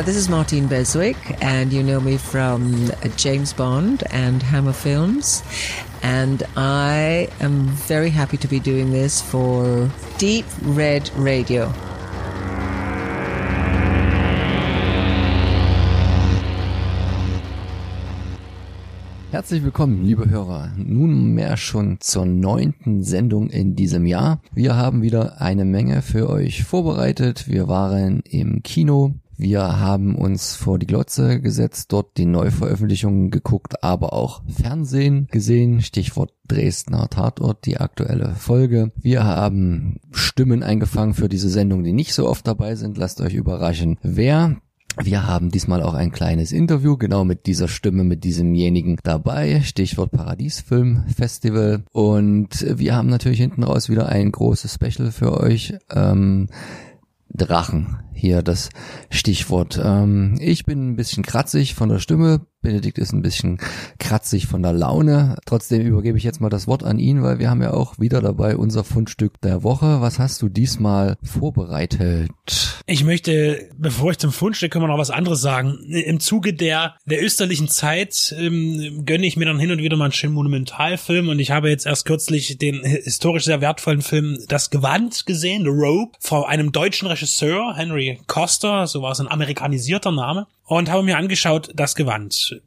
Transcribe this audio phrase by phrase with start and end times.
[0.00, 5.42] Uh, this is Martine Beswick, and you know me from James Bond and Hammer Films.
[6.02, 11.70] And I am very happy to be doing this for Deep Red Radio.
[19.30, 24.40] Herzlich willkommen, liebe Hörer, nunmehr schon zur neunten Sendung in diesem Jahr.
[24.52, 27.48] Wir haben wieder eine Menge für euch vorbereitet.
[27.48, 33.82] Wir waren im Kino, wir haben uns vor die Glotze gesetzt, dort die Neuveröffentlichungen geguckt,
[33.82, 38.92] aber auch Fernsehen gesehen, Stichwort Dresdner Tatort, die aktuelle Folge.
[39.00, 42.98] Wir haben Stimmen eingefangen für diese Sendung, die nicht so oft dabei sind.
[42.98, 44.56] Lasst euch überraschen, wer.
[45.02, 49.62] Wir haben diesmal auch ein kleines Interview, genau mit dieser Stimme, mit diesemjenigen dabei.
[49.62, 51.84] Stichwort Paradiesfilm Festival.
[51.92, 55.74] Und wir haben natürlich hinten raus wieder ein großes Special für euch.
[55.94, 56.48] Ähm,
[57.32, 58.70] Drachen hier das
[59.10, 59.80] Stichwort.
[59.82, 62.46] Ähm, ich bin ein bisschen kratzig von der Stimme.
[62.62, 63.58] Benedikt ist ein bisschen
[63.98, 65.36] kratzig von der Laune.
[65.46, 68.20] Trotzdem übergebe ich jetzt mal das Wort an ihn, weil wir haben ja auch wieder
[68.20, 70.00] dabei unser Fundstück der Woche.
[70.00, 72.30] Was hast du diesmal vorbereitet?
[72.86, 75.78] Ich möchte, bevor ich zum Fundstück komme, noch was anderes sagen.
[75.88, 80.04] Im Zuge der, der österlichen Zeit ähm, gönne ich mir dann hin und wieder mal
[80.06, 84.70] einen schönen Monumentalfilm und ich habe jetzt erst kürzlich den historisch sehr wertvollen Film Das
[84.70, 90.12] Gewand gesehen, The Rope, von einem deutschen Regisseur, Henry Costa, so war es ein amerikanisierter
[90.12, 92.62] Name, und habe mir angeschaut das Gewand.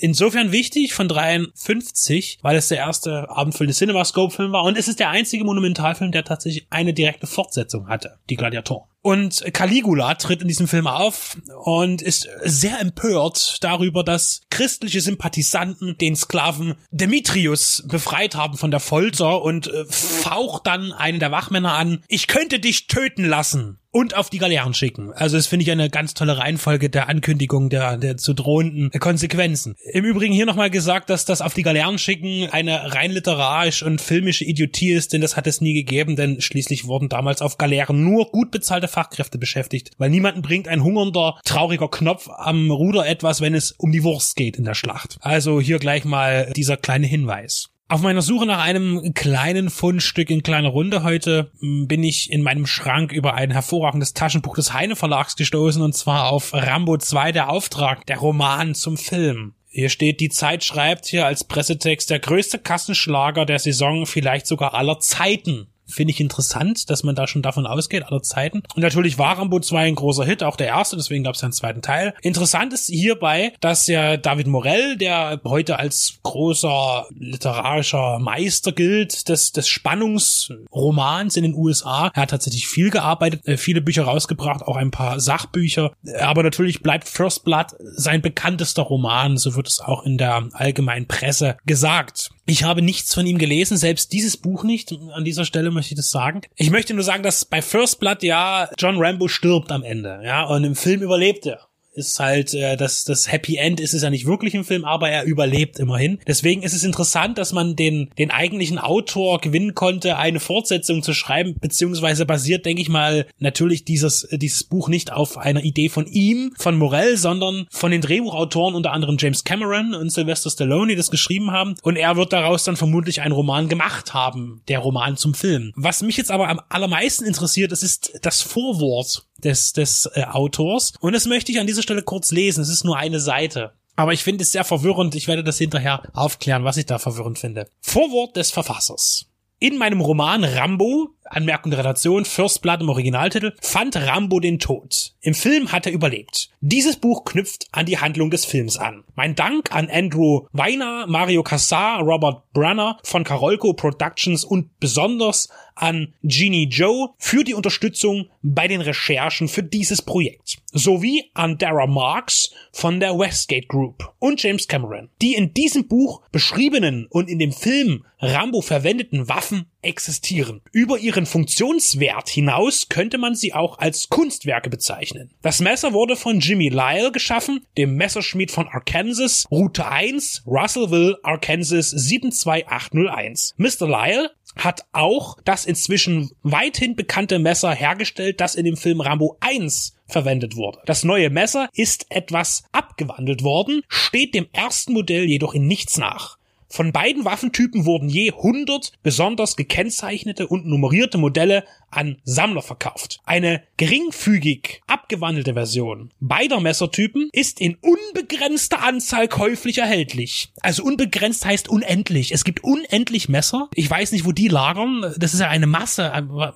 [0.00, 5.10] Insofern wichtig von 53, weil es der erste abendfüllende CinemaScope-Film war und es ist der
[5.10, 8.88] einzige Monumentalfilm, der tatsächlich eine direkte Fortsetzung hatte, die Gladiatoren.
[9.02, 15.98] Und Caligula tritt in diesem Film auf und ist sehr empört darüber, dass christliche Sympathisanten
[15.98, 21.74] den Sklaven Demetrius befreit haben von der Folter und äh, faucht dann einen der Wachmänner
[21.74, 25.12] an, ich könnte dich töten lassen und auf die Galeeren schicken.
[25.12, 29.76] Also das finde ich eine ganz tolle Reihenfolge der Ankündigung der, der zu drohenden Konsequenzen.
[29.92, 34.00] Im Übrigen hier nochmal gesagt, dass das auf die Galeeren schicken eine rein literarisch und
[34.00, 38.02] filmische Idiotie ist, denn das hat es nie gegeben, denn schließlich wurden damals auf Galeeren
[38.02, 43.42] nur gut bezahlte Fachkräfte beschäftigt, weil niemanden bringt ein hungernder, trauriger Knopf am Ruder etwas,
[43.42, 45.18] wenn es um die Wurst geht in der Schlacht.
[45.20, 47.71] Also hier gleich mal dieser kleine Hinweis.
[47.92, 52.42] Auf meiner Suche nach einem kleinen Fundstück in kleiner Runde heute hm, bin ich in
[52.42, 57.32] meinem Schrank über ein hervorragendes Taschenbuch des Heine Verlags gestoßen und zwar auf Rambo 2
[57.32, 59.52] der Auftrag, der Roman zum Film.
[59.68, 64.72] Hier steht, die Zeit schreibt hier als Pressetext der größte Kassenschlager der Saison, vielleicht sogar
[64.72, 65.66] aller Zeiten.
[65.86, 68.62] Finde ich interessant, dass man da schon davon ausgeht, aller Zeiten.
[68.74, 71.46] Und natürlich war Rambo 2 ein großer Hit, auch der erste, deswegen gab es ja
[71.46, 72.14] einen zweiten Teil.
[72.22, 79.52] Interessant ist hierbei, dass ja David Morell, der heute als großer literarischer Meister gilt, des,
[79.52, 84.76] des Spannungsromans in den USA, er hat tatsächlich viel gearbeitet, äh, viele Bücher rausgebracht, auch
[84.76, 85.92] ein paar Sachbücher.
[86.20, 91.06] Aber natürlich bleibt First Blood sein bekanntester Roman, so wird es auch in der allgemeinen
[91.06, 92.30] Presse gesagt.
[92.44, 94.92] Ich habe nichts von ihm gelesen, selbst dieses Buch nicht.
[95.14, 96.40] An dieser Stelle möchte ich das sagen.
[96.56, 100.44] Ich möchte nur sagen, dass bei First Blood ja John Rambo stirbt am Ende, ja,
[100.44, 104.10] und im Film überlebt er ist halt äh, das das Happy End ist es ja
[104.10, 106.18] nicht wirklich im Film, aber er überlebt immerhin.
[106.26, 111.12] Deswegen ist es interessant, dass man den den eigentlichen Autor gewinnen konnte, eine Fortsetzung zu
[111.12, 116.06] schreiben, beziehungsweise basiert, denke ich mal, natürlich dieses dieses Buch nicht auf einer Idee von
[116.06, 120.96] ihm, von Morell, sondern von den Drehbuchautoren unter anderem James Cameron und Sylvester Stallone, die
[120.96, 121.74] das geschrieben haben.
[121.82, 125.72] Und er wird daraus dann vermutlich einen Roman gemacht haben, der Roman zum Film.
[125.76, 130.92] Was mich jetzt aber am allermeisten interessiert, das ist das Vorwort des, des äh, Autors.
[131.00, 132.62] Und das möchte ich an dieser Stelle kurz lesen.
[132.62, 133.72] Es ist nur eine Seite.
[133.96, 135.14] Aber ich finde es sehr verwirrend.
[135.14, 137.68] Ich werde das hinterher aufklären, was ich da verwirrend finde.
[137.80, 139.26] Vorwort des Verfassers.
[139.58, 145.14] In meinem Roman Rambo, Anmerkung der Redaktion, First Blood im Originaltitel, fand Rambo den Tod.
[145.22, 146.50] Im Film hat er überlebt.
[146.60, 149.04] Dieses Buch knüpft an die Handlung des Films an.
[149.14, 156.12] Mein Dank an Andrew Weiner, Mario Cassar, Robert Brunner von Karolko Productions und besonders an
[156.22, 160.58] Jeannie Joe für die Unterstützung bei den Recherchen für dieses Projekt.
[160.72, 165.08] Sowie an Dara Marks von der Westgate Group und James Cameron.
[165.20, 170.60] Die in diesem Buch beschriebenen und in dem Film Rambo verwendeten Waffen existieren.
[170.70, 175.30] Über ihren Funktionswert hinaus könnte man sie auch als Kunstwerke bezeichnen.
[175.40, 181.90] Das Messer wurde von Jimmy Lyle geschaffen, dem Messerschmied von Arkansas, Route 1, Russellville, Arkansas
[181.90, 183.54] 72801.
[183.56, 183.86] Mr.
[183.86, 189.94] Lyle hat auch das inzwischen weithin bekannte Messer hergestellt, das in dem Film Rambo 1
[190.08, 190.80] verwendet wurde.
[190.86, 196.36] Das neue Messer ist etwas abgewandelt worden, steht dem ersten Modell jedoch in nichts nach.
[196.72, 203.20] Von beiden Waffentypen wurden je 100 besonders gekennzeichnete und nummerierte Modelle an Sammler verkauft.
[203.26, 210.52] Eine geringfügig abgewandelte Version beider Messertypen ist in unbegrenzter Anzahl käuflich erhältlich.
[210.60, 212.30] Also unbegrenzt heißt unendlich.
[212.30, 213.68] Es gibt unendlich Messer.
[213.74, 215.12] Ich weiß nicht, wo die lagern.
[215.16, 216.12] Das ist ja eine Masse.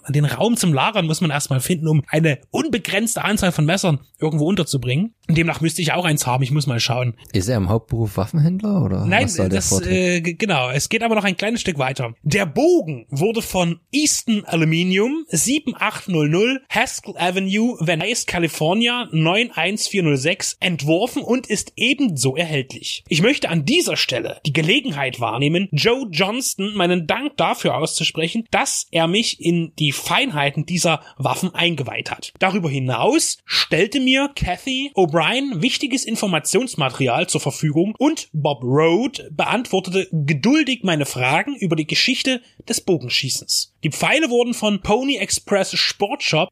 [0.09, 4.47] Den Raum zum Lagern muss man erstmal finden, um eine unbegrenzte Anzahl von Messern irgendwo
[4.47, 5.15] unterzubringen.
[5.29, 6.45] Demnach müsste ich auch eins haben.
[6.45, 7.17] Ich muss mal schauen.
[7.33, 9.05] Ist er im Hauptberuf Waffenhändler oder?
[9.05, 10.71] Nein, das, äh, genau.
[10.71, 12.15] Es geht aber noch ein kleines Stück weiter.
[12.23, 21.73] Der Bogen wurde von Easton Aluminium 7800 Haskell Avenue, Venice, California 91406 entworfen und ist
[21.77, 23.05] ebenso erhältlich.
[23.09, 28.87] Ich möchte an dieser Stelle die Gelegenheit wahrnehmen, Joe Johnston meinen Dank dafür auszusprechen, dass
[28.91, 32.33] er mich in die Feinheiten dieser Waffen eingeweiht hat.
[32.39, 40.81] Darüber hinaus stellte mir Kathy O'Brien wichtiges Informationsmaterial zur Verfügung und Bob Road beantwortete geduldig
[40.83, 43.75] meine Fragen über die Geschichte des Bogenschießens.
[43.85, 46.49] Die Pfeile wurden von Pony Express Sportshop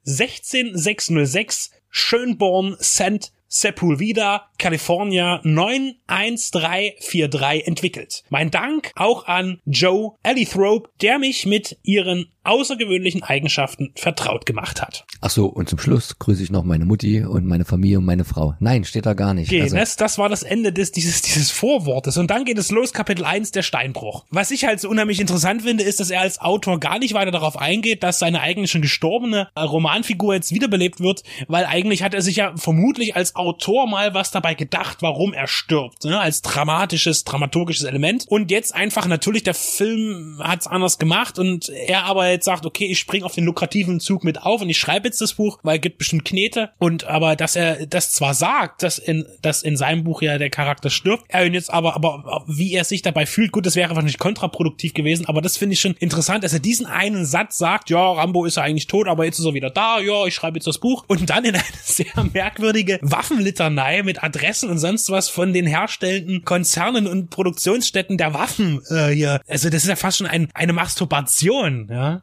[0.54, 3.32] 16606 Schönborn St.
[3.46, 8.24] Sepulveda, California 91343 entwickelt.
[8.28, 15.04] Mein Dank auch an Joe Elithrope, der mich mit ihren außergewöhnlichen Eigenschaften vertraut gemacht hat.
[15.20, 18.24] Ach so, und zum Schluss grüße ich noch meine Mutti und meine Familie und meine
[18.24, 18.54] Frau.
[18.60, 19.48] Nein, steht da gar nicht.
[19.48, 19.76] Okay, also.
[19.76, 22.18] das, das war das Ende des, dieses, dieses Vorwortes.
[22.18, 24.24] Und dann geht es los, Kapitel 1, der Steinbruch.
[24.30, 27.30] Was ich halt so unheimlich interessant finde, ist, dass er als Autor gar nicht weiter
[27.30, 32.14] darauf eingeht, dass seine eigentlich schon gestorbene äh, Romanfigur jetzt wiederbelebt wird, weil eigentlich hat
[32.14, 36.20] er sich ja vermutlich als Autor mal was dabei gedacht, warum er stirbt, ne?
[36.20, 38.26] als dramatisches, dramaturgisches Element.
[38.28, 42.86] Und jetzt einfach natürlich, der Film hat's anders gemacht und er aber jetzt sagt, okay,
[42.86, 45.76] ich spring auf den lukrativen Zug mit auf und ich schreibe jetzt das Buch, weil
[45.76, 49.76] es gibt bestimmt Knete und aber dass er das zwar sagt, dass in dass in
[49.76, 53.52] seinem Buch ja der Charakter stirbt, er jetzt aber aber wie er sich dabei fühlt,
[53.52, 56.86] gut, das wäre wahrscheinlich kontraproduktiv gewesen, aber das finde ich schon interessant, dass er diesen
[56.86, 60.00] einen Satz sagt, ja, Rambo ist ja eigentlich tot, aber jetzt ist er wieder da,
[60.00, 64.70] ja, ich schreibe jetzt das Buch und dann in eine sehr merkwürdige Waffenlitanei mit Adressen
[64.70, 69.40] und sonst was von den herstellenden Konzernen und Produktionsstätten der Waffen äh, hier.
[69.46, 72.22] Also das ist ja fast schon ein, eine Masturbation, ja.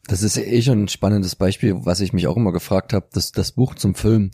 [0.07, 3.31] Das ist eh schon ein spannendes Beispiel, was ich mich auch immer gefragt habe, dass
[3.31, 4.31] das Buch zum Film,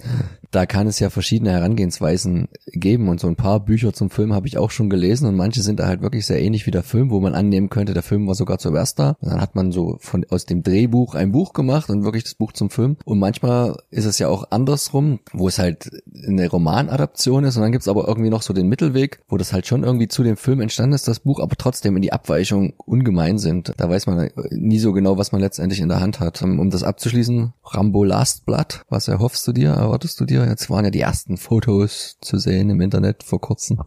[0.50, 4.48] da kann es ja verschiedene Herangehensweisen geben und so ein paar Bücher zum Film habe
[4.48, 7.12] ich auch schon gelesen und manche sind da halt wirklich sehr ähnlich wie der Film,
[7.12, 9.18] wo man annehmen könnte, der Film war sogar zuerst da.
[9.20, 12.36] Und dann hat man so von aus dem Drehbuch ein Buch gemacht und wirklich das
[12.36, 12.96] Buch zum Film.
[13.04, 15.90] Und manchmal ist es ja auch andersrum, wo es halt
[16.26, 19.68] eine Romanadaption ist und dann gibt's aber irgendwie noch so den Mittelweg, wo das halt
[19.68, 23.38] schon irgendwie zu dem Film entstanden ist, das Buch, aber trotzdem in die Abweichung ungemein
[23.38, 23.74] sind.
[23.78, 26.44] Da weiß man nie so genau, was man letztendlich letztendlich in der Hand hat.
[26.44, 30.46] Um das abzuschließen, Rambo Last Blood, was erhoffst du dir, erwartest du dir?
[30.46, 33.82] Jetzt waren ja die ersten Fotos zu sehen im Internet vor kurzem.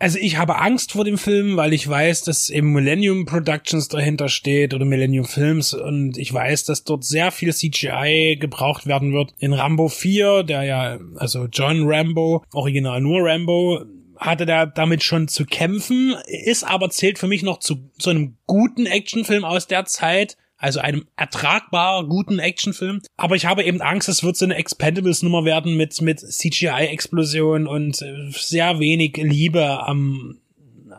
[0.00, 4.28] Also ich habe Angst vor dem Film, weil ich weiß, dass eben Millennium Productions dahinter
[4.28, 9.32] steht oder Millennium Films und ich weiß, dass dort sehr viel CGI gebraucht werden wird.
[9.38, 13.84] In Rambo 4, der ja, also John Rambo, original nur Rambo,
[14.18, 18.36] hatte da damit schon zu kämpfen, ist aber zählt für mich noch zu, zu einem
[18.46, 23.02] guten Actionfilm aus der Zeit, also einem ertragbar guten Actionfilm.
[23.16, 28.00] Aber ich habe eben Angst, es wird so eine Expendables-Nummer werden mit, mit CGI-Explosion und
[28.02, 30.38] äh, sehr wenig Liebe am,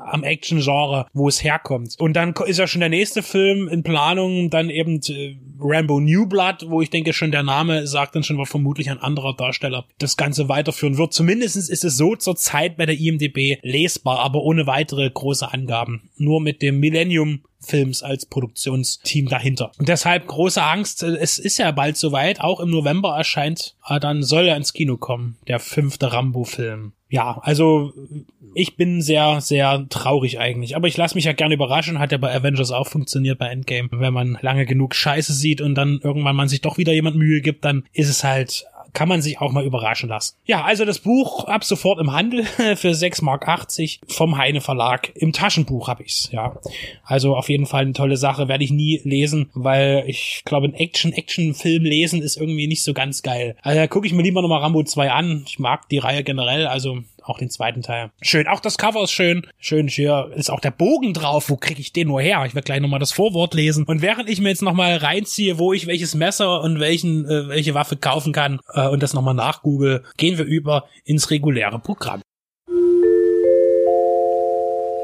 [0.08, 1.96] am Action-Genre, wo es herkommt.
[2.00, 6.26] Und dann ist ja schon der nächste Film in Planung, dann eben äh, Rambo New
[6.26, 9.86] Blood, wo ich denke schon der Name sagt dann schon, was vermutlich ein anderer Darsteller
[10.00, 11.14] das Ganze weiterführen wird.
[11.14, 16.10] Zumindestens ist es so zur Zeit bei der IMDB lesbar, aber ohne weitere große Angaben.
[16.18, 19.72] Nur mit dem Millennium Films als Produktionsteam dahinter.
[19.78, 24.24] Und deshalb große Angst, es ist ja bald soweit, auch im November erscheint, ah, dann
[24.24, 26.94] soll er ins Kino kommen, der fünfte Rambo-Film.
[27.10, 27.94] Ja, also
[28.54, 30.76] ich bin sehr, sehr traurig eigentlich.
[30.76, 32.00] Aber ich lasse mich ja gerne überraschen.
[32.00, 33.90] Hat ja bei Avengers auch funktioniert bei Endgame.
[33.92, 37.42] Wenn man lange genug Scheiße sieht und dann irgendwann man sich doch wieder jemand Mühe
[37.42, 40.36] gibt, dann ist es halt kann man sich auch mal überraschen lassen.
[40.46, 42.44] Ja, also das Buch ab sofort im Handel
[42.76, 43.48] für 6,80 Mark
[44.08, 45.12] vom Heine Verlag.
[45.16, 46.58] Im Taschenbuch habe ich's, ja.
[47.04, 50.74] Also auf jeden Fall eine tolle Sache, werde ich nie lesen, weil ich glaube, ein
[50.74, 53.56] Action-Action-Film lesen ist irgendwie nicht so ganz geil.
[53.62, 55.44] Also gucke ich mir lieber nochmal Rambo 2 an.
[55.48, 58.12] Ich mag die Reihe generell, also auch den zweiten Teil.
[58.22, 59.46] Schön, auch das Cover ist schön.
[59.60, 61.50] Schön, hier ist auch der Bogen drauf.
[61.50, 62.44] Wo kriege ich den nur her?
[62.46, 63.86] Ich werde gleich nochmal das Vorwort lesen.
[63.86, 67.74] Und während ich mir jetzt nochmal reinziehe, wo ich welches Messer und welchen, äh, welche
[67.74, 72.22] Waffe kaufen kann äh, und das nochmal nachgoogle, gehen wir über ins reguläre Programm.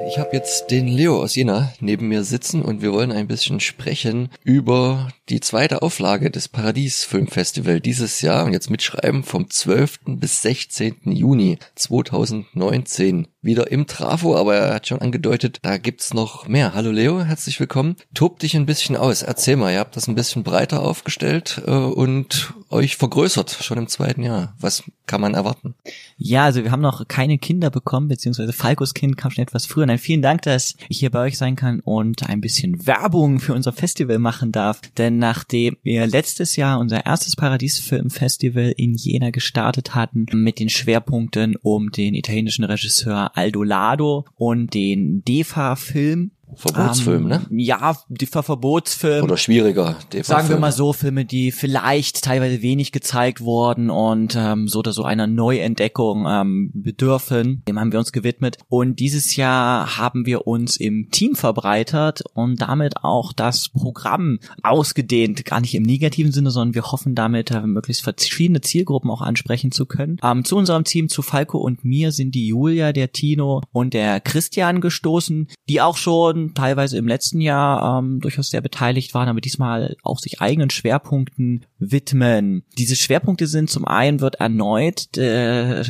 [0.05, 3.59] Ich habe jetzt den Leo aus Jena neben mir sitzen und wir wollen ein bisschen
[3.59, 9.99] sprechen über die zweite Auflage des Paradies Filmfestival dieses Jahr und jetzt mitschreiben vom 12.
[10.05, 10.97] bis 16.
[11.05, 16.73] Juni 2019 wieder im Trafo, aber er hat schon angedeutet, da gibt's noch mehr.
[16.73, 17.97] Hallo Leo, herzlich willkommen.
[18.13, 19.21] Tob dich ein bisschen aus.
[19.21, 23.87] Erzähl mal, ihr habt das ein bisschen breiter aufgestellt äh, und euch vergrößert schon im
[23.87, 24.55] zweiten Jahr.
[24.59, 25.75] Was kann man erwarten?
[26.17, 29.85] Ja, also wir haben noch keine Kinder bekommen, beziehungsweise Falkos Kind kam schon etwas früher.
[29.85, 33.53] Nein, vielen Dank, dass ich hier bei euch sein kann und ein bisschen Werbung für
[33.53, 34.79] unser Festival machen darf.
[34.97, 41.57] Denn nachdem wir letztes Jahr unser erstes Paradiesfilmfestival in Jena gestartet hatten, mit den Schwerpunkten
[41.61, 47.45] um den italienischen Regisseur Aldo Lado und den DEFA-Film, Verbotsfilm, ähm, ne?
[47.51, 49.23] Ja, die Ver Verbotsfilm.
[49.23, 49.97] Oder schwieriger.
[50.21, 54.93] Sagen wir mal so, Filme, die vielleicht teilweise wenig gezeigt wurden und ähm, so oder
[54.93, 57.63] so einer Neuentdeckung ähm, bedürfen.
[57.67, 58.57] Dem haben wir uns gewidmet.
[58.69, 65.45] Und dieses Jahr haben wir uns im Team verbreitert und damit auch das Programm ausgedehnt.
[65.45, 69.71] Gar nicht im negativen Sinne, sondern wir hoffen damit, äh, möglichst verschiedene Zielgruppen auch ansprechen
[69.71, 70.17] zu können.
[70.23, 74.19] Ähm, zu unserem Team, zu Falco und mir, sind die Julia, der Tino und der
[74.19, 79.41] Christian gestoßen, die auch schon teilweise im letzten Jahr ähm, durchaus sehr beteiligt waren, aber
[79.41, 82.63] diesmal auch sich eigenen Schwerpunkten widmen.
[82.77, 85.87] Diese Schwerpunkte sind zum einen wird erneut das,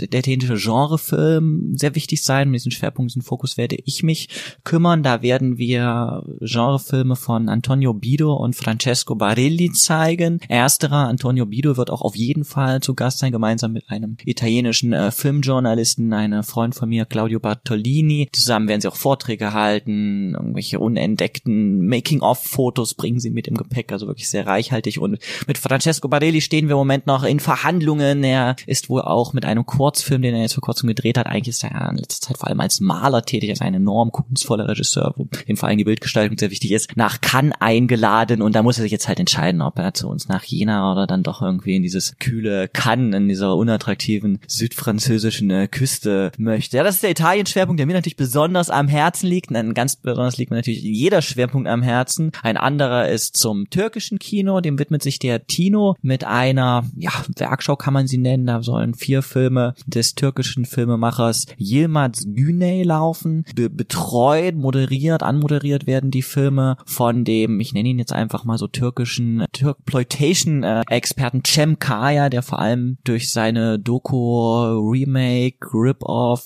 [0.00, 2.48] der italienische Genrefilm sehr wichtig sein.
[2.48, 4.28] Um diesen Schwerpunkt, diesen Fokus werde ich mich
[4.64, 5.02] kümmern.
[5.02, 10.40] Da werden wir Genrefilme von Antonio Bido und Francesco Barilli zeigen.
[10.48, 14.92] Ersterer, Antonio Bido, wird auch auf jeden Fall zu Gast sein, gemeinsam mit einem italienischen
[14.92, 18.28] äh, Filmjournalisten, einem Freund von mir, Claudio Bartolini.
[18.32, 24.06] Zusammen werden sie auch Vorträge halten, irgendwelche unentdeckten Making-of-Fotos bringen sie mit im Gepäck, also
[24.06, 24.98] wirklich sehr reichhaltig.
[24.98, 28.24] Und mit Francesco Barelli stehen wir im Moment noch in Verhandlungen.
[28.24, 31.48] Er ist wohl auch mit einem Kurzfilm, den er jetzt vor kurzem gedreht hat, eigentlich
[31.48, 35.14] ist er in letzter Zeit vor allem als Maler tätig, als ein enorm kunstvoller Regisseur,
[35.16, 38.78] wo ihm vor allem die Bildgestaltung sehr wichtig ist, nach Cannes eingeladen und da muss
[38.78, 41.76] er sich jetzt halt entscheiden, ob er zu uns nach Jena oder dann doch irgendwie
[41.76, 46.76] in dieses kühle Cannes, in dieser unattraktiven südfranzösischen äh, Küste möchte.
[46.76, 49.54] Ja, das ist der Italien-Schwerpunkt, der mir natürlich besonders am Herzen liegt.
[49.54, 52.32] Ein ganz besonders liegt mir natürlich jeder Schwerpunkt am Herzen.
[52.42, 57.94] Ein anderer ist zum türkischen Kino, dem widmet sich Tino mit einer, ja, Werkschau kann
[57.94, 58.46] man sie nennen.
[58.46, 63.44] Da sollen vier Filme des türkischen Filmemachers Yilmaz Güney laufen.
[63.54, 68.58] Be betreut, moderiert, anmoderiert werden die Filme von dem, ich nenne ihn jetzt einfach mal
[68.58, 76.44] so türkischen Türkploitation-Experten Cem Kaya, der vor allem durch seine Doku, Remake, Rip-Off,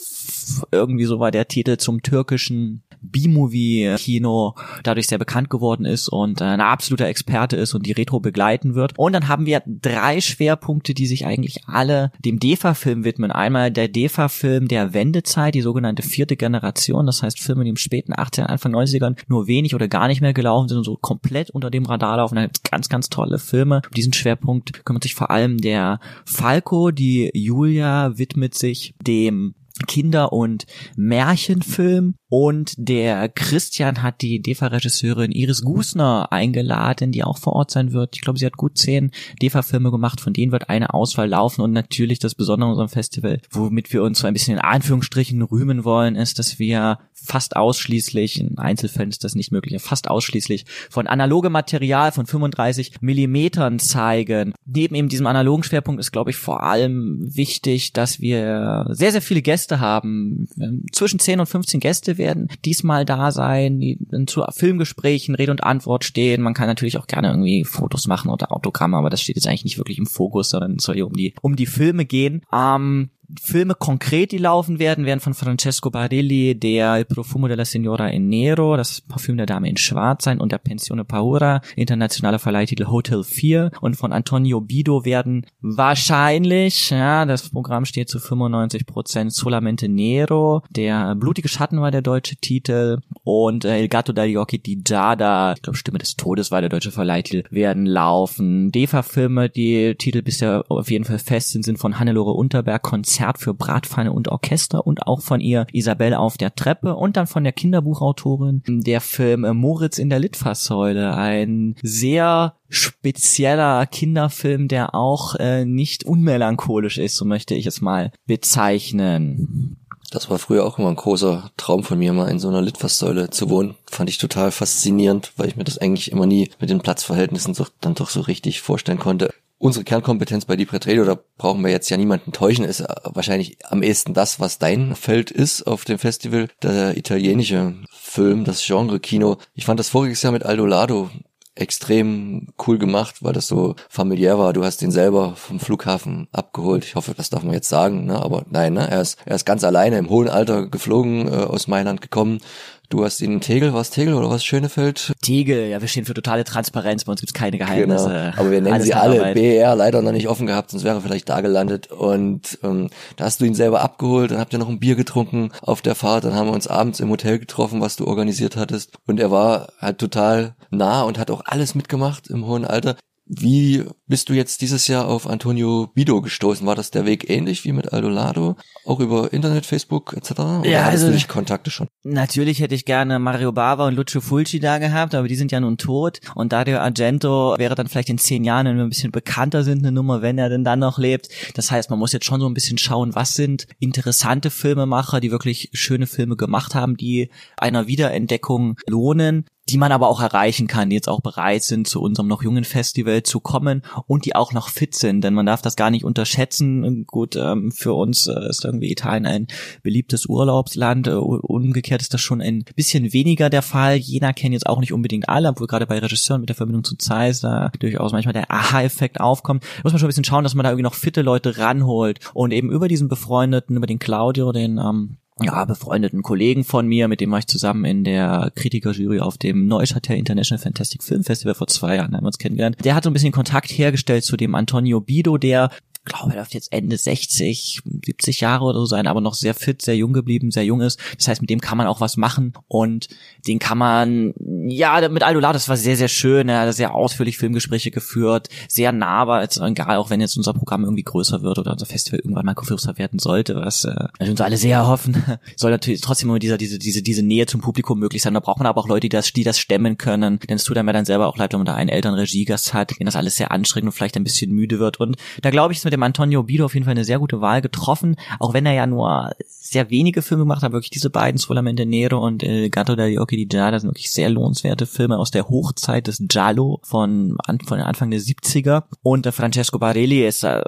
[0.73, 6.45] irgendwie so war der Titel zum türkischen B-Movie-Kino dadurch sehr bekannt geworden ist und äh,
[6.45, 8.99] ein absoluter Experte ist und die Retro begleiten wird.
[8.99, 13.31] Und dann haben wir drei Schwerpunkte, die sich eigentlich alle dem DEFA-Film widmen.
[13.31, 18.13] Einmal der DEFA-Film der Wendezeit, die sogenannte vierte Generation, das heißt Filme, die im späten
[18.17, 21.71] 18, Anfang 90ern nur wenig oder gar nicht mehr gelaufen sind und so komplett unter
[21.71, 22.37] dem Radar laufen.
[22.37, 23.83] Da gibt's ganz, ganz tolle Filme.
[23.85, 29.55] Um diesen Schwerpunkt kümmert sich vor allem der Falco, die Julia widmet sich dem
[29.87, 37.55] Kinder- und Märchenfilm und der Christian hat die DEFA-Regisseurin Iris Gusner eingeladen, die auch vor
[37.55, 38.17] Ort sein wird.
[38.17, 41.73] Ich glaube, sie hat gut zehn DEFA-Filme gemacht, von denen wird eine Auswahl laufen und
[41.73, 45.85] natürlich das Besondere an unserem Festival, womit wir uns so ein bisschen in Anführungsstrichen rühmen
[45.85, 51.07] wollen, ist, dass wir fast ausschließlich, in Einzelfällen ist das nicht möglich, fast ausschließlich von
[51.07, 54.55] analogem Material von 35 Millimetern zeigen.
[54.67, 59.23] Neben eben diesem analogen Schwerpunkt ist, glaube ich, vor allem wichtig, dass wir sehr, sehr
[59.23, 60.49] viele Gäste haben.
[60.93, 66.05] Zwischen 10 und 15 Gäste werden diesmal da sein, die zu Filmgesprächen Rede und Antwort
[66.05, 66.43] stehen.
[66.43, 69.65] Man kann natürlich auch gerne irgendwie Fotos machen oder Autogramme, aber das steht jetzt eigentlich
[69.65, 72.43] nicht wirklich im Fokus, sondern es soll hier um die, um die Filme gehen.
[72.53, 78.29] Ähm, Filme konkret, die laufen werden, werden von Francesco Barilli der Profumo della Signora in
[78.29, 83.23] Nero, das Parfüm der Dame in Schwarz sein und der Pensione Paura, internationaler Verleihtitel Hotel
[83.23, 89.91] 4 und von Antonio Bido werden wahrscheinlich, ja, das Programm steht zu 95 Prozent Solamente
[89.91, 94.77] Nero, der Blutige Schatten war der deutsche Titel und äh, Il Gatto dagli Occhi di
[94.77, 98.73] Giada, ich glaube Stimme des Todes war der deutsche Verleihtitel, werden laufen.
[98.73, 103.39] DEFA-Filme, die Titel bisher auf jeden Fall fest sind, sind von Hannelore Unterberg, Konzert Konzert
[103.39, 107.43] für Bratpfanne und Orchester und auch von ihr Isabelle auf der Treppe und dann von
[107.43, 111.17] der Kinderbuchautorin der Film Moritz in der Litfaßsäule.
[111.17, 118.13] Ein sehr spezieller Kinderfilm, der auch äh, nicht unmelancholisch ist, so möchte ich es mal
[118.27, 119.79] bezeichnen.
[120.13, 123.31] Das war früher auch immer ein großer Traum von mir, mal in so einer Litfaßsäule
[123.31, 123.75] zu wohnen.
[123.87, 127.67] Fand ich total faszinierend, weil ich mir das eigentlich immer nie mit den Platzverhältnissen so,
[127.81, 131.91] dann doch so richtig vorstellen konnte unsere Kernkompetenz bei Deep Radio, da brauchen wir jetzt
[131.91, 136.49] ja niemanden täuschen, ist wahrscheinlich am ehesten das, was dein Feld ist auf dem Festival,
[136.63, 139.39] der italienische Film, das Genre-Kino.
[139.55, 141.11] Ich fand das voriges Jahr mit Aldo Lado
[141.55, 144.53] extrem cool gemacht, weil das so familiär war.
[144.53, 146.85] Du hast ihn selber vom Flughafen abgeholt abgeholt.
[146.85, 148.21] Ich hoffe, das darf man jetzt sagen, ne?
[148.21, 148.89] aber nein, ne?
[148.89, 152.41] er, ist, er ist ganz alleine im hohen Alter geflogen, äh, aus Mailand gekommen.
[152.91, 155.13] Du hast ihn in Tegel, was Tegel oder was Schönefeld?
[155.21, 158.09] Tegel, ja, wir stehen für totale Transparenz, bei uns gibt's keine Geheimnisse.
[158.09, 158.33] Genau.
[158.41, 159.35] Aber wir nennen Alles sie alle.
[159.35, 161.93] BR, leider noch nicht offen gehabt, sonst wäre er vielleicht da gelandet.
[161.93, 165.51] Und ähm, da hast du ihn selber abgeholt, dann habt ihr noch ein Bier getrunken
[165.61, 168.97] auf der Fahrt, dann haben wir uns abends im Hotel getroffen, was du organisiert hattest.
[169.07, 172.97] Und er war halt total nah und hat auch alles mitgemacht im hohen Alter.
[173.31, 176.67] Wie bist du jetzt dieses Jahr auf Antonio Bido gestoßen?
[176.67, 178.57] War das der Weg ähnlich wie mit Aldo Lado?
[178.87, 180.31] Auch über Internet, Facebook etc.?
[180.41, 181.89] Oder Ja, hattest also- du dich Kontakte schon?
[182.05, 185.61] Natürlich hätte ich gerne Mario Bava und Lucio Fulci da gehabt, aber die sind ja
[185.61, 186.21] nun tot.
[186.35, 189.81] Und Dario Argento wäre dann vielleicht in zehn Jahren, wenn wir ein bisschen bekannter sind,
[189.81, 191.29] eine Nummer, wenn er denn dann noch lebt.
[191.55, 195.31] Das heißt, man muss jetzt schon so ein bisschen schauen, was sind interessante Filmemacher, die
[195.31, 200.91] wirklich schöne Filme gemacht haben, die einer Wiederentdeckung lohnen die man aber auch erreichen kann,
[200.91, 204.53] die jetzt auch bereit sind, zu unserem noch jungen Festival zu kommen und die auch
[204.53, 207.05] noch fit sind, denn man darf das gar nicht unterschätzen.
[207.07, 209.47] Gut, ähm, für uns äh, ist irgendwie Italien ein
[209.83, 211.09] beliebtes Urlaubsland.
[211.09, 213.97] Äh, umgekehrt ist das schon ein bisschen weniger der Fall.
[213.97, 216.97] Jena kennen jetzt auch nicht unbedingt alle, obwohl gerade bei Regisseuren mit der Verbindung zu
[216.97, 219.63] Zeiss da durchaus manchmal der Aha-Effekt aufkommt.
[219.63, 222.21] Da muss man schon ein bisschen schauen, dass man da irgendwie noch fitte Leute ranholt
[222.35, 227.09] und eben über diesen befreundeten, über den Claudio, den ähm, ja, befreundeten Kollegen von mir,
[227.09, 231.55] mit dem war ich zusammen in der Kritikerjury auf dem Neuchâtel International Fantastic Film Festival
[231.55, 232.77] vor zwei Jahren, haben wir uns kennengelernt.
[232.85, 235.71] Der hat so ein bisschen Kontakt hergestellt zu dem Antonio Bido, der
[236.09, 239.83] glaube, er dürfte jetzt Ende 60, 70 Jahre oder so sein, aber noch sehr fit,
[239.83, 240.99] sehr jung geblieben, sehr jung ist.
[241.17, 243.09] Das heißt, mit dem kann man auch was machen und
[243.47, 244.35] den kann man,
[244.69, 246.49] ja, mit Aldo Lau, das war sehr, sehr schön.
[246.49, 250.85] Er hat sehr ausführlich Filmgespräche geführt, sehr nahbar, jetzt egal, auch wenn jetzt unser Programm
[250.85, 254.57] irgendwie größer wird oder unser Festival irgendwann mal größer werden sollte, was äh, uns alle
[254.57, 255.23] sehr hoffen,
[255.57, 258.35] soll natürlich trotzdem immer dieser, diese, diese, diese Nähe zum Publikum möglich sein.
[258.35, 260.39] Da braucht man aber auch Leute, die das, die das stemmen können.
[260.41, 262.99] Denn es tut einem ja dann selber auch leid, wenn man da einen Elternregiegast hat,
[262.99, 265.01] den das alles sehr anstrengend und vielleicht ein bisschen müde wird.
[265.01, 267.41] Und da glaube ich, ist mit dem Antonio Bido auf jeden Fall eine sehr gute
[267.41, 271.39] Wahl getroffen, auch wenn er ja nur sehr wenige Filme gemacht hat, wirklich diese beiden,
[271.39, 275.31] Solamente Nero und El Gatto dagli Occhi di Giada, sind wirklich sehr lohnenswerte Filme aus
[275.31, 278.85] der Hochzeit des Giallo von, von Anfang der 70er.
[279.03, 280.63] Und äh, Francesco Barelli ist äh,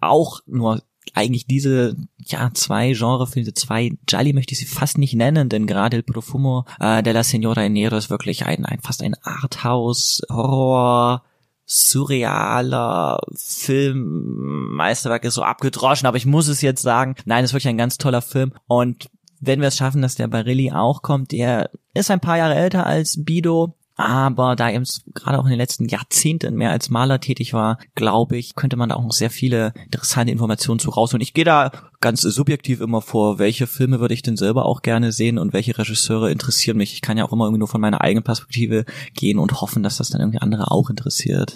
[0.00, 0.82] auch nur
[1.14, 5.96] eigentlich diese ja zwei Genrefilme, zwei Gialli möchte ich sie fast nicht nennen, denn gerade
[5.98, 11.22] El Profumo äh, della Signora Nero ist wirklich ein, ein fast ein Arthouse Horror
[11.72, 17.54] surrealer Film, Meisterwerk ist so abgedroschen, aber ich muss es jetzt sagen, nein, es ist
[17.54, 18.52] wirklich ein ganz toller Film.
[18.66, 19.08] Und
[19.40, 22.86] wenn wir es schaffen, dass der Barilli auch kommt, der ist ein paar Jahre älter
[22.86, 27.52] als Bido, aber da eben gerade auch in den letzten Jahrzehnten mehr als Maler tätig
[27.52, 31.22] war, glaube ich, könnte man da auch noch sehr viele interessante Informationen zu rausholen.
[31.22, 35.12] Ich gehe da ganz subjektiv immer vor, welche Filme würde ich denn selber auch gerne
[35.12, 36.94] sehen und welche Regisseure interessieren mich.
[36.94, 39.98] Ich kann ja auch immer irgendwie nur von meiner eigenen Perspektive gehen und hoffen, dass
[39.98, 41.54] das dann irgendwie andere auch interessiert.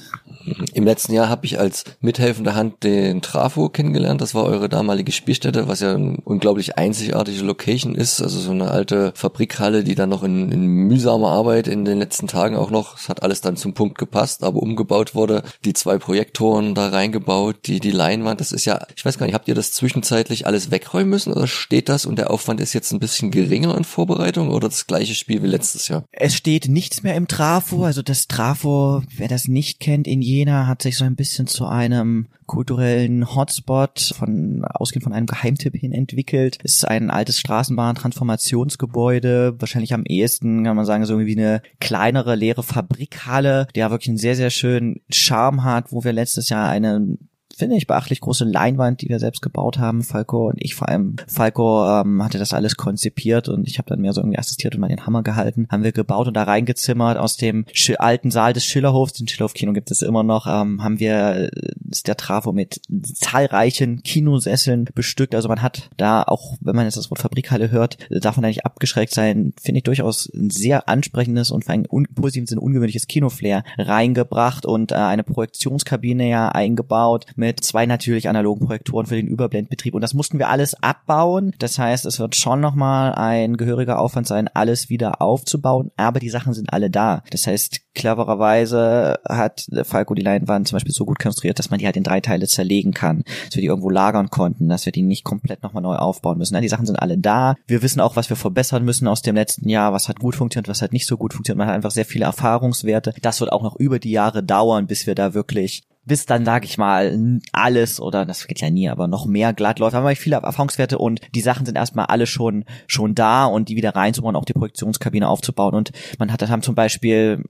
[0.74, 4.20] Im letzten Jahr habe ich als mithelfende Hand den Trafo kennengelernt.
[4.20, 8.20] Das war eure damalige Spielstätte, was ja eine unglaublich einzigartige Location ist.
[8.22, 12.26] Also so eine alte Fabrikhalle, die dann noch in, in mühsamer Arbeit in den letzten
[12.26, 15.42] Tagen auch noch, es hat alles dann zum Punkt gepasst, aber umgebaut wurde.
[15.64, 19.34] Die zwei Projektoren da reingebaut, die, die Leinwand, das ist ja, ich weiß gar nicht,
[19.34, 22.92] habt ihr das zwischenzeitlich alles wegräumen müssen oder steht das und der Aufwand ist jetzt
[22.92, 26.04] ein bisschen geringer in Vorbereitung oder das gleiche Spiel wie letztes Jahr?
[26.12, 30.66] Es steht nichts mehr im Trafo, also das Trafo, wer das nicht kennt, in Jena
[30.66, 35.92] hat sich so ein bisschen zu einem kulturellen Hotspot von ausgehend von einem Geheimtipp hin
[35.92, 36.58] entwickelt.
[36.62, 42.34] Es ist ein altes Straßenbahn-Transformationsgebäude, wahrscheinlich am ehesten kann man sagen so wie eine kleinere
[42.34, 47.16] leere Fabrikhalle, der wirklich einen sehr sehr schönen Charme hat, wo wir letztes Jahr eine
[47.56, 51.16] finde ich beachtlich große Leinwand, die wir selbst gebaut haben, Falco und ich vor allem.
[51.26, 54.80] Falco ähm, hatte das alles konzipiert und ich habe dann mehr so irgendwie assistiert und
[54.80, 55.66] mal den Hammer gehalten.
[55.70, 57.64] Haben wir gebaut und da reingezimmert aus dem
[57.98, 62.08] alten Saal des Schillerhofs, den Schillerhof-Kino gibt es immer noch, ähm, haben wir äh, ist
[62.08, 62.80] der Trafo mit
[63.14, 65.34] zahlreichen Kinosesseln bestückt.
[65.34, 68.42] Also man hat da auch, wenn man jetzt das Wort Fabrikhalle hört, äh, darf man
[68.42, 72.46] da nicht abgeschreckt sein, finde ich durchaus ein sehr ansprechendes und für einen un positiven
[72.46, 79.06] Sinn ungewöhnliches Kinoflair reingebracht und äh, eine Projektionskabine ja eingebaut mit zwei natürlich analogen Projektoren
[79.06, 81.52] für den Überblendbetrieb und das mussten wir alles abbauen.
[81.58, 86.30] Das heißt, es wird schon nochmal ein gehöriger Aufwand sein, alles wieder aufzubauen, aber die
[86.30, 87.22] Sachen sind alle da.
[87.30, 91.86] Das heißt, clevererweise hat Falco die Leinwand zum Beispiel so gut konstruiert, dass man die
[91.86, 95.02] halt in drei Teile zerlegen kann, dass wir die irgendwo lagern konnten, dass wir die
[95.02, 96.60] nicht komplett nochmal neu aufbauen müssen.
[96.60, 97.54] Die Sachen sind alle da.
[97.66, 100.68] Wir wissen auch, was wir verbessern müssen aus dem letzten Jahr, was hat gut funktioniert,
[100.68, 101.58] was hat nicht so gut funktioniert.
[101.58, 103.14] Man hat einfach sehr viele Erfahrungswerte.
[103.22, 106.64] Das wird auch noch über die Jahre dauern, bis wir da wirklich bis dann, sag
[106.64, 109.94] ich mal, alles oder das geht ja nie, aber noch mehr glatt läuft.
[109.94, 113.68] Da haben wir viele Erfahrungswerte und die Sachen sind erstmal alle schon schon da und
[113.68, 115.74] die wieder reinzubauen, auch die Projektionskabine aufzubauen.
[115.74, 117.44] Und man hat dann zum Beispiel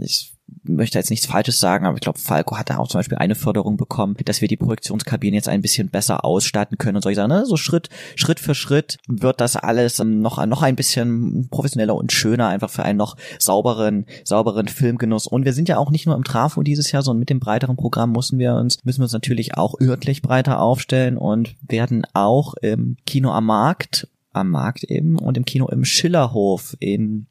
[0.00, 0.32] ich
[0.64, 3.34] möchte jetzt nichts Falsches sagen, aber ich glaube, Falco hat da auch zum Beispiel eine
[3.34, 7.16] Förderung bekommen, dass wir die Projektionskabinen jetzt ein bisschen besser ausstatten können und so ich
[7.16, 11.94] sagen, ne, so Schritt, Schritt für Schritt wird das alles noch, noch ein bisschen professioneller
[11.94, 15.26] und schöner, einfach für einen noch sauberen, sauberen Filmgenuss.
[15.26, 17.76] Und wir sind ja auch nicht nur im Trafo dieses Jahr, sondern mit dem breiteren
[17.76, 22.54] Programm müssen wir uns, müssen wir uns natürlich auch örtlich breiter aufstellen und werden auch
[22.54, 27.26] im Kino am Markt, am Markt eben und im Kino im Schillerhof in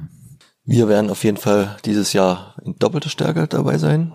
[0.70, 4.12] Wir werden auf jeden Fall dieses Jahr in doppelter Stärke dabei sein.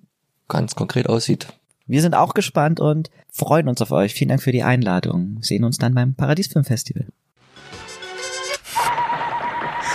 [0.47, 1.47] ganz konkret aussieht.
[1.87, 4.13] Wir sind auch gespannt und freuen uns auf euch.
[4.15, 5.37] Vielen Dank für die Einladung.
[5.41, 7.05] Sehen uns dann beim Paradiesfilmfestival.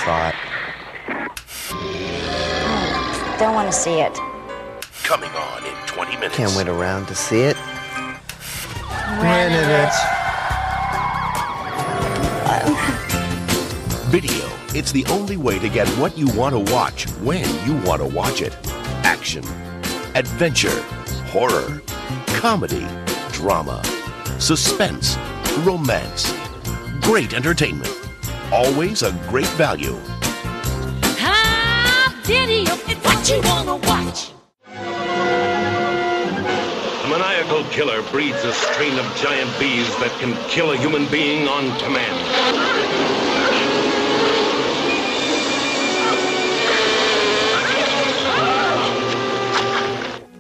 [0.05, 0.35] Thought.
[3.41, 4.13] Don't want to see it.
[5.03, 6.37] Coming on in 20 minutes.
[6.37, 7.57] Can't wait around to see it.
[14.11, 14.47] Video.
[14.75, 18.07] It's the only way to get what you want to watch when you want to
[18.07, 18.57] watch it.
[19.03, 19.43] Action,
[20.15, 20.85] adventure,
[21.31, 21.81] horror,
[22.27, 22.85] comedy,
[23.31, 23.81] drama,
[24.41, 25.17] suspense,
[25.59, 26.35] romance.
[27.03, 27.97] Great entertainment.
[28.53, 29.97] Always a great value.
[31.23, 34.33] Ah, video, it's what you wanna watch.
[37.05, 41.47] A maniacal killer breeds a strain of giant bees that can kill a human being
[41.47, 42.19] on command.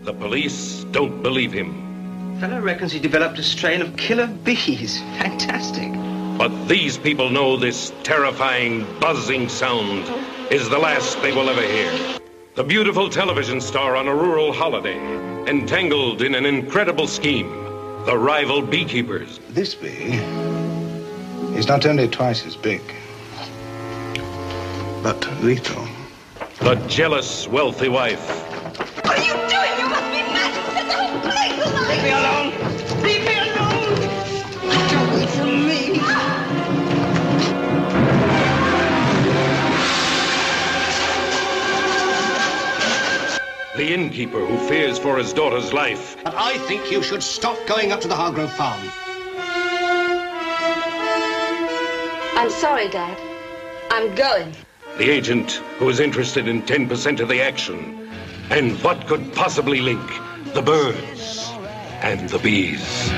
[0.02, 2.38] The police don't believe him.
[2.40, 5.00] Fellow reckons he developed a strain of killer bees.
[5.18, 5.92] Fantastic.
[6.38, 10.08] But these people know this terrifying, buzzing sound
[10.50, 12.18] is the last they will ever hear.
[12.54, 14.98] The beautiful television star on a rural holiday,
[15.46, 17.48] entangled in an incredible scheme.
[18.06, 19.38] The rival beekeepers.
[19.50, 20.14] This bee
[21.56, 22.80] is not only twice as big,
[25.02, 25.86] but lethal.
[26.60, 28.49] The jealous, wealthy wife.
[44.00, 46.16] Innkeeper who fears for his daughter's life.
[46.24, 48.80] But I think you should stop going up to the Hargrove farm.
[52.36, 53.18] I'm sorry, Dad.
[53.90, 54.54] I'm going.
[54.96, 58.10] The agent who is interested in 10% of the action.
[58.50, 60.00] And what could possibly link
[60.54, 61.50] the birds
[62.02, 63.10] and the bees?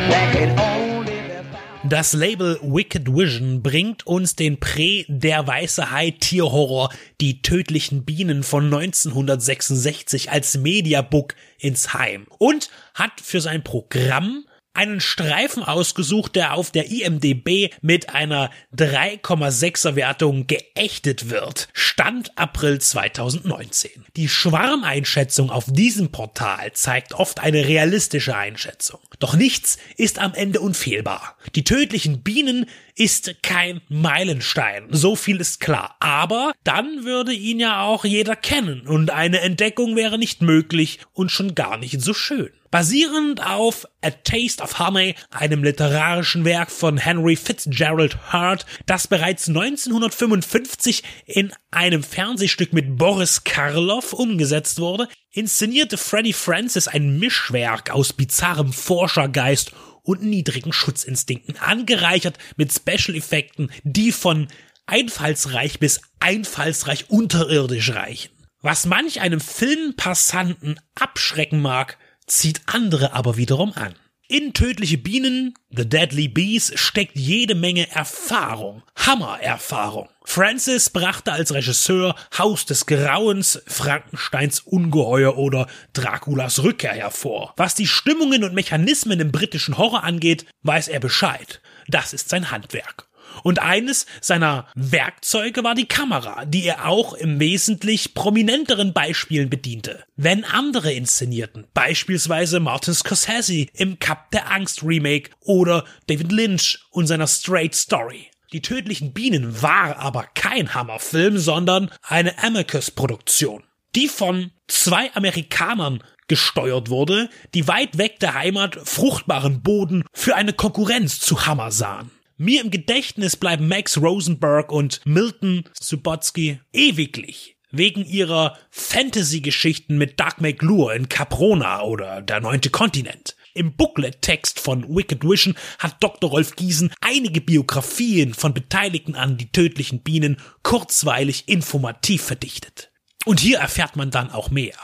[1.84, 6.90] Das Label Wicked Vision bringt uns den Prä Der Weiße Hai Tierhorror
[7.20, 12.26] Die tödlichen Bienen von 1966 als Mediabook ins Heim.
[12.38, 19.94] Und hat für sein Programm einen Streifen ausgesucht, der auf der IMDB mit einer 3,6er
[19.96, 21.68] Wertung geächtet wird.
[21.72, 23.90] Stand April 2019.
[24.16, 29.00] Die Schwarmeinschätzung auf diesem Portal zeigt oft eine realistische Einschätzung.
[29.18, 31.36] Doch nichts ist am Ende unfehlbar.
[31.54, 35.96] Die tödlichen Bienen ist kein Meilenstein, so viel ist klar.
[36.00, 41.30] Aber dann würde ihn ja auch jeder kennen und eine Entdeckung wäre nicht möglich und
[41.30, 42.50] schon gar nicht so schön.
[42.72, 49.46] Basierend auf A Taste of Honey, einem literarischen Werk von Henry Fitzgerald Hart, das bereits
[49.46, 58.14] 1955 in einem Fernsehstück mit Boris Karloff umgesetzt wurde, inszenierte Freddie Francis ein Mischwerk aus
[58.14, 64.48] bizarrem Forschergeist und niedrigen Schutzinstinkten, angereichert mit Special-Effekten, die von
[64.86, 68.30] einfallsreich bis einfallsreich unterirdisch reichen.
[68.62, 73.94] Was manch einem Filmpassanten abschrecken mag, zieht andere aber wiederum an.
[74.28, 80.08] In Tödliche Bienen, The Deadly Bees, steckt jede Menge Erfahrung, Hammererfahrung.
[80.24, 87.52] Francis brachte als Regisseur Haus des Grauens, Frankensteins Ungeheuer oder Draculas Rückkehr hervor.
[87.58, 91.60] Was die Stimmungen und Mechanismen im britischen Horror angeht, weiß er Bescheid.
[91.88, 93.08] Das ist sein Handwerk.
[93.42, 100.04] Und eines seiner Werkzeuge war die Kamera, die er auch im wesentlich prominenteren Beispielen bediente.
[100.16, 107.06] Wenn andere inszenierten, beispielsweise Martin Scorsese im Cup der Angst Remake oder David Lynch und
[107.06, 108.28] seiner Straight Story.
[108.52, 113.64] Die tödlichen Bienen war aber kein Hammerfilm, sondern eine Amicus-Produktion,
[113.94, 120.52] die von zwei Amerikanern gesteuert wurde, die weit weg der Heimat fruchtbaren Boden für eine
[120.52, 122.10] Konkurrenz zu Hammer sahen.
[122.42, 127.54] Mir im Gedächtnis bleiben Max Rosenberg und Milton Subotsky ewiglich.
[127.70, 133.36] Wegen ihrer Fantasy-Geschichten mit Doug McClure in Caprona oder Der neunte Kontinent.
[133.54, 136.30] Im Booklet-Text von Wicked Vision hat Dr.
[136.30, 142.90] Rolf Giesen einige Biografien von Beteiligten an die tödlichen Bienen kurzweilig informativ verdichtet.
[143.24, 144.74] Und hier erfährt man dann auch mehr.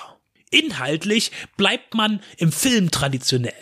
[0.52, 3.52] Inhaltlich bleibt man im Film traditionell.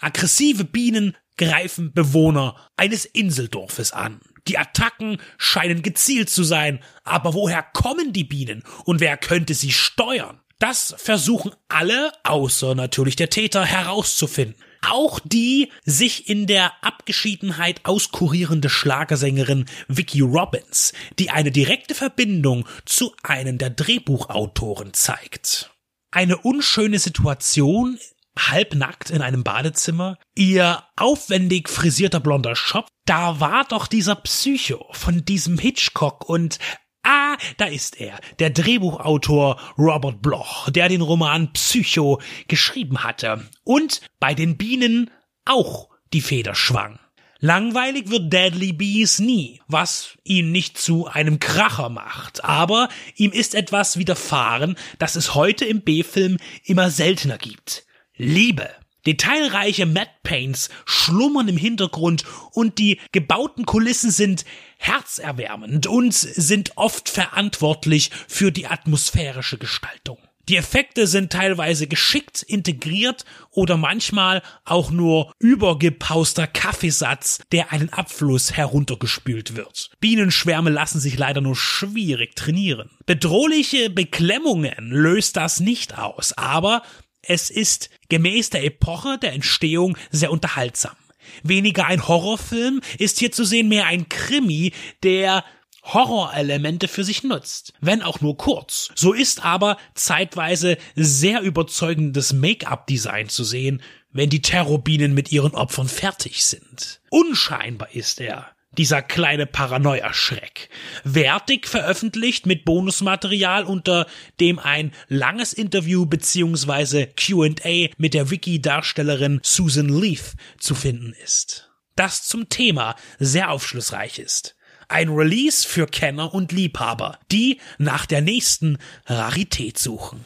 [0.00, 4.20] Aggressive Bienen greifen Bewohner eines Inseldorfes an.
[4.46, 9.72] Die Attacken scheinen gezielt zu sein, aber woher kommen die Bienen und wer könnte sie
[9.72, 10.40] steuern?
[10.58, 14.54] Das versuchen alle, außer natürlich der Täter, herauszufinden.
[14.82, 23.14] auch die sich in der Abgeschiedenheit auskurierende Schlagersängerin Vicky Robbins, die eine direkte Verbindung zu
[23.22, 25.70] einem der Drehbuchautoren zeigt.
[26.10, 27.98] Eine unschöne Situation
[28.38, 35.24] halbnackt in einem Badezimmer, ihr aufwendig frisierter blonder Schopf, da war doch dieser Psycho von
[35.24, 36.58] diesem Hitchcock und
[37.02, 44.02] Ah, da ist er, der Drehbuchautor Robert Bloch, der den Roman Psycho geschrieben hatte und
[44.18, 45.10] bei den Bienen
[45.46, 46.98] auch die Feder schwang.
[47.38, 53.54] Langweilig wird Deadly Bees nie, was ihn nicht zu einem Kracher macht, aber ihm ist
[53.54, 57.86] etwas widerfahren, das es heute im B-Film immer seltener gibt.
[58.22, 58.68] Liebe.
[59.06, 64.44] Detailreiche Matte Paints schlummern im Hintergrund und die gebauten Kulissen sind
[64.76, 70.18] herzerwärmend und sind oft verantwortlich für die atmosphärische Gestaltung.
[70.50, 78.52] Die Effekte sind teilweise geschickt integriert oder manchmal auch nur übergepauster Kaffeesatz, der einen Abfluss
[78.52, 79.92] heruntergespült wird.
[80.00, 82.90] Bienenschwärme lassen sich leider nur schwierig trainieren.
[83.06, 86.82] Bedrohliche Beklemmungen löst das nicht aus, aber
[87.22, 90.96] es ist gemäß der Epoche der Entstehung sehr unterhaltsam.
[91.42, 95.44] Weniger ein Horrorfilm ist hier zu sehen mehr ein Krimi, der
[95.82, 98.90] Horrorelemente für sich nutzt, wenn auch nur kurz.
[98.94, 105.88] So ist aber zeitweise sehr überzeugendes Make-up-Design zu sehen, wenn die Terrorbienen mit ihren Opfern
[105.88, 107.00] fertig sind.
[107.10, 110.68] Unscheinbar ist er, dieser kleine Paranoia-Schreck.
[111.04, 114.06] Wertig veröffentlicht mit Bonusmaterial, unter
[114.38, 117.06] dem ein langes Interview bzw.
[117.06, 121.70] Q&A mit der Wiki-Darstellerin Susan Leaf zu finden ist.
[121.96, 124.56] Das zum Thema sehr aufschlussreich ist.
[124.88, 130.24] Ein Release für Kenner und Liebhaber, die nach der nächsten Rarität suchen.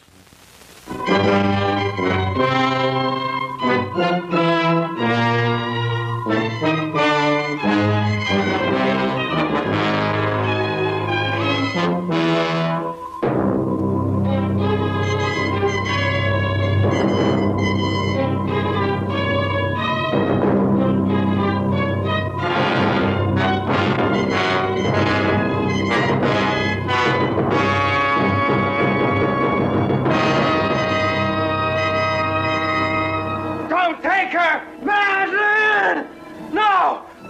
[3.97, 4.44] Don't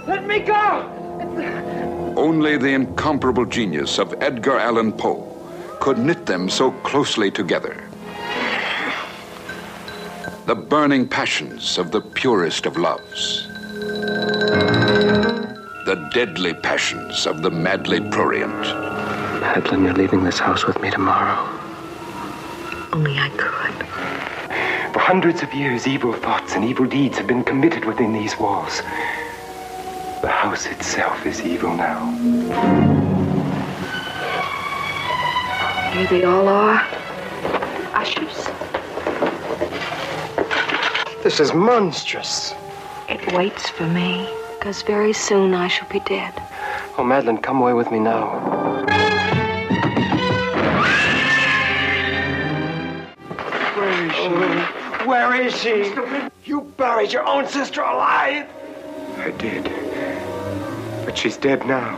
[0.06, 0.90] Let me go!
[2.16, 5.30] Only the incomparable genius of Edgar Allan Poe
[5.80, 7.82] could knit them so closely together.
[10.46, 13.46] The burning passions of the purest of loves.
[15.86, 18.52] The deadly passions of the madly prurient.
[19.40, 21.48] Madeline, you're leaving this house with me tomorrow.
[22.92, 24.92] Only I could.
[24.92, 28.82] For hundreds of years, evil thoughts and evil deeds have been committed within these walls.
[30.24, 32.10] The house itself is evil now.
[35.92, 36.82] Here they all are.
[37.92, 38.48] Ushers.
[41.22, 42.54] This is monstrous.
[43.06, 44.26] It waits for me,
[44.58, 46.32] because very soon I shall be dead.
[46.96, 48.40] Oh, Madeline, come away with me now.
[53.76, 54.24] Where is she?
[54.24, 56.30] Oh, where is she?
[56.46, 58.48] You buried your own sister alive?
[59.18, 59.64] I did.
[61.04, 61.94] But she's dead now.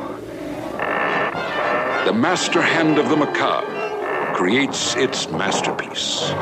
[2.05, 3.67] The master hand of the macabre
[4.35, 6.33] creates its masterpiece.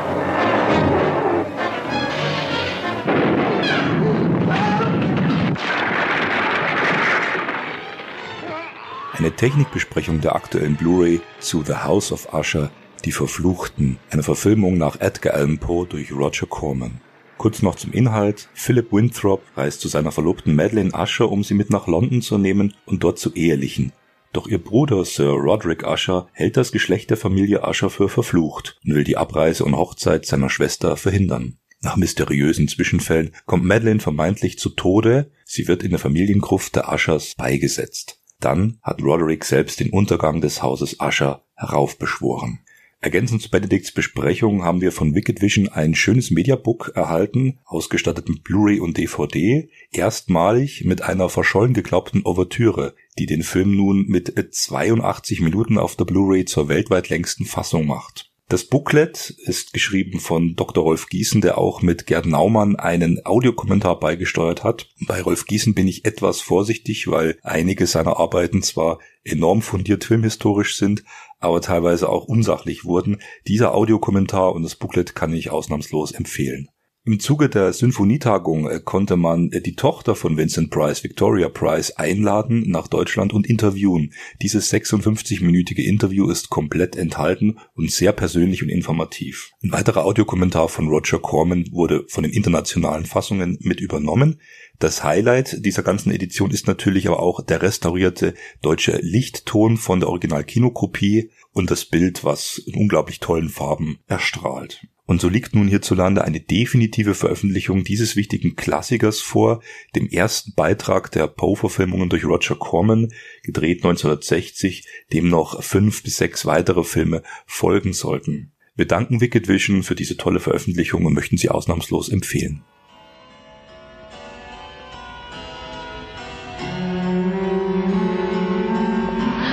[9.17, 12.69] Eine Technikbesprechung der aktuellen Blu-ray zu The House of Usher,
[13.05, 16.99] Die Verfluchten, eine Verfilmung nach Edgar Allan Poe durch Roger Corman.
[17.45, 18.49] Kurz noch zum Inhalt.
[18.55, 22.73] Philip Winthrop reist zu seiner Verlobten Madeleine Usher, um sie mit nach London zu nehmen
[22.87, 23.91] und dort zu ehelichen.
[24.33, 28.95] Doch ihr Bruder Sir Roderick Usher hält das Geschlecht der Familie Usher für verflucht und
[28.95, 31.59] will die Abreise und Hochzeit seiner Schwester verhindern.
[31.83, 37.35] Nach mysteriösen Zwischenfällen kommt Madeleine vermeintlich zu Tode, sie wird in der Familiengruft der Ushers
[37.37, 38.23] beigesetzt.
[38.39, 42.64] Dann hat Roderick selbst den Untergang des Hauses Usher heraufbeschworen.
[43.05, 48.43] Ergänzend zu Benedikts Besprechung haben wir von Wicked Vision ein schönes Mediabook erhalten, ausgestattet mit
[48.43, 55.41] Blu-ray und DVD, erstmalig mit einer verschollen geglaubten Ouvertüre, die den Film nun mit 82
[55.41, 58.31] Minuten auf der Blu-ray zur weltweit längsten Fassung macht.
[58.47, 60.83] Das Booklet ist geschrieben von Dr.
[60.83, 64.89] Rolf Gießen, der auch mit Gerd Naumann einen Audiokommentar beigesteuert hat.
[65.07, 70.77] Bei Rolf Gießen bin ich etwas vorsichtig, weil einige seiner Arbeiten zwar enorm fundiert filmhistorisch
[70.77, 71.03] sind,
[71.39, 73.21] aber teilweise auch unsachlich wurden.
[73.47, 76.69] Dieser Audiokommentar und das Booklet kann ich ausnahmslos empfehlen.
[77.07, 81.91] Im Zuge der Sinfonietagung äh, konnte man äh, die Tochter von Vincent Price, Victoria Price,
[81.91, 84.11] einladen nach Deutschland und interviewen.
[84.41, 89.51] Dieses 56-minütige Interview ist komplett enthalten und sehr persönlich und informativ.
[89.61, 94.41] Ein weiterer Audiokommentar von Roger Corman wurde von den internationalen Fassungen mit übernommen.
[94.79, 98.33] Das Highlight dieser ganzen Edition ist natürlich aber auch der restaurierte
[98.63, 104.87] deutsche Lichtton von der Original-Kinokopie und das Bild, was in unglaublich tollen Farben erstrahlt.
[105.07, 109.61] Und so liegt nun hierzulande eine definitive Veröffentlichung dieses wichtigen Klassikers vor,
[109.95, 113.09] dem ersten Beitrag der Poe-Verfilmungen durch Roger Corman,
[113.43, 114.83] gedreht 1960,
[115.13, 118.51] dem noch fünf bis sechs weitere Filme folgen sollten.
[118.75, 122.63] Wir danken Wicked Vision für diese tolle Veröffentlichung und möchten sie ausnahmslos empfehlen.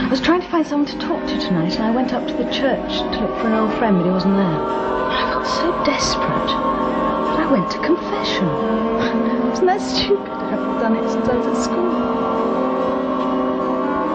[0.04, 2.36] I was trying to find someone to talk to tonight, and I went up to
[2.36, 5.01] the church to look for an old friend, but he wasn't there.
[5.42, 8.46] Felt so desperate that I went to confession.
[9.50, 10.30] Wasn't that stupid?
[10.30, 11.90] I haven't done it since I was at school.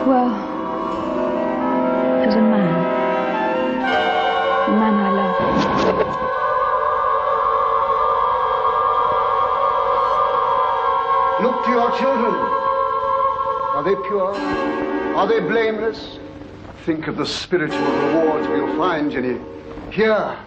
[0.07, 0.29] Well,
[2.21, 2.75] there's a man.
[4.67, 5.35] A man I love.
[11.43, 12.33] Look to your children.
[13.75, 14.33] Are they pure?
[15.17, 16.19] Are they blameless?
[16.85, 19.41] Think of the spiritual rewards we'll find, Jenny.
[19.91, 20.46] Here.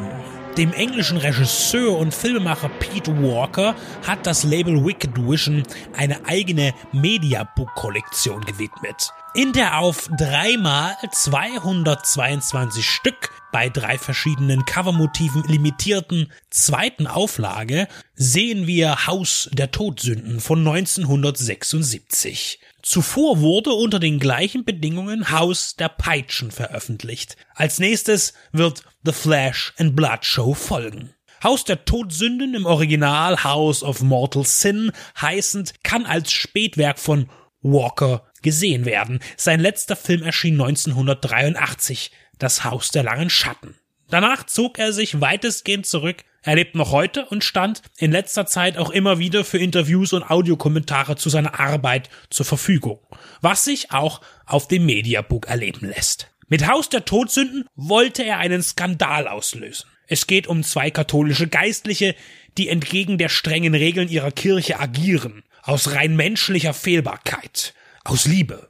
[0.57, 3.73] Dem englischen Regisseur und Filmemacher Pete Walker
[4.05, 5.63] hat das Label Wicked Vision
[5.95, 16.29] eine eigene Mediabook-Kollektion gewidmet, in der auf dreimal 222 Stück bei drei verschiedenen Covermotiven limitierten
[16.49, 22.59] zweiten Auflage sehen wir Haus der Todsünden von 1976.
[22.81, 27.37] Zuvor wurde unter den gleichen Bedingungen Haus der Peitschen veröffentlicht.
[27.55, 31.15] Als nächstes wird The Flash and Blood Show folgen.
[31.43, 37.27] Haus der Todsünden im Original House of Mortal Sin heißend kann als Spätwerk von
[37.63, 39.19] Walker gesehen werden.
[39.37, 43.73] Sein letzter Film erschien 1983, Das Haus der langen Schatten.
[44.11, 46.17] Danach zog er sich weitestgehend zurück.
[46.43, 50.29] Er lebt noch heute und stand in letzter Zeit auch immer wieder für Interviews und
[50.29, 52.99] Audiokommentare zu seiner Arbeit zur Verfügung,
[53.41, 56.27] was sich auch auf dem Mediabook erleben lässt.
[56.51, 59.89] Mit Haus der Todsünden wollte er einen Skandal auslösen.
[60.07, 62.13] Es geht um zwei katholische Geistliche,
[62.57, 67.73] die entgegen der strengen Regeln ihrer Kirche agieren, aus rein menschlicher Fehlbarkeit,
[68.03, 68.69] aus Liebe.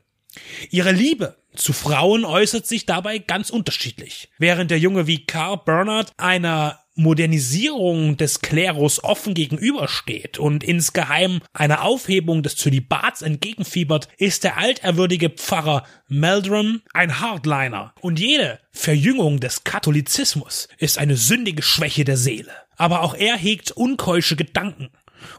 [0.69, 4.29] Ihre Liebe zu Frauen äußert sich dabei ganz unterschiedlich.
[4.38, 12.44] Während der junge Vikar Bernard einer Modernisierung des Klerus offen gegenübersteht und insgeheim einer Aufhebung
[12.44, 20.68] des Zölibats entgegenfiebert, ist der alterwürdige Pfarrer Meldrum ein Hardliner und jede Verjüngung des Katholizismus
[20.78, 22.52] ist eine sündige Schwäche der Seele.
[22.76, 24.89] Aber auch er hegt unkeusche Gedanken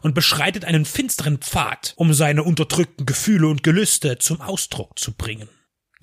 [0.01, 5.49] und beschreitet einen finsteren Pfad, um seine unterdrückten Gefühle und Gelüste zum Ausdruck zu bringen.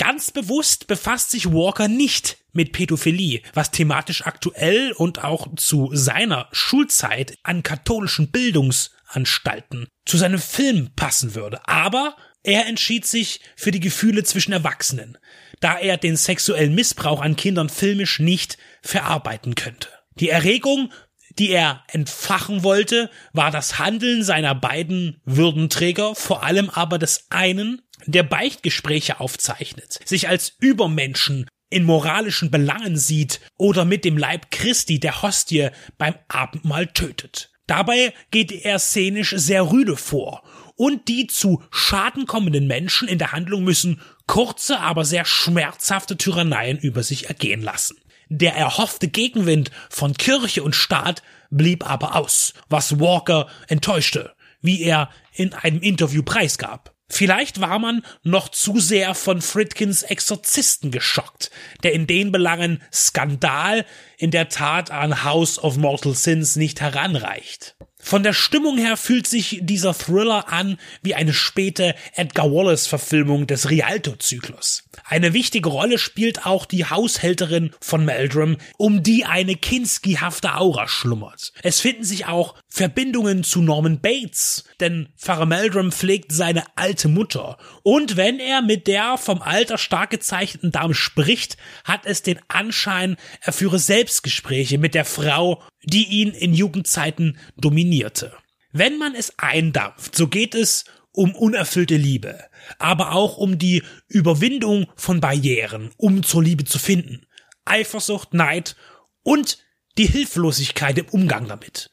[0.00, 6.48] Ganz bewusst befasst sich Walker nicht mit Pädophilie, was thematisch aktuell und auch zu seiner
[6.52, 11.60] Schulzeit an katholischen Bildungsanstalten zu seinem Film passen würde.
[11.68, 15.18] Aber er entschied sich für die Gefühle zwischen Erwachsenen,
[15.60, 19.90] da er den sexuellen Missbrauch an Kindern filmisch nicht verarbeiten könnte.
[20.14, 20.90] Die Erregung
[21.38, 27.82] die er entfachen wollte, war das Handeln seiner beiden Würdenträger, vor allem aber des einen,
[28.06, 34.98] der Beichtgespräche aufzeichnet, sich als Übermenschen in moralischen Belangen sieht oder mit dem Leib Christi
[34.98, 37.52] der Hostie beim Abendmahl tötet.
[37.66, 40.42] Dabei geht er szenisch sehr rüde vor
[40.74, 46.78] und die zu Schaden kommenden Menschen in der Handlung müssen kurze, aber sehr schmerzhafte Tyranneien
[46.78, 47.96] über sich ergehen lassen.
[48.28, 55.10] Der erhoffte Gegenwind von Kirche und Staat blieb aber aus, was Walker enttäuschte, wie er
[55.32, 56.94] in einem Interview preisgab.
[57.10, 61.50] Vielleicht war man noch zu sehr von Fritkins Exorzisten geschockt,
[61.82, 63.84] der in den Belangen Skandal
[64.16, 67.74] in der Tat an House of Mortal Sins nicht heranreicht.
[68.02, 73.68] Von der Stimmung her fühlt sich dieser Thriller an wie eine späte Edgar Wallace-Verfilmung des
[73.68, 74.84] Rialto-Zyklus.
[75.04, 81.52] Eine wichtige Rolle spielt auch die Haushälterin von Meldrum, um die eine Kinski-hafte Aura schlummert.
[81.62, 87.58] Es finden sich auch Verbindungen zu Norman Bates, denn Pfarrer Meldrum pflegt seine alte Mutter.
[87.82, 93.16] Und wenn er mit der vom Alter stark gezeichneten Dame spricht, hat es den Anschein,
[93.40, 98.32] er führe Selbstgespräche mit der Frau, die ihn in Jugendzeiten dominierte.
[98.72, 102.38] Wenn man es eindampft, so geht es um unerfüllte Liebe,
[102.78, 107.26] aber auch um die Überwindung von Barrieren, um zur Liebe zu finden.
[107.64, 108.76] Eifersucht, Neid
[109.24, 109.58] und
[109.98, 111.90] die Hilflosigkeit im Umgang damit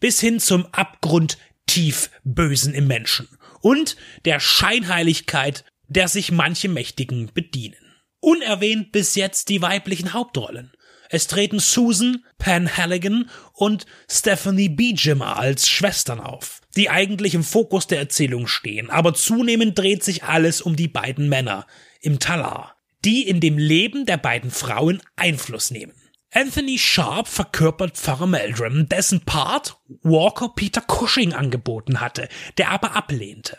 [0.00, 3.28] bis hin zum Abgrund tief Bösen im Menschen
[3.60, 7.76] und der Scheinheiligkeit, der sich manche Mächtigen bedienen.
[8.20, 10.72] Unerwähnt bis jetzt die weiblichen Hauptrollen.
[11.10, 17.86] Es treten Susan, Pan Halligan und Stephanie Beejimer als Schwestern auf, die eigentlich im Fokus
[17.86, 21.66] der Erzählung stehen, aber zunehmend dreht sich alles um die beiden Männer
[22.00, 25.94] im Talar, die in dem Leben der beiden Frauen Einfluss nehmen.
[26.32, 33.56] Anthony Sharp verkörpert Pfarrer Meldrum, dessen Part Walker Peter Cushing angeboten hatte, der aber ablehnte.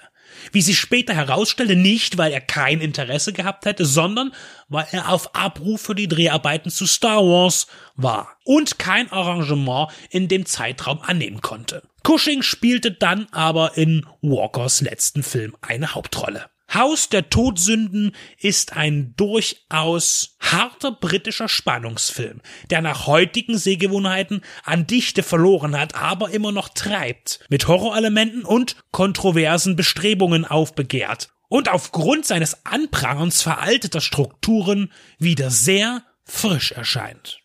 [0.51, 4.31] Wie sich später herausstellte, nicht, weil er kein Interesse gehabt hätte, sondern
[4.67, 7.65] weil er auf Abruf für die Dreharbeiten zu Star Wars
[7.95, 11.81] war und kein Arrangement in dem Zeitraum annehmen konnte.
[12.03, 16.45] Cushing spielte dann aber in Walkers letzten Film eine Hauptrolle.
[16.73, 25.23] Haus der Todsünden ist ein durchaus harter britischer Spannungsfilm, der nach heutigen Sehgewohnheiten an Dichte
[25.23, 32.65] verloren hat, aber immer noch treibt, mit Horrorelementen und kontroversen Bestrebungen aufbegehrt und aufgrund seines
[32.65, 37.39] Anprangerns veralteter Strukturen wieder sehr frisch erscheint.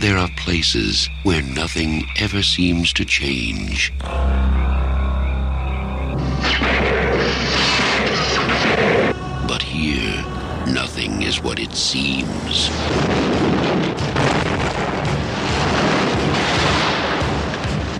[0.00, 3.92] There are places where nothing ever seems to change.
[11.32, 12.68] Is what it seems.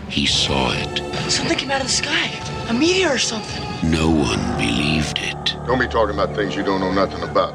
[0.08, 0.98] He saw it.
[1.30, 2.28] Something came out of the sky.
[2.68, 3.62] A meteor or something.
[3.90, 5.56] No one believed it.
[5.66, 7.54] Don't be talking about things you don't know nothing about.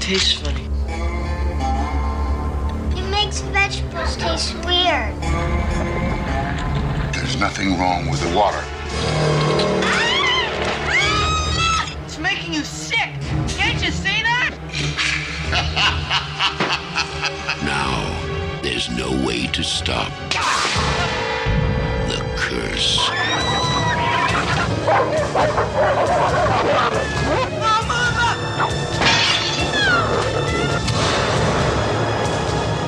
[0.00, 0.68] Tastes funny.
[2.98, 5.14] It makes vegetables taste weird.
[7.14, 9.71] There's nothing wrong with the water.
[18.86, 20.10] There's no way to stop
[22.08, 23.08] the curse.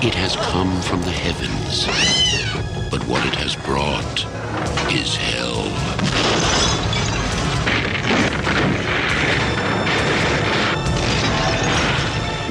[0.03, 1.87] It has come from the heavens,
[2.91, 4.25] but what it has brought
[4.93, 6.64] is hell.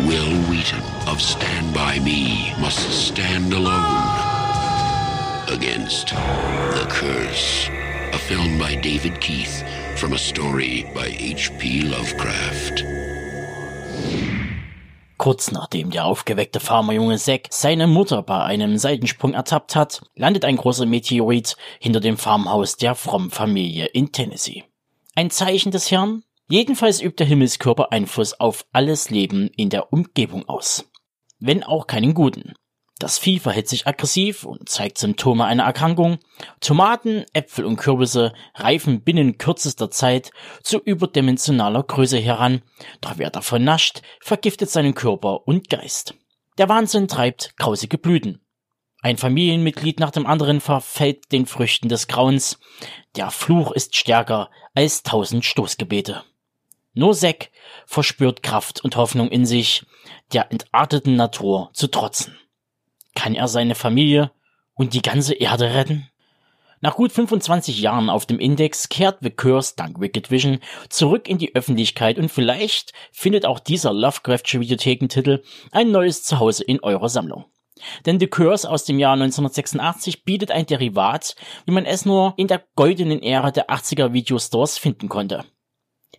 [0.08, 4.10] Will Wheaton of Stand By Me must stand alone
[5.48, 7.70] against The Curse,
[8.12, 9.64] a film by David Keith
[9.96, 11.84] from a story by H.P.
[11.84, 12.84] Lovecraft.
[15.18, 20.58] Kurz nachdem der aufgeweckte Farmerjunge Zack seine Mutter bei einem Seitensprung ertappt hat, landet ein
[20.58, 24.66] großer Meteorit hinter dem Farmhaus der frommen Familie in Tennessee.
[25.16, 26.24] Ein Zeichen des Herrn?
[26.50, 30.90] Jedenfalls übt der Himmelskörper Einfluss auf alles Leben in der Umgebung aus.
[31.40, 32.54] Wenn auch keinen guten.
[33.00, 36.20] Das Vieh verhält sich aggressiv und zeigt Symptome einer Erkrankung.
[36.62, 40.32] Tomaten, Äpfel und Kürbisse reifen binnen kürzester Zeit
[40.62, 42.62] zu überdimensionaler Größe heran,
[43.02, 46.16] doch wer davon nascht, vergiftet seinen Körper und Geist.
[46.58, 48.40] Der Wahnsinn treibt grausige Blüten.
[49.02, 52.58] Ein Familienmitglied nach dem anderen verfällt den Früchten des Grauens.
[53.18, 56.24] Der Fluch ist stärker als tausend Stoßgebete.
[56.94, 57.50] Nur Zack
[57.86, 59.86] verspürt Kraft und Hoffnung in sich,
[60.32, 62.38] der entarteten Natur zu trotzen.
[63.16, 64.32] Kann er seine Familie
[64.76, 66.10] und die ganze Erde retten?
[66.82, 71.38] Nach gut 25 Jahren auf dem Index kehrt The Curse dank Wicked Vision zurück in
[71.38, 77.46] die Öffentlichkeit und vielleicht findet auch dieser Lovecraftsche Videothekentitel ein neues Zuhause in eurer Sammlung.
[78.06, 81.36] Denn The Curse aus dem Jahr 1986 bietet ein Derivat,
[81.66, 85.46] wie man es nur in der goldenen Ära der 80er Videostores finden konnte.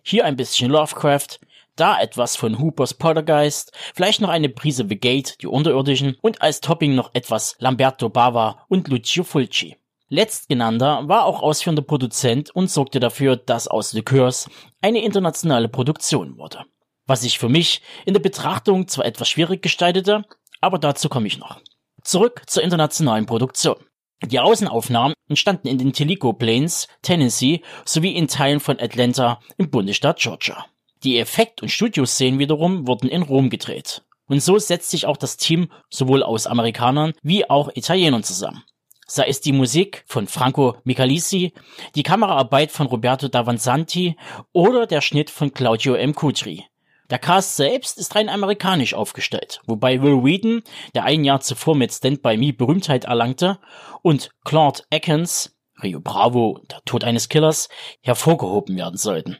[0.07, 1.39] Hier ein bisschen Lovecraft,
[1.75, 6.61] da etwas von Hoopers Poltergeist, vielleicht noch eine Prise The Gate, die Unterirdischen und als
[6.61, 9.77] Topping noch etwas Lamberto Bava und Lucio Fulci.
[10.07, 14.47] Letztgenannter war auch ausführender Produzent und sorgte dafür, dass aus Curse
[14.79, 16.65] eine internationale Produktion wurde.
[17.07, 20.23] Was sich für mich in der Betrachtung zwar etwas schwierig gestaltete,
[20.61, 21.61] aber dazu komme ich noch.
[22.03, 23.77] Zurück zur internationalen Produktion.
[24.23, 30.19] Die Außenaufnahmen entstanden in den Tilico Plains, Tennessee sowie in Teilen von Atlanta im Bundesstaat
[30.19, 30.65] Georgia.
[31.03, 34.03] Die Effekt- und Studioszenen wiederum wurden in Rom gedreht.
[34.27, 38.63] Und so setzt sich auch das Team sowohl aus Amerikanern wie auch Italienern zusammen.
[39.07, 41.53] Sei es die Musik von Franco Michalisi,
[41.93, 44.15] die Kameraarbeit von Roberto Davanzanti
[44.51, 46.15] oder der Schnitt von Claudio M.
[46.15, 46.65] Cutri.
[47.11, 50.63] Der Cast selbst ist rein amerikanisch aufgestellt, wobei Will Wheaton,
[50.95, 53.59] der ein Jahr zuvor mit Stand By Me Berühmtheit erlangte,
[54.01, 57.69] und Claude Atkins, Rio Bravo, der Tod eines Killers,
[58.01, 59.37] hervorgehoben werden sollten.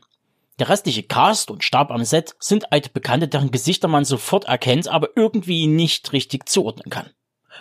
[0.59, 4.88] Der restliche Cast und Stab am Set sind alte Bekannte, deren Gesichter man sofort erkennt,
[4.88, 7.09] aber irgendwie nicht richtig zuordnen kann.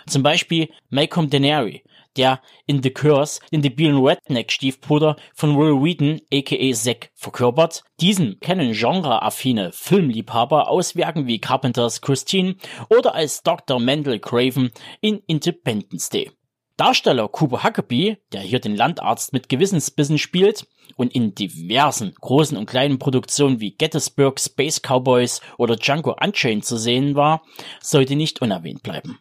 [0.07, 1.83] Zum Beispiel Malcolm Denary,
[2.17, 7.83] der in The Curse den debilen Redneck-Stiefbruder von Will Wheaton aka Zack verkörpert.
[7.99, 12.55] Diesen kennen genreaffine Filmliebhaber aus Werken wie Carpenters Christine
[12.89, 13.79] oder als Dr.
[13.79, 16.31] Mendel Craven in Independence Day.
[16.77, 22.65] Darsteller Cooper Huckabee, der hier den Landarzt mit Gewissensbissen spielt und in diversen großen und
[22.65, 27.43] kleinen Produktionen wie Gettysburg, Space Cowboys oder Django Unchained zu sehen war,
[27.79, 29.19] sollte nicht unerwähnt bleiben.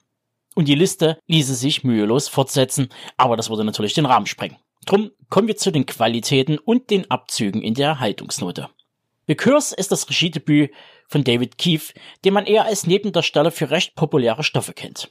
[0.54, 4.56] Und die Liste ließe sich mühelos fortsetzen, aber das würde natürlich den Rahmen sprengen.
[4.86, 8.68] Drum kommen wir zu den Qualitäten und den Abzügen in der Haltungsnote.
[9.26, 10.70] The Curse ist das Regiedebüt
[11.08, 11.94] von David Keefe,
[12.24, 15.10] den man eher als Nebendarsteller für recht populäre Stoffe kennt.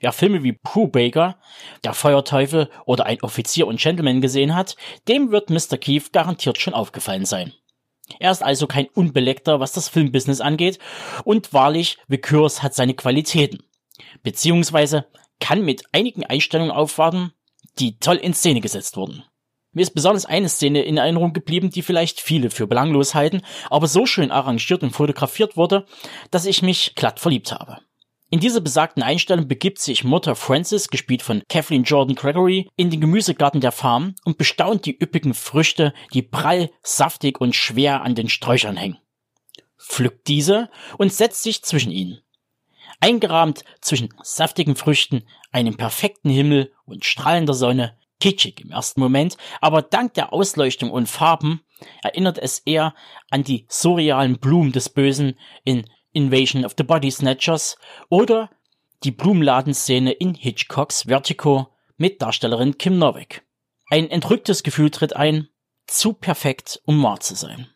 [0.00, 1.38] Wer Filme wie Pooh Baker,
[1.84, 4.76] Der Feuerteufel oder Ein Offizier und Gentleman gesehen hat,
[5.08, 5.76] dem wird Mr.
[5.78, 7.52] Keefe garantiert schon aufgefallen sein.
[8.18, 10.78] Er ist also kein Unbeleckter, was das Filmbusiness angeht,
[11.24, 13.62] und wahrlich, The Curse hat seine Qualitäten
[14.22, 15.06] beziehungsweise
[15.40, 17.32] kann mit einigen Einstellungen aufwarten,
[17.78, 19.24] die toll in Szene gesetzt wurden.
[19.72, 23.88] Mir ist besonders eine Szene in Erinnerung geblieben, die vielleicht viele für belanglos halten, aber
[23.88, 25.84] so schön arrangiert und fotografiert wurde,
[26.30, 27.78] dass ich mich glatt verliebt habe.
[28.30, 33.00] In dieser besagten Einstellung begibt sich Mutter Frances, gespielt von Kathleen Jordan Gregory, in den
[33.00, 38.28] Gemüsegarten der Farm und bestaunt die üppigen Früchte, die prall, saftig und schwer an den
[38.28, 38.98] Sträuchern hängen.
[39.78, 42.23] Pflückt diese und setzt sich zwischen ihnen.
[43.04, 49.82] Eingerahmt zwischen saftigen Früchten, einem perfekten Himmel und strahlender Sonne, kitschig im ersten Moment, aber
[49.82, 51.60] dank der Ausleuchtung und Farben
[52.02, 52.94] erinnert es eher
[53.28, 57.76] an die surrealen Blumen des Bösen in Invasion of the Body Snatchers
[58.08, 58.48] oder
[59.02, 63.42] die Blumenladenszene in Hitchcocks Vertigo mit Darstellerin Kim Novak.
[63.90, 65.50] Ein entrücktes Gefühl tritt ein,
[65.86, 67.68] zu perfekt, um wahr zu sein.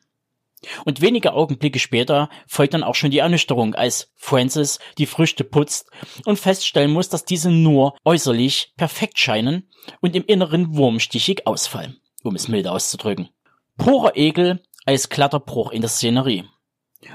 [0.84, 5.90] Und wenige Augenblicke später folgt dann auch schon die Ernüchterung, als Francis die Früchte putzt
[6.24, 12.34] und feststellen muss, dass diese nur äußerlich perfekt scheinen und im Inneren wurmstichig ausfallen, um
[12.34, 13.28] es mild auszudrücken.
[13.76, 16.44] Purer Ekel als Kletterbruch in der Szenerie.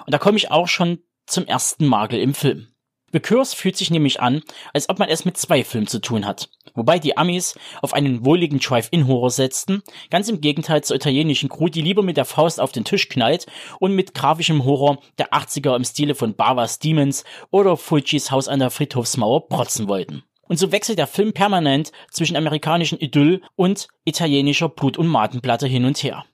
[0.06, 2.73] Und da komme ich auch schon zum ersten Makel im Film.
[3.14, 4.42] The Curse fühlt sich nämlich an,
[4.74, 6.50] als ob man es mit zwei Filmen zu tun hat.
[6.74, 7.54] Wobei die Amis
[7.84, 12.26] auf einen wohligen Drive-In-Horror setzten, ganz im Gegenteil zur italienischen Crew, die lieber mit der
[12.26, 13.46] Faust auf den Tisch knallt
[13.80, 18.58] und mit grafischem Horror der 80er im Stile von Bavas Demons oder Fulcis Haus an
[18.58, 20.24] der Friedhofsmauer protzen wollten.
[20.48, 25.86] Und so wechselt der Film permanent zwischen amerikanischen Idyll und italienischer Blut- und Matenplatte hin
[25.86, 26.26] und her.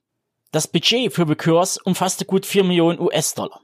[0.54, 3.60] Das Budget für The Curse umfasste gut 4 Millionen US-Dollar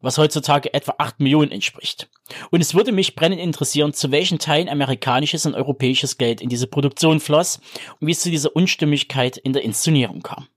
[0.00, 2.08] was heutzutage etwa 8 Millionen entspricht.
[2.50, 6.66] Und es würde mich brennend interessieren, zu welchen Teilen amerikanisches und europäisches Geld in diese
[6.66, 7.60] Produktion floss
[8.00, 10.48] und wie es zu dieser Unstimmigkeit in der Inszenierung kam.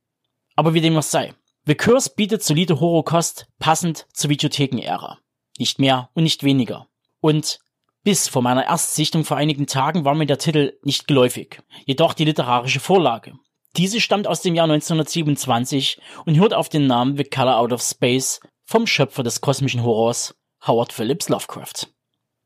[0.56, 1.34] Aber wie dem auch sei.
[1.66, 5.20] The Curse bietet solide Horrorkost passend zur Videotheken-Ära.
[5.58, 6.88] Nicht mehr und nicht weniger.
[7.22, 7.60] Und
[8.04, 12.26] bis vor meiner Erstsichtung vor einigen Tagen war mir der Titel nicht geläufig, jedoch die
[12.26, 13.34] literarische Vorlage.
[13.78, 17.82] Diese stammt aus dem Jahr 1927 und hört auf den Namen The Color Out of
[17.82, 18.41] Space
[18.74, 20.34] vom Schöpfer des kosmischen Horrors,
[20.66, 21.90] Howard Phillips Lovecraft.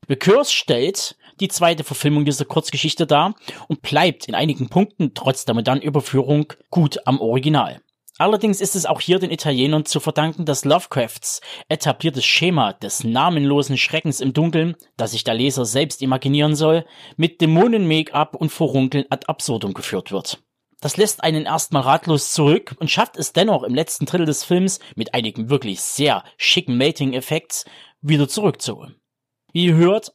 [0.08, 3.34] The Curse stellt die zweite Verfilmung dieser Kurzgeschichte dar
[3.66, 7.80] und bleibt in einigen Punkten trotz der modernen Überführung gut am Original.
[8.18, 13.78] Allerdings ist es auch hier den Italienern zu verdanken, dass Lovecrafts etabliertes Schema des namenlosen
[13.78, 16.84] Schreckens im Dunkeln, das sich der Leser selbst imaginieren soll,
[17.16, 20.42] mit Dämonen-Make-up und Vorunkeln ad absurdum geführt wird.
[20.80, 24.78] Das lässt einen erstmal ratlos zurück und schafft es dennoch im letzten Drittel des Films
[24.94, 27.64] mit einigen wirklich sehr schicken Mating-Effekts
[28.00, 29.00] wieder zurückzuholen.
[29.52, 30.12] Wie ihr hört,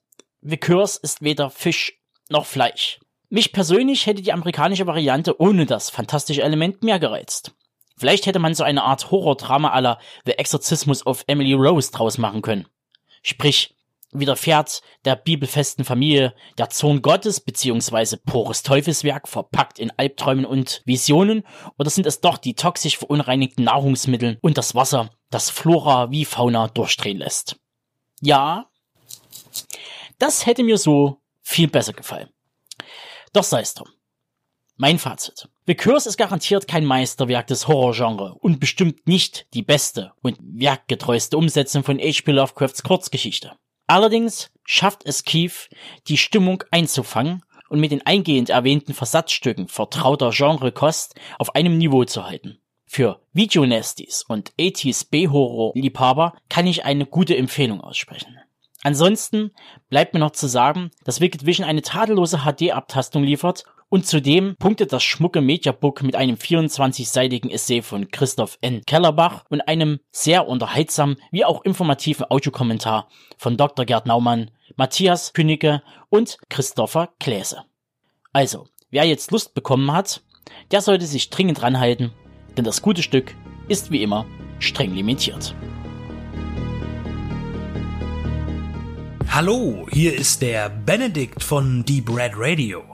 [0.59, 1.99] Curse ist weder Fisch
[2.29, 2.99] noch Fleisch.
[3.29, 7.53] Mich persönlich hätte die amerikanische Variante ohne das fantastische Element mehr gereizt.
[7.97, 12.41] Vielleicht hätte man so eine Art Horror-Drama aller The Exorcismus of Emily Rose draus machen
[12.41, 12.67] können.
[13.21, 13.75] Sprich,
[14.13, 21.43] widerfährt der bibelfesten Familie der Zorn Gottes beziehungsweise pures Teufelswerk verpackt in Albträumen und Visionen
[21.77, 26.67] oder sind es doch die toxisch verunreinigten Nahrungsmittel und das Wasser, das Flora wie Fauna
[26.67, 27.57] durchdrehen lässt?
[28.21, 28.69] Ja,
[30.19, 32.29] das hätte mir so viel besser gefallen.
[33.33, 33.89] Doch sei es drum.
[34.75, 35.47] Mein Fazit.
[35.67, 41.37] The Curse ist garantiert kein Meisterwerk des Horrorgenre und bestimmt nicht die beste und werkgetreueste
[41.37, 42.31] Umsetzung von H.P.
[42.31, 43.55] Lovecrafts Kurzgeschichte.
[43.87, 45.69] Allerdings schafft es Keith,
[46.07, 52.25] die Stimmung einzufangen und mit den eingehend erwähnten Versatzstücken vertrauter Genrekost auf einem Niveau zu
[52.25, 52.59] halten.
[52.85, 58.37] Für Videonasties und 80s B-Horror-Liebhaber kann ich eine gute Empfehlung aussprechen.
[58.83, 59.51] Ansonsten
[59.89, 63.63] bleibt mir noch zu sagen, dass Wicked Vision eine tadellose HD-Abtastung liefert
[63.93, 68.81] und zudem punktet das schmucke Mediabook mit einem 24-seitigen Essay von Christoph N.
[68.87, 73.85] Kellerbach und einem sehr unterhaltsamen wie auch informativen Audiokommentar von Dr.
[73.85, 77.65] Gerd Naumann, Matthias Künigke und Christopher Kläse.
[78.31, 80.23] Also, wer jetzt Lust bekommen hat,
[80.71, 82.11] der sollte sich dringend ranhalten,
[82.57, 83.35] denn das gute Stück
[83.67, 84.25] ist wie immer
[84.57, 85.53] streng limitiert.
[89.29, 92.93] Hallo, hier ist der Benedikt von Deep Red Radio.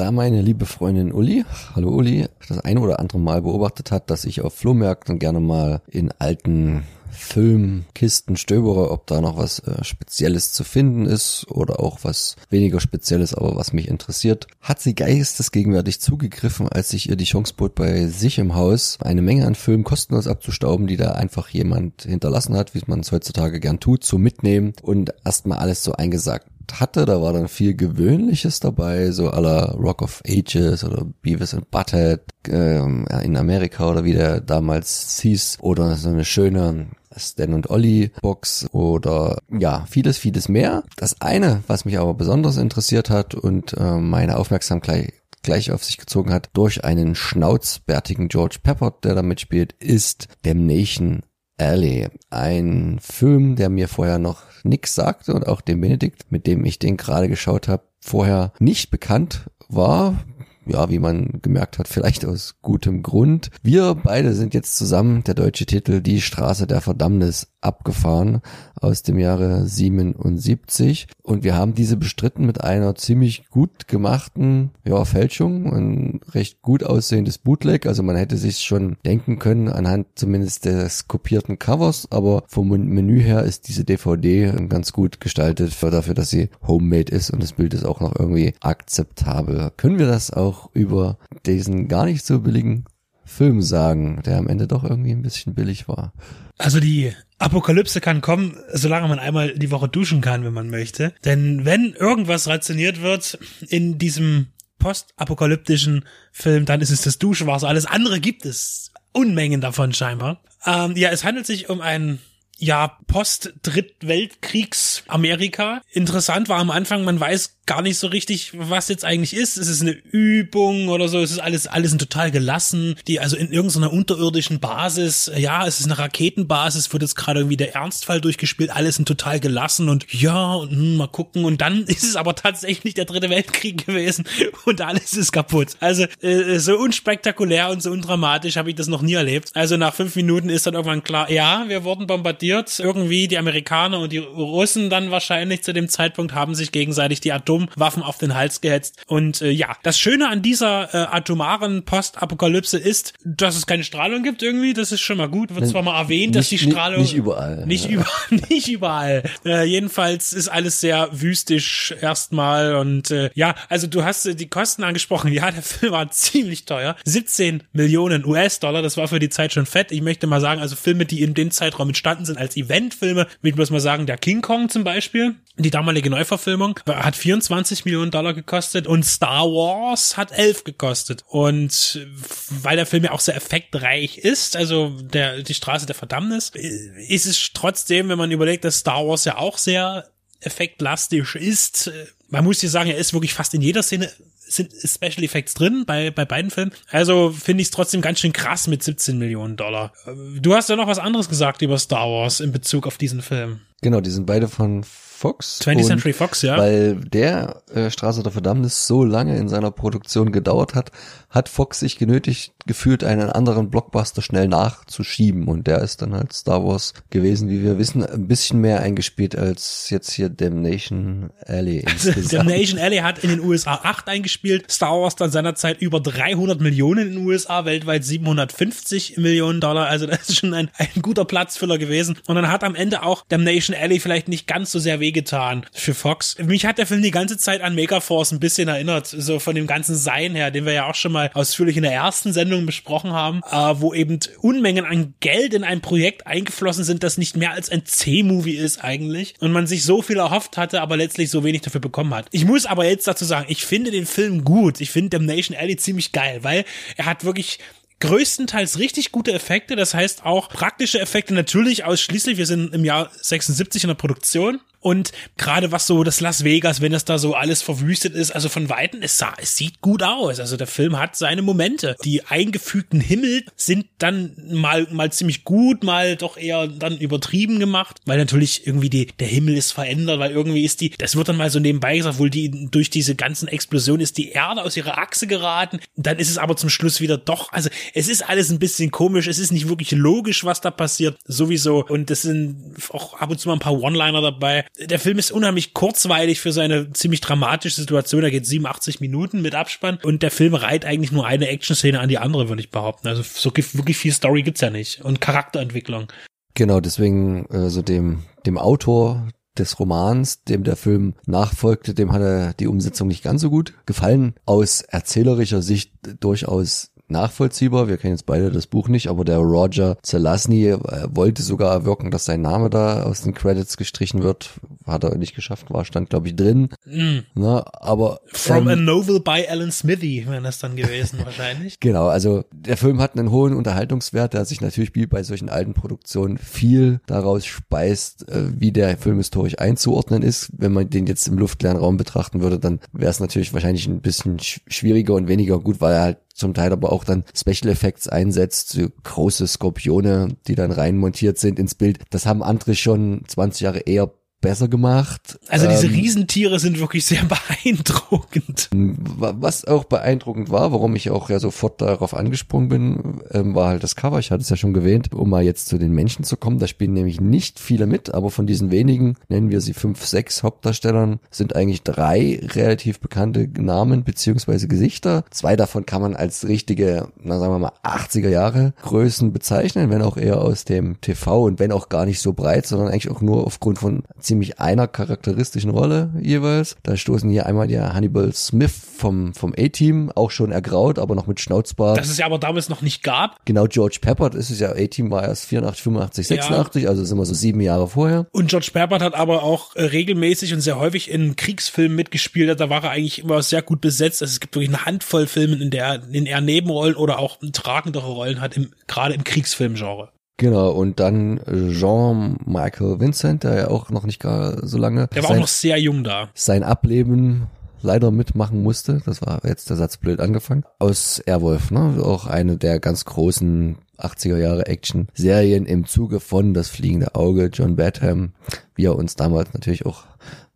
[0.00, 1.44] Da meine liebe Freundin Uli,
[1.74, 5.82] hallo Uli, das eine oder andere Mal beobachtet hat, dass ich auf Flohmärkten gerne mal
[5.88, 11.98] in alten Filmkisten stöbere, ob da noch was äh, Spezielles zu finden ist oder auch
[12.00, 17.24] was weniger Spezielles, aber was mich interessiert, hat sie geistesgegenwärtig zugegriffen, als ich ihr die
[17.24, 21.50] Chance bot, bei sich im Haus eine Menge an Filmen kostenlos abzustauben, die da einfach
[21.50, 25.92] jemand hinterlassen hat, wie man es heutzutage gern tut, zu mitnehmen und erstmal alles so
[25.92, 26.46] eingesagt
[26.78, 31.70] hatte, da war dann viel Gewöhnliches dabei, so aller Rock of Ages oder Beavis and
[31.70, 37.70] Butthead ähm, in Amerika oder wie der damals hieß oder so eine schöne Stan und
[37.70, 40.84] Ollie Box oder ja, vieles, vieles mehr.
[40.96, 45.96] Das eine, was mich aber besonders interessiert hat und äh, meine Aufmerksamkeit gleich auf sich
[45.96, 51.22] gezogen hat, durch einen schnauzbärtigen George Pepper, der da mitspielt, ist Damnation
[51.56, 52.08] Alley.
[52.30, 56.78] Ein Film, der mir vorher noch nix sagte und auch dem Benedikt, mit dem ich
[56.78, 60.24] den gerade geschaut habe, vorher nicht bekannt war
[60.70, 63.50] ja, wie man gemerkt hat, vielleicht aus gutem Grund.
[63.62, 68.40] Wir beide sind jetzt zusammen, der deutsche Titel Die Straße der Verdammnis, abgefahren
[68.80, 75.04] aus dem Jahre 77 und wir haben diese bestritten mit einer ziemlich gut gemachten ja,
[75.04, 80.64] Fälschung, ein recht gut aussehendes Bootleg, also man hätte sich schon denken können anhand zumindest
[80.64, 86.14] des kopierten Covers, aber vom Menü her ist diese DVD ganz gut gestaltet für dafür,
[86.14, 89.70] dass sie homemade ist und das Bild ist auch noch irgendwie akzeptabel.
[89.76, 92.84] Können wir das auch über diesen gar nicht so billigen
[93.24, 96.12] Film sagen, der am Ende doch irgendwie ein bisschen billig war?
[96.58, 101.14] Also die Apokalypse kann kommen, solange man einmal die Woche duschen kann, wenn man möchte.
[101.24, 103.38] Denn wenn irgendwas rationiert wird
[103.68, 104.48] in diesem
[104.78, 107.68] postapokalyptischen Film, dann ist es das Duschwasser.
[107.68, 110.42] Alles andere gibt es Unmengen davon scheinbar.
[110.66, 112.20] Ähm, ja, es handelt sich um einen
[112.60, 115.80] ja, Post-Drittweltkriegs Amerika.
[115.92, 119.56] Interessant war am Anfang, man weiß gar nicht so richtig, was jetzt eigentlich ist.
[119.56, 121.20] Es ist eine Übung oder so.
[121.20, 122.96] Es ist alles, alles total gelassen.
[123.06, 125.30] Die, also in irgendeiner unterirdischen Basis.
[125.36, 126.92] Ja, es ist eine Raketenbasis.
[126.92, 128.70] Wird jetzt gerade irgendwie der Ernstfall durchgespielt.
[128.70, 131.44] Alles sind total gelassen und ja, und, hm, mal gucken.
[131.44, 134.24] Und dann ist es aber tatsächlich der dritte Weltkrieg gewesen
[134.64, 135.76] und alles ist kaputt.
[135.78, 139.50] Also, äh, so unspektakulär und so undramatisch habe ich das noch nie erlebt.
[139.54, 142.49] Also nach fünf Minuten ist dann irgendwann klar, ja, wir wurden bombardiert.
[142.78, 147.32] Irgendwie die Amerikaner und die Russen dann wahrscheinlich zu dem Zeitpunkt haben sich gegenseitig die
[147.32, 149.02] Atom Atomwaffen auf den Hals gehetzt.
[149.06, 154.22] Und äh, ja, das Schöne an dieser äh, atomaren Postapokalypse ist, dass es keine Strahlung
[154.22, 154.72] gibt irgendwie.
[154.72, 155.54] Das ist schon mal gut.
[155.54, 157.90] Wird zwar mal erwähnt, dass die Strahlung nicht überall, nicht ja.
[157.92, 159.22] überall, nicht überall.
[159.44, 164.48] Äh, jedenfalls ist alles sehr wüstisch erstmal und äh, ja, also du hast äh, die
[164.48, 165.30] Kosten angesprochen.
[165.40, 166.96] Ja, der Film war ziemlich teuer.
[167.04, 168.82] 17 Millionen US-Dollar.
[168.82, 169.92] Das war für die Zeit schon fett.
[169.92, 173.54] Ich möchte mal sagen, also Filme, die in dem Zeitraum entstanden sind als Eventfilme, ich
[173.54, 178.10] muss mal sagen, der King Kong zum Beispiel, die damalige Neuverfilmung, hat 24 20 Millionen
[178.10, 181.24] Dollar gekostet und Star Wars hat 11 gekostet.
[181.28, 182.06] Und
[182.50, 187.26] weil der Film ja auch sehr effektreich ist, also der, die Straße der Verdammnis, ist
[187.26, 190.08] es trotzdem, wenn man überlegt, dass Star Wars ja auch sehr
[190.40, 191.92] effektlastig ist,
[192.28, 194.10] man muss hier sagen, er ist wirklich fast in jeder Szene
[194.52, 196.72] sind Special Effects drin bei, bei beiden Filmen.
[196.90, 199.92] Also finde ich es trotzdem ganz schön krass mit 17 Millionen Dollar.
[200.40, 203.60] Du hast ja noch was anderes gesagt über Star Wars in Bezug auf diesen Film.
[203.82, 205.60] Genau, die sind beide von Fox.
[205.62, 206.56] 20th Century Fox, ja.
[206.56, 210.92] Weil der äh, Straße der Verdammnis so lange in seiner Produktion gedauert hat,
[211.30, 215.46] hat Fox sich genötigt gefühlt, einen anderen Blockbuster schnell nachzuschieben.
[215.46, 219.36] Und der ist dann halt Star Wars gewesen, wie wir wissen, ein bisschen mehr eingespielt
[219.36, 221.84] als jetzt hier Damnation Alley.
[221.86, 226.60] Also, Damnation Alley hat in den USA 8 eingespielt, Star Wars dann seinerzeit über 300
[226.60, 229.86] Millionen in den USA, weltweit 750 Millionen Dollar.
[229.86, 232.18] Also das ist schon ein, ein guter Platzfüller gewesen.
[232.26, 235.94] Und dann hat am Ende auch Damnation Alley vielleicht nicht ganz so sehr wehgetan für
[235.94, 236.36] Fox.
[236.38, 239.66] Mich hat der Film die ganze Zeit an Megaforce ein bisschen erinnert, so von dem
[239.66, 242.66] ganzen Sein her, den wir ja auch schon mal mal ausführlich in der ersten Sendung
[242.66, 247.36] besprochen haben, äh, wo eben Unmengen an Geld in ein Projekt eingeflossen sind, das nicht
[247.36, 251.30] mehr als ein C-Movie ist eigentlich und man sich so viel erhofft hatte, aber letztlich
[251.30, 252.26] so wenig dafür bekommen hat.
[252.30, 254.80] Ich muss aber jetzt dazu sagen, ich finde den Film gut.
[254.80, 256.64] Ich finde Damnation Alley ziemlich geil, weil
[256.96, 257.58] er hat wirklich
[258.00, 262.38] größtenteils richtig gute Effekte, das heißt auch praktische Effekte natürlich ausschließlich.
[262.38, 266.80] Wir sind im Jahr 76 in der Produktion und gerade was so das Las Vegas,
[266.80, 270.02] wenn das da so alles verwüstet ist, also von Weitem, es, sah, es sieht gut
[270.02, 270.40] aus.
[270.40, 271.96] Also der Film hat seine Momente.
[272.04, 278.00] Die eingefügten Himmel sind dann mal, mal ziemlich gut, mal doch eher dann übertrieben gemacht,
[278.06, 281.36] weil natürlich irgendwie die, der Himmel ist verändert, weil irgendwie ist die, das wird dann
[281.36, 284.96] mal so nebenbei gesagt, wohl die, durch diese ganzen Explosionen ist die Erde aus ihrer
[284.98, 285.80] Achse geraten.
[285.96, 289.26] Dann ist es aber zum Schluss wieder doch, also es ist alles ein bisschen komisch,
[289.26, 291.84] es ist nicht wirklich logisch, was da passiert, sowieso.
[291.84, 295.32] Und es sind auch ab und zu mal ein paar One-Liner dabei der Film ist
[295.32, 298.22] unheimlich kurzweilig für seine ziemlich dramatische Situation.
[298.22, 302.08] Da geht 87 Minuten mit Abspann und der Film reiht eigentlich nur eine Action-Szene an
[302.08, 303.08] die andere, würde ich behaupten.
[303.08, 306.08] Also so wirklich viel Story gibt's ja nicht und Charakterentwicklung.
[306.54, 312.54] Genau, deswegen so dem dem Autor des Romans, dem der Film nachfolgte, dem hat er
[312.54, 314.34] die Umsetzung nicht ganz so gut gefallen.
[314.46, 317.88] Aus erzählerischer Sicht durchaus nachvollziehbar.
[317.88, 320.78] Wir kennen jetzt beide das Buch nicht, aber der Roger Zelazny äh,
[321.10, 324.50] wollte sogar erwirken, dass sein Name da aus den Credits gestrichen wird.
[324.86, 326.68] hat er nicht geschafft, war, stand glaube ich drin.
[326.86, 327.18] Mm.
[327.34, 331.80] Na, aber From a ähm, Novel by Alan Smithy wäre das dann gewesen wahrscheinlich.
[331.80, 335.74] Genau, also der Film hat einen hohen Unterhaltungswert, der sich natürlich wie bei solchen alten
[335.74, 340.50] Produktionen viel daraus speist, äh, wie der Film historisch einzuordnen ist.
[340.56, 344.00] Wenn man den jetzt im luftleeren Raum betrachten würde, dann wäre es natürlich wahrscheinlich ein
[344.00, 347.70] bisschen sch- schwieriger und weniger gut, weil er halt zum Teil aber auch dann Special
[347.70, 352.00] Effects einsetzt, so große Skorpione, die dann rein montiert sind ins Bild.
[352.10, 354.10] Das haben andere schon 20 Jahre eher
[354.40, 355.38] besser gemacht.
[355.48, 357.22] Also diese Ähm, Riesentiere sind wirklich sehr
[357.64, 358.68] beeindruckend.
[358.72, 363.68] Wa- Was auch beeindruckend war, warum ich auch ja sofort darauf angesprungen bin, ähm, war
[363.68, 364.18] halt das Cover.
[364.18, 366.58] Ich hatte es ja schon erwähnt, um mal jetzt zu den Menschen zu kommen.
[366.58, 370.42] Da spielen nämlich nicht viele mit, aber von diesen wenigen, nennen wir sie fünf, sechs
[370.42, 375.24] Hauptdarstellern, sind eigentlich drei relativ bekannte Namen beziehungsweise Gesichter.
[375.30, 380.02] Zwei davon kann man als richtige, na sagen wir mal, 80er Jahre Größen bezeichnen, wenn
[380.02, 383.20] auch eher aus dem TV und wenn auch gar nicht so breit, sondern eigentlich auch
[383.20, 386.76] nur aufgrund von ziemlich einer charakteristischen Rolle jeweils.
[386.84, 391.26] Da stoßen hier einmal der Hannibal Smith vom, vom A-Team, auch schon ergraut, aber noch
[391.26, 391.98] mit Schnauzbart.
[391.98, 393.44] Das es ja aber damals noch nicht gab.
[393.44, 396.36] Genau, George Pepper, das ist ja, A-Team war erst 84, 85, Ja.
[396.36, 398.28] 86, also sind wir so sieben Jahre vorher.
[398.30, 402.60] Und George Peppert hat aber auch äh, regelmäßig und sehr häufig in Kriegsfilmen mitgespielt.
[402.60, 404.22] Da war er eigentlich immer sehr gut besetzt.
[404.22, 408.06] Also es gibt wirklich eine Handvoll Filme, in der in er Nebenrollen oder auch tragendere
[408.06, 410.10] Rollen hat, im, gerade im Kriegsfilmgenre.
[410.40, 415.28] Genau, und dann Jean-Michael Vincent, der ja auch noch nicht gar so lange Der war
[415.28, 416.30] auch sein, noch sehr jung da.
[416.32, 417.48] sein Ableben
[417.82, 419.02] leider mitmachen musste.
[419.04, 420.64] Das war jetzt der Satz blöd angefangen.
[420.78, 422.02] Aus Airwolf, ne?
[422.02, 427.76] Auch eine der ganz großen 80er Jahre Action-Serien im Zuge von Das fliegende Auge, John
[427.76, 428.32] Badham,
[428.74, 430.04] wie er uns damals natürlich auch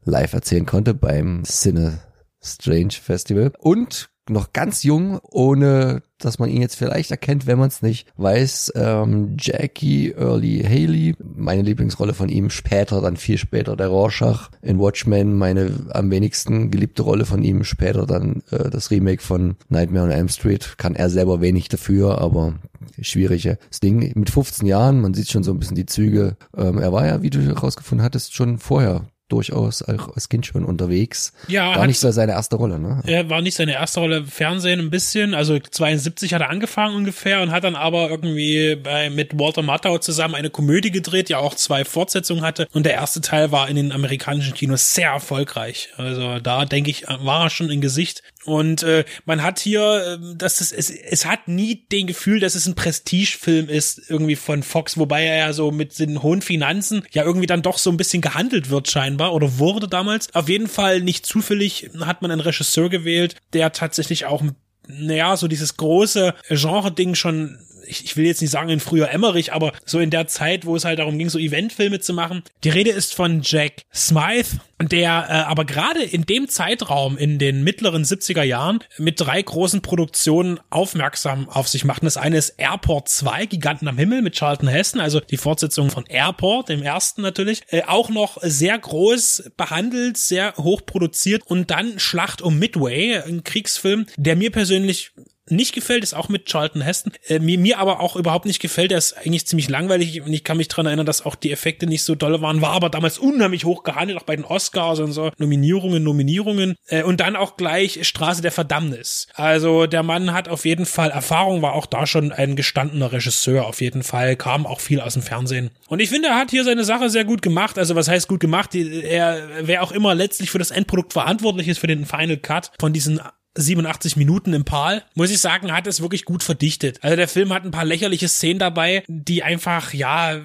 [0.07, 1.99] live erzählen konnte beim Cine
[2.43, 3.53] Strange Festival.
[3.59, 8.07] Und noch ganz jung, ohne dass man ihn jetzt vielleicht erkennt, wenn man es nicht
[8.17, 14.51] weiß, ähm, Jackie Early Haley, meine Lieblingsrolle von ihm, später, dann viel später der Rorschach
[14.63, 19.57] in Watchmen, meine am wenigsten geliebte Rolle von ihm, später dann äh, das Remake von
[19.69, 22.55] Nightmare on Elm Street, kann er selber wenig dafür, aber
[23.01, 24.13] schwieriges Ding.
[24.15, 27.23] Mit 15 Jahren, man sieht schon so ein bisschen die Züge, ähm, er war ja,
[27.23, 29.03] wie du herausgefunden hattest, schon vorher
[29.35, 31.33] durchaus auch als Kind schon unterwegs.
[31.49, 33.03] Ja, War hat- nicht so seine erste Rolle, ne?
[33.07, 36.95] Er war nicht seine erste Rolle im Fernsehen ein bisschen, also 72 hat er angefangen
[36.95, 41.35] ungefähr und hat dann aber irgendwie bei, mit Walter Matthau zusammen eine Komödie gedreht, die
[41.35, 45.89] auch zwei Fortsetzungen hatte und der erste Teil war in den amerikanischen Kinos sehr erfolgreich.
[45.97, 50.37] Also da denke ich, war er schon ein Gesicht und äh, man hat hier, äh,
[50.37, 54.63] dass es, es, es hat nie den Gefühl, dass es ein Prestigefilm ist irgendwie von
[54.63, 57.97] Fox, wobei er ja so mit den hohen Finanzen ja irgendwie dann doch so ein
[57.97, 60.35] bisschen gehandelt wird scheinbar oder wurde damals.
[60.35, 64.43] Auf jeden Fall nicht zufällig hat man einen Regisseur gewählt, der tatsächlich auch
[64.87, 69.53] naja, so dieses große Genre-Ding schon, ich, ich will jetzt nicht sagen in früher Emmerich,
[69.53, 72.43] aber so in der Zeit, wo es halt darum ging, so Eventfilme zu machen.
[72.65, 77.63] Die Rede ist von Jack Smythe, der äh, aber gerade in dem Zeitraum, in den
[77.65, 82.03] mittleren 70er Jahren, mit drei großen Produktionen aufmerksam auf sich macht.
[82.05, 86.05] Das eine ist Airport 2, Giganten am Himmel mit Charlton Heston, also die Fortsetzung von
[86.07, 87.63] Airport, dem ersten natürlich.
[87.69, 91.43] Äh, auch noch sehr groß behandelt, sehr hoch produziert.
[91.47, 95.13] Und dann Schlacht um Midway, ein Kriegsfilm, der mir persönlich
[95.51, 97.13] nicht gefällt, ist auch mit Charlton Heston.
[97.27, 98.91] Äh, mir, mir aber auch überhaupt nicht gefällt.
[98.91, 101.87] Der ist eigentlich ziemlich langweilig und ich kann mich dran erinnern, dass auch die Effekte
[101.87, 102.61] nicht so dolle waren.
[102.61, 105.31] War aber damals unheimlich hoch gehandelt, auch bei den Oscars und so.
[105.39, 106.77] Nominierungen, Nominierungen.
[106.87, 109.27] Äh, und dann auch gleich Straße der Verdammnis.
[109.35, 113.67] Also der Mann hat auf jeden Fall Erfahrung, war auch da schon ein gestandener Regisseur
[113.67, 115.71] auf jeden Fall, kam auch viel aus dem Fernsehen.
[115.89, 117.79] Und ich finde, er hat hier seine Sache sehr gut gemacht.
[117.79, 118.75] Also was heißt gut gemacht?
[118.75, 122.93] Er, wer auch immer letztlich für das Endprodukt verantwortlich ist, für den Final Cut von
[122.93, 123.21] diesen
[123.57, 126.99] 87 Minuten im Pal, muss ich sagen, hat es wirklich gut verdichtet.
[127.03, 130.41] Also der Film hat ein paar lächerliche Szenen dabei, die einfach, ja,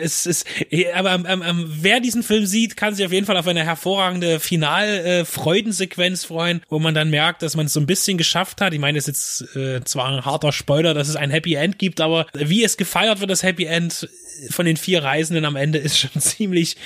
[0.00, 0.46] es ist,
[0.94, 4.40] aber ähm, ähm, wer diesen Film sieht, kann sich auf jeden Fall auf eine hervorragende
[4.40, 8.74] Final-Freudensequenz freuen, wo man dann merkt, dass man es so ein bisschen geschafft hat.
[8.74, 11.78] Ich meine, es ist jetzt äh, zwar ein harter Spoiler, dass es ein Happy End
[11.78, 14.08] gibt, aber wie es gefeiert wird, das Happy End
[14.50, 16.76] von den vier Reisenden am Ende ist schon ziemlich,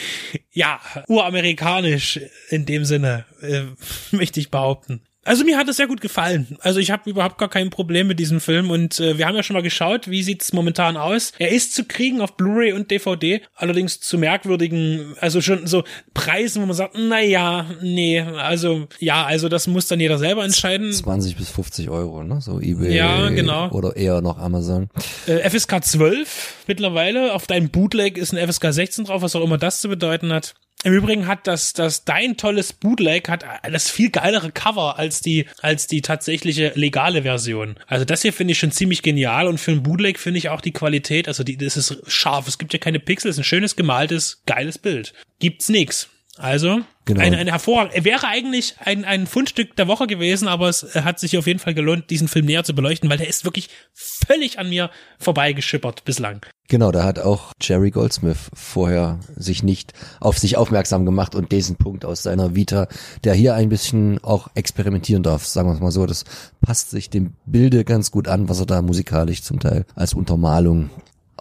[0.53, 3.63] ja, uramerikanisch in dem Sinne, äh,
[4.11, 5.03] möchte ich behaupten.
[5.25, 6.59] Also mir hat es sehr gut gefallen.
[6.61, 9.45] Also ich habe überhaupt gar kein Problem mit diesem Film und äh, wir haben ja
[9.45, 11.33] schon mal geschaut, wie sieht's momentan aus.
[11.39, 16.61] Er ist zu kriegen auf Blu-ray und DVD, allerdings zu merkwürdigen, also schon so Preisen,
[16.63, 20.93] wo man sagt, na ja, nee, also ja, also das muss dann jeder selber entscheiden.
[20.93, 22.41] 20 bis 50 Euro, ne?
[22.41, 23.71] So eBay Ja, genau.
[23.71, 24.89] oder eher noch Amazon.
[25.29, 29.59] Äh, FSK 12 mittlerweile, auf deinem Bootleg ist ein FSK 16 drauf, was auch immer
[29.59, 30.55] das zu bedeuten hat.
[30.85, 35.47] Im Übrigen hat das, das dein tolles Bootleg hat das viel geilere Cover als die,
[35.61, 37.77] als die tatsächliche legale Version.
[37.87, 40.61] Also das hier finde ich schon ziemlich genial und für ein Bootleg finde ich auch
[40.61, 42.49] die Qualität, also die, das ist scharf.
[42.49, 45.15] Es gibt ja keine Pixel, es ist ein schönes gemaltes, geiles Bild.
[45.39, 46.09] Gibt's nix.
[46.39, 47.21] Also, Genau.
[47.21, 51.19] eine, eine hervorragende, er wäre eigentlich ein, ein Fundstück der Woche gewesen, aber es hat
[51.19, 54.61] sich auf jeden Fall gelohnt, diesen Film näher zu beleuchten, weil der ist wirklich völlig
[54.61, 56.47] an mir vorbeigeschippert bislang.
[56.69, 61.75] Genau, da hat auch Jerry Goldsmith vorher sich nicht auf sich aufmerksam gemacht und diesen
[61.77, 62.87] Punkt aus seiner Vita,
[63.25, 66.07] der hier ein bisschen auch experimentieren darf, sagen wir es mal so.
[66.07, 66.25] Das
[66.61, 70.89] passt sich dem Bilde ganz gut an, was er da musikalisch zum Teil als Untermalung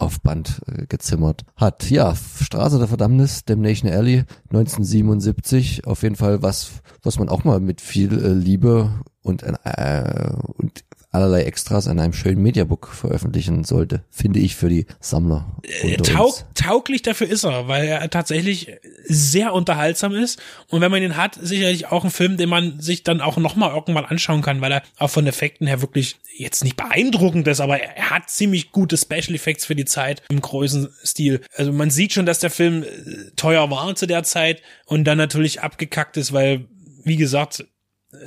[0.01, 1.89] auf Band äh, gezimmert hat.
[1.89, 7.59] Ja, Straße der Verdammnis, Damnation Alley, 1977, auf jeden Fall was, was man auch mal
[7.59, 8.91] mit viel äh, Liebe
[9.21, 14.85] und, äh, und allerlei Extras an einem schönen Mediabook veröffentlichen sollte, finde ich für die
[15.01, 15.57] Sammler.
[15.63, 18.71] Äh, Taug, tauglich dafür ist er, weil er tatsächlich
[19.03, 23.03] sehr unterhaltsam ist und wenn man ihn hat, sicherlich auch ein Film, den man sich
[23.03, 26.77] dann auch nochmal irgendwann anschauen kann, weil er auch von Effekten her wirklich jetzt nicht
[26.77, 31.41] beeindruckend ist, aber er hat ziemlich gute Special Effects für die Zeit im großen Stil.
[31.55, 35.17] Also man sieht schon, dass der Film äh, teuer war zu der Zeit und dann
[35.17, 36.67] natürlich abgekackt ist, weil,
[37.03, 37.65] wie gesagt,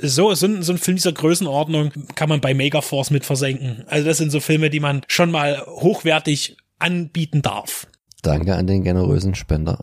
[0.01, 3.83] so, so, ein- so ein Film dieser Größenordnung kann man bei Megaforce mit versenken.
[3.87, 7.87] Also das sind so Filme, die man schon mal hochwertig anbieten darf.
[8.21, 9.79] Danke an den generösen Spender.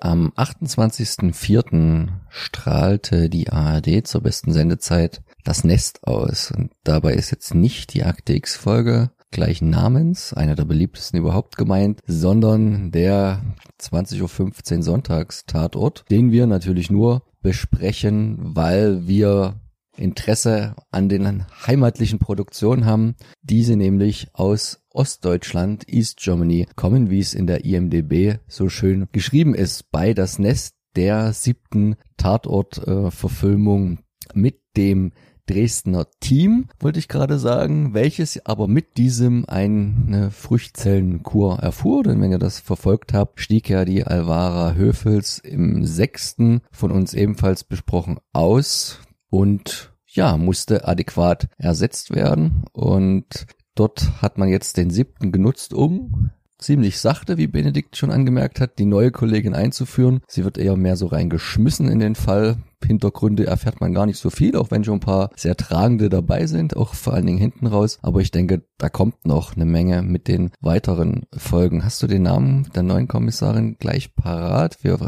[0.00, 2.08] Am 28.04.
[2.28, 6.50] strahlte die ARD zur besten Sendezeit das Nest aus.
[6.50, 12.00] Und dabei ist jetzt nicht die Akte X-Folge gleichen Namens, einer der beliebtesten überhaupt gemeint,
[12.06, 13.42] sondern der
[13.80, 19.60] 20.15 Uhr Sonntagstatort, den wir natürlich nur besprechen, weil wir
[19.96, 27.34] Interesse an den heimatlichen Produktionen haben, diese nämlich aus Ostdeutschland, East Germany kommen, wie es
[27.34, 33.98] in der IMDB so schön geschrieben ist, bei das Nest der siebten Tatort-Verfilmung
[34.34, 35.12] mit dem
[35.46, 42.30] Dresdner Team, wollte ich gerade sagen, welches aber mit diesem eine Früchtzellenkur erfuhr, denn wenn
[42.30, 48.18] ihr das verfolgt habt, stieg ja die Alvara Höfels im sechsten von uns ebenfalls besprochen
[48.32, 52.64] aus und ja, musste adäquat ersetzt werden.
[52.72, 56.30] Und dort hat man jetzt den siebten genutzt, um
[56.62, 60.20] ziemlich sachte, wie Benedikt schon angemerkt hat, die neue Kollegin einzuführen.
[60.26, 62.56] Sie wird eher mehr so reingeschmissen in den Fall.
[62.84, 66.46] Hintergründe erfährt man gar nicht so viel, auch wenn schon ein paar sehr tragende dabei
[66.46, 67.98] sind, auch vor allen Dingen hinten raus.
[68.02, 71.84] Aber ich denke, da kommt noch eine Menge mit den weiteren Folgen.
[71.84, 74.78] Hast du den Namen der neuen Kommissarin gleich parat?
[74.82, 74.98] Wir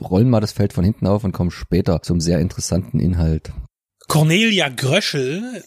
[0.00, 3.52] rollen mal das Feld von hinten auf und kommen später zum sehr interessanten Inhalt.
[4.08, 5.62] Cornelia Gröschel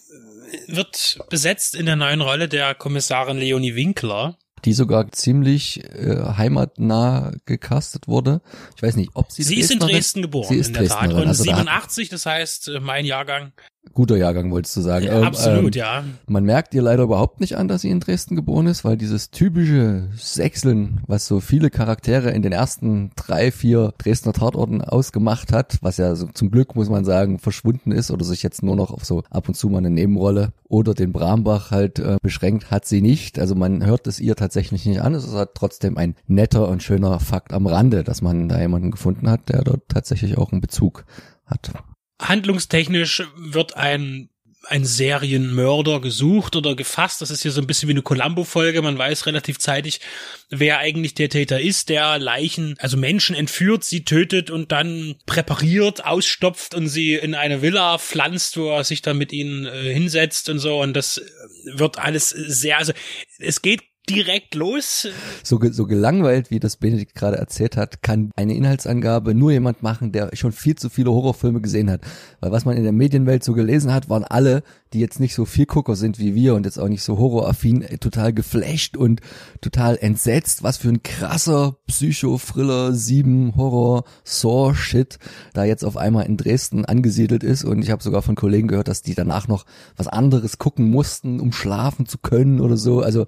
[0.67, 4.37] wird besetzt in der neuen Rolle der Kommissarin Leonie Winkler.
[4.65, 8.41] Die sogar ziemlich äh, heimatnah gecastet wurde.
[8.75, 11.13] Ich weiß nicht, ob sie Sie ist in Dresden geboren, Sie ist in der Tat.
[11.13, 11.57] Und also da hat-
[11.91, 13.53] 87, das heißt, äh, mein Jahrgang.
[13.93, 15.05] Guter Jahrgang, wolltest du sagen.
[15.05, 16.03] Ja, absolut, ja.
[16.27, 19.31] Man merkt ihr leider überhaupt nicht an, dass sie in Dresden geboren ist, weil dieses
[19.31, 25.77] typische Sechseln, was so viele Charaktere in den ersten drei, vier Dresdner Tatorten ausgemacht hat,
[25.81, 28.91] was ja so zum Glück, muss man sagen, verschwunden ist oder sich jetzt nur noch
[28.91, 32.85] auf so ab und zu mal eine Nebenrolle oder den Brambach halt äh, beschränkt, hat
[32.85, 33.39] sie nicht.
[33.39, 35.13] Also man hört es ihr tatsächlich nicht an.
[35.13, 38.91] Es ist halt trotzdem ein netter und schöner Fakt am Rande, dass man da jemanden
[38.91, 41.05] gefunden hat, der dort tatsächlich auch einen Bezug
[41.45, 41.71] hat.
[42.19, 44.29] Handlungstechnisch wird ein
[44.69, 47.21] ein Serienmörder gesucht oder gefasst.
[47.21, 48.81] Das ist hier so ein bisschen wie eine Columbo-Folge.
[48.81, 50.01] Man weiß relativ zeitig,
[50.49, 56.05] wer eigentlich der Täter ist, der Leichen, also Menschen entführt, sie tötet und dann präpariert,
[56.05, 60.49] ausstopft und sie in eine Villa pflanzt, wo er sich dann mit ihnen äh, hinsetzt
[60.49, 60.81] und so.
[60.81, 61.21] Und das
[61.65, 62.93] wird alles sehr, also
[63.39, 65.07] es geht direkt los.
[65.43, 70.11] so, so gelangweilt, wie das Benedikt gerade erzählt hat, kann eine Inhaltsangabe nur jemand machen,
[70.11, 72.01] der schon viel zu viele Horrorfilme gesehen hat.
[72.39, 75.45] Weil was man in der Medienwelt so gelesen hat, waren alle, die jetzt nicht so
[75.45, 79.21] viel Gucker sind wie wir und jetzt auch nicht so horroraffin, äh, total geflasht und
[79.61, 85.19] total entsetzt, was für ein krasser Psycho-Thriller, sieben Horror, Saw-Shit
[85.53, 87.65] da jetzt auf einmal in Dresden angesiedelt ist.
[87.65, 91.39] Und ich habe sogar von Kollegen gehört, dass die danach noch was anderes gucken mussten,
[91.39, 93.01] um schlafen zu können oder so.
[93.01, 93.25] Also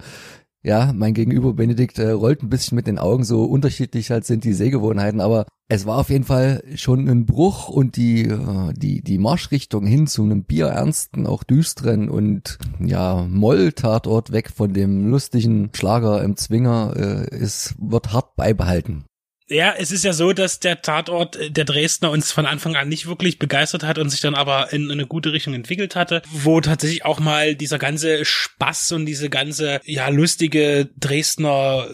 [0.64, 4.44] ja, mein Gegenüber Benedikt äh, rollt ein bisschen mit den Augen, so unterschiedlich halt sind
[4.44, 9.02] die Sehgewohnheiten, aber es war auf jeden Fall schon ein Bruch und die, äh, die,
[9.02, 15.70] die Marschrichtung hin zu einem bierernsten, auch düsteren und ja, Moll-Tatort weg von dem lustigen
[15.74, 19.06] Schlager im Zwinger äh, ist, wird hart beibehalten.
[19.50, 22.88] Ja, es ist ja so, dass der Tatort äh, der Dresdner uns von Anfang an
[22.88, 26.62] nicht wirklich begeistert hat und sich dann aber in eine gute Richtung entwickelt hatte, wo
[26.62, 31.88] tatsächlich auch mal dieser ganze Spaß und diese ganze, ja, lustige Dresdner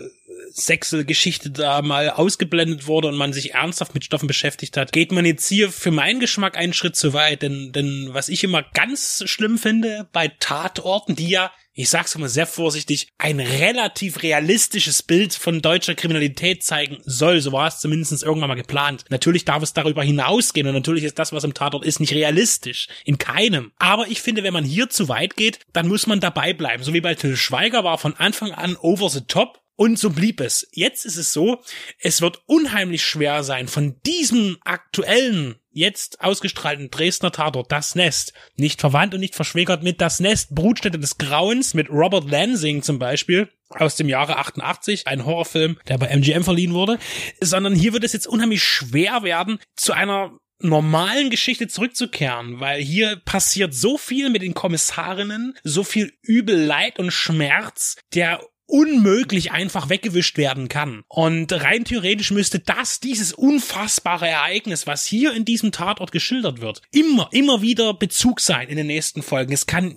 [0.52, 5.26] Sechselgeschichte da mal ausgeblendet wurde und man sich ernsthaft mit Stoffen beschäftigt hat, geht man
[5.26, 7.42] jetzt hier für meinen Geschmack einen Schritt zu weit.
[7.42, 12.30] Denn, denn was ich immer ganz schlimm finde bei Tatorten, die ja ich sag's mal
[12.30, 17.42] sehr vorsichtig, ein relativ realistisches Bild von deutscher Kriminalität zeigen soll.
[17.42, 19.04] So war es zumindest irgendwann mal geplant.
[19.10, 22.88] Natürlich darf es darüber hinausgehen und natürlich ist das, was im Tatort ist, nicht realistisch.
[23.04, 23.74] In keinem.
[23.78, 26.82] Aber ich finde, wenn man hier zu weit geht, dann muss man dabei bleiben.
[26.82, 29.62] So wie bei Till Schweiger war von Anfang an over the top.
[29.78, 30.66] Und so blieb es.
[30.72, 31.62] Jetzt ist es so,
[32.00, 38.80] es wird unheimlich schwer sein, von diesem aktuellen jetzt ausgestrahlten Dresdner Tatort Das Nest, nicht
[38.80, 43.50] verwandt und nicht verschwägert mit Das Nest, Brutstätte des Grauens, mit Robert Lansing zum Beispiel,
[43.70, 46.98] aus dem Jahre 88, ein Horrorfilm, der bei MGM verliehen wurde,
[47.42, 53.18] sondern hier wird es jetzt unheimlich schwer werden, zu einer normalen Geschichte zurückzukehren, weil hier
[53.18, 59.90] passiert so viel mit den Kommissarinnen, so viel Übel, Leid und Schmerz, der unmöglich einfach
[59.90, 61.04] weggewischt werden kann.
[61.08, 66.82] Und rein theoretisch müsste das, dieses unfassbare Ereignis, was hier in diesem Tatort geschildert wird,
[66.92, 69.54] immer, immer wieder Bezug sein in den nächsten Folgen.
[69.54, 69.96] Es kann,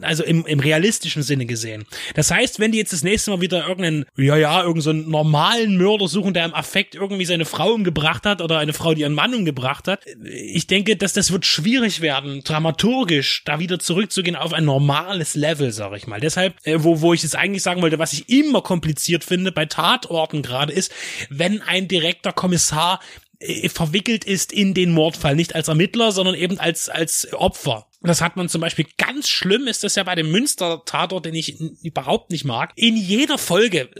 [0.00, 1.84] also im, im realistischen Sinne gesehen.
[2.14, 5.76] Das heißt, wenn die jetzt das nächste Mal wieder irgendeinen, ja, ja, irgendeinen so normalen
[5.76, 9.14] Mörder suchen, der im Affekt irgendwie seine Frau umgebracht hat oder eine Frau, die ihren
[9.14, 14.52] Mann umgebracht hat, ich denke, dass das wird schwierig werden, dramaturgisch da wieder zurückzugehen auf
[14.52, 16.20] ein normales Level, sag ich mal.
[16.20, 19.66] Deshalb, äh, wo, wo ich jetzt eigentlich sagen wollte, was ich immer kompliziert finde bei
[19.66, 20.92] Tatorten gerade ist,
[21.30, 23.00] wenn ein direkter Kommissar
[23.38, 27.85] äh, verwickelt ist in den Mordfall, nicht als Ermittler, sondern eben als, als Opfer.
[28.06, 31.60] Das hat man zum Beispiel ganz schlimm, ist das ja bei dem Münster-Tatort, den ich
[31.82, 32.72] überhaupt nicht mag.
[32.76, 33.90] In jeder Folge,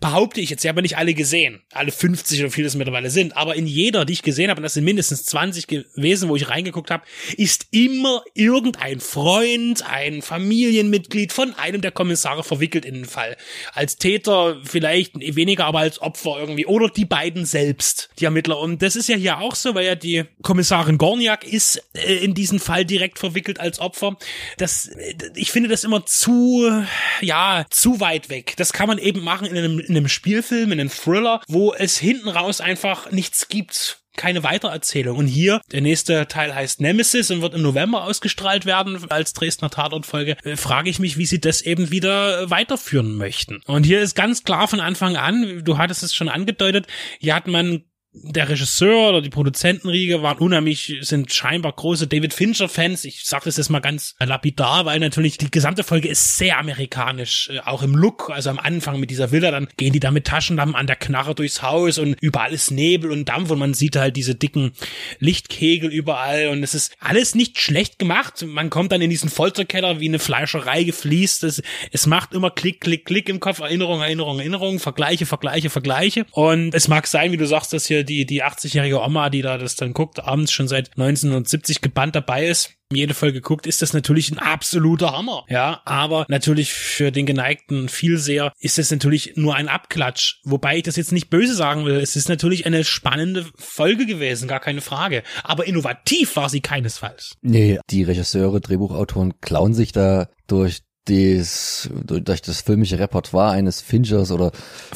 [0.00, 3.36] behaupte ich jetzt, ich habe nicht alle gesehen, alle 50 oder viele es mittlerweile sind,
[3.36, 6.48] aber in jeder, die ich gesehen habe, und das sind mindestens 20 gewesen, wo ich
[6.48, 7.04] reingeguckt habe,
[7.36, 13.36] ist immer irgendein Freund, ein Familienmitglied von einem der Kommissare verwickelt in den Fall.
[13.72, 16.66] Als Täter vielleicht weniger, aber als Opfer irgendwie.
[16.66, 18.58] Oder die beiden selbst, die Ermittler.
[18.58, 22.34] Und das ist ja hier auch so, weil ja die Kommissarin Gorniak ist äh, in
[22.34, 24.16] diesem Fall direkt verwickelt als Opfer.
[24.58, 24.90] Das,
[25.34, 26.84] ich finde das immer zu,
[27.20, 28.54] ja, zu weit weg.
[28.56, 31.98] Das kann man eben machen in einem, in einem Spielfilm, in einem Thriller, wo es
[31.98, 35.16] hinten raus einfach nichts gibt keine Weitererzählung.
[35.16, 39.70] Und hier, der nächste Teil heißt Nemesis und wird im November ausgestrahlt werden als Dresdner
[39.70, 43.60] Tatortfolge, äh, frage ich mich, wie sie das eben wieder weiterführen möchten.
[43.66, 46.86] Und hier ist ganz klar von Anfang an, du hattest es schon angedeutet,
[47.20, 47.84] hier hat man
[48.14, 53.06] der Regisseur oder die Produzentenriege waren unheimlich, sind scheinbar große David Fincher-Fans.
[53.06, 57.48] Ich sage das jetzt mal ganz lapidar, weil natürlich die gesamte Folge ist sehr amerikanisch,
[57.50, 58.28] äh, auch im Look.
[58.30, 61.34] Also am Anfang mit dieser Villa, dann gehen die da mit Taschenlampen an der Knarre
[61.34, 64.72] durchs Haus und überall ist Nebel und Dampf und man sieht halt diese dicken
[65.18, 68.44] Lichtkegel überall und es ist alles nicht schlecht gemacht.
[68.46, 71.44] Man kommt dann in diesen Folterkeller wie eine Fleischerei gefliest.
[71.44, 71.62] Es,
[71.92, 76.26] es macht immer Klick, Klick, Klick im Kopf, Erinnerung, Erinnerung, Erinnerung, Vergleiche, Vergleiche, Vergleiche.
[76.32, 79.58] Und es mag sein, wie du sagst, dass hier die, die 80-jährige Oma, die da
[79.58, 83.92] das dann guckt, abends schon seit 1970 gebannt dabei ist, jede Folge guckt, ist das
[83.92, 85.44] natürlich ein absoluter Hammer.
[85.48, 90.40] Ja, aber natürlich für den geneigten Vielseher ist es natürlich nur ein Abklatsch.
[90.44, 91.96] Wobei ich das jetzt nicht böse sagen will.
[91.96, 95.22] Es ist natürlich eine spannende Folge gewesen, gar keine Frage.
[95.42, 97.36] Aber innovativ war sie keinesfalls.
[97.42, 104.30] Nee, die Regisseure, Drehbuchautoren klauen sich da durch des, durch das filmische Repertoire eines Finchers
[104.30, 104.52] oder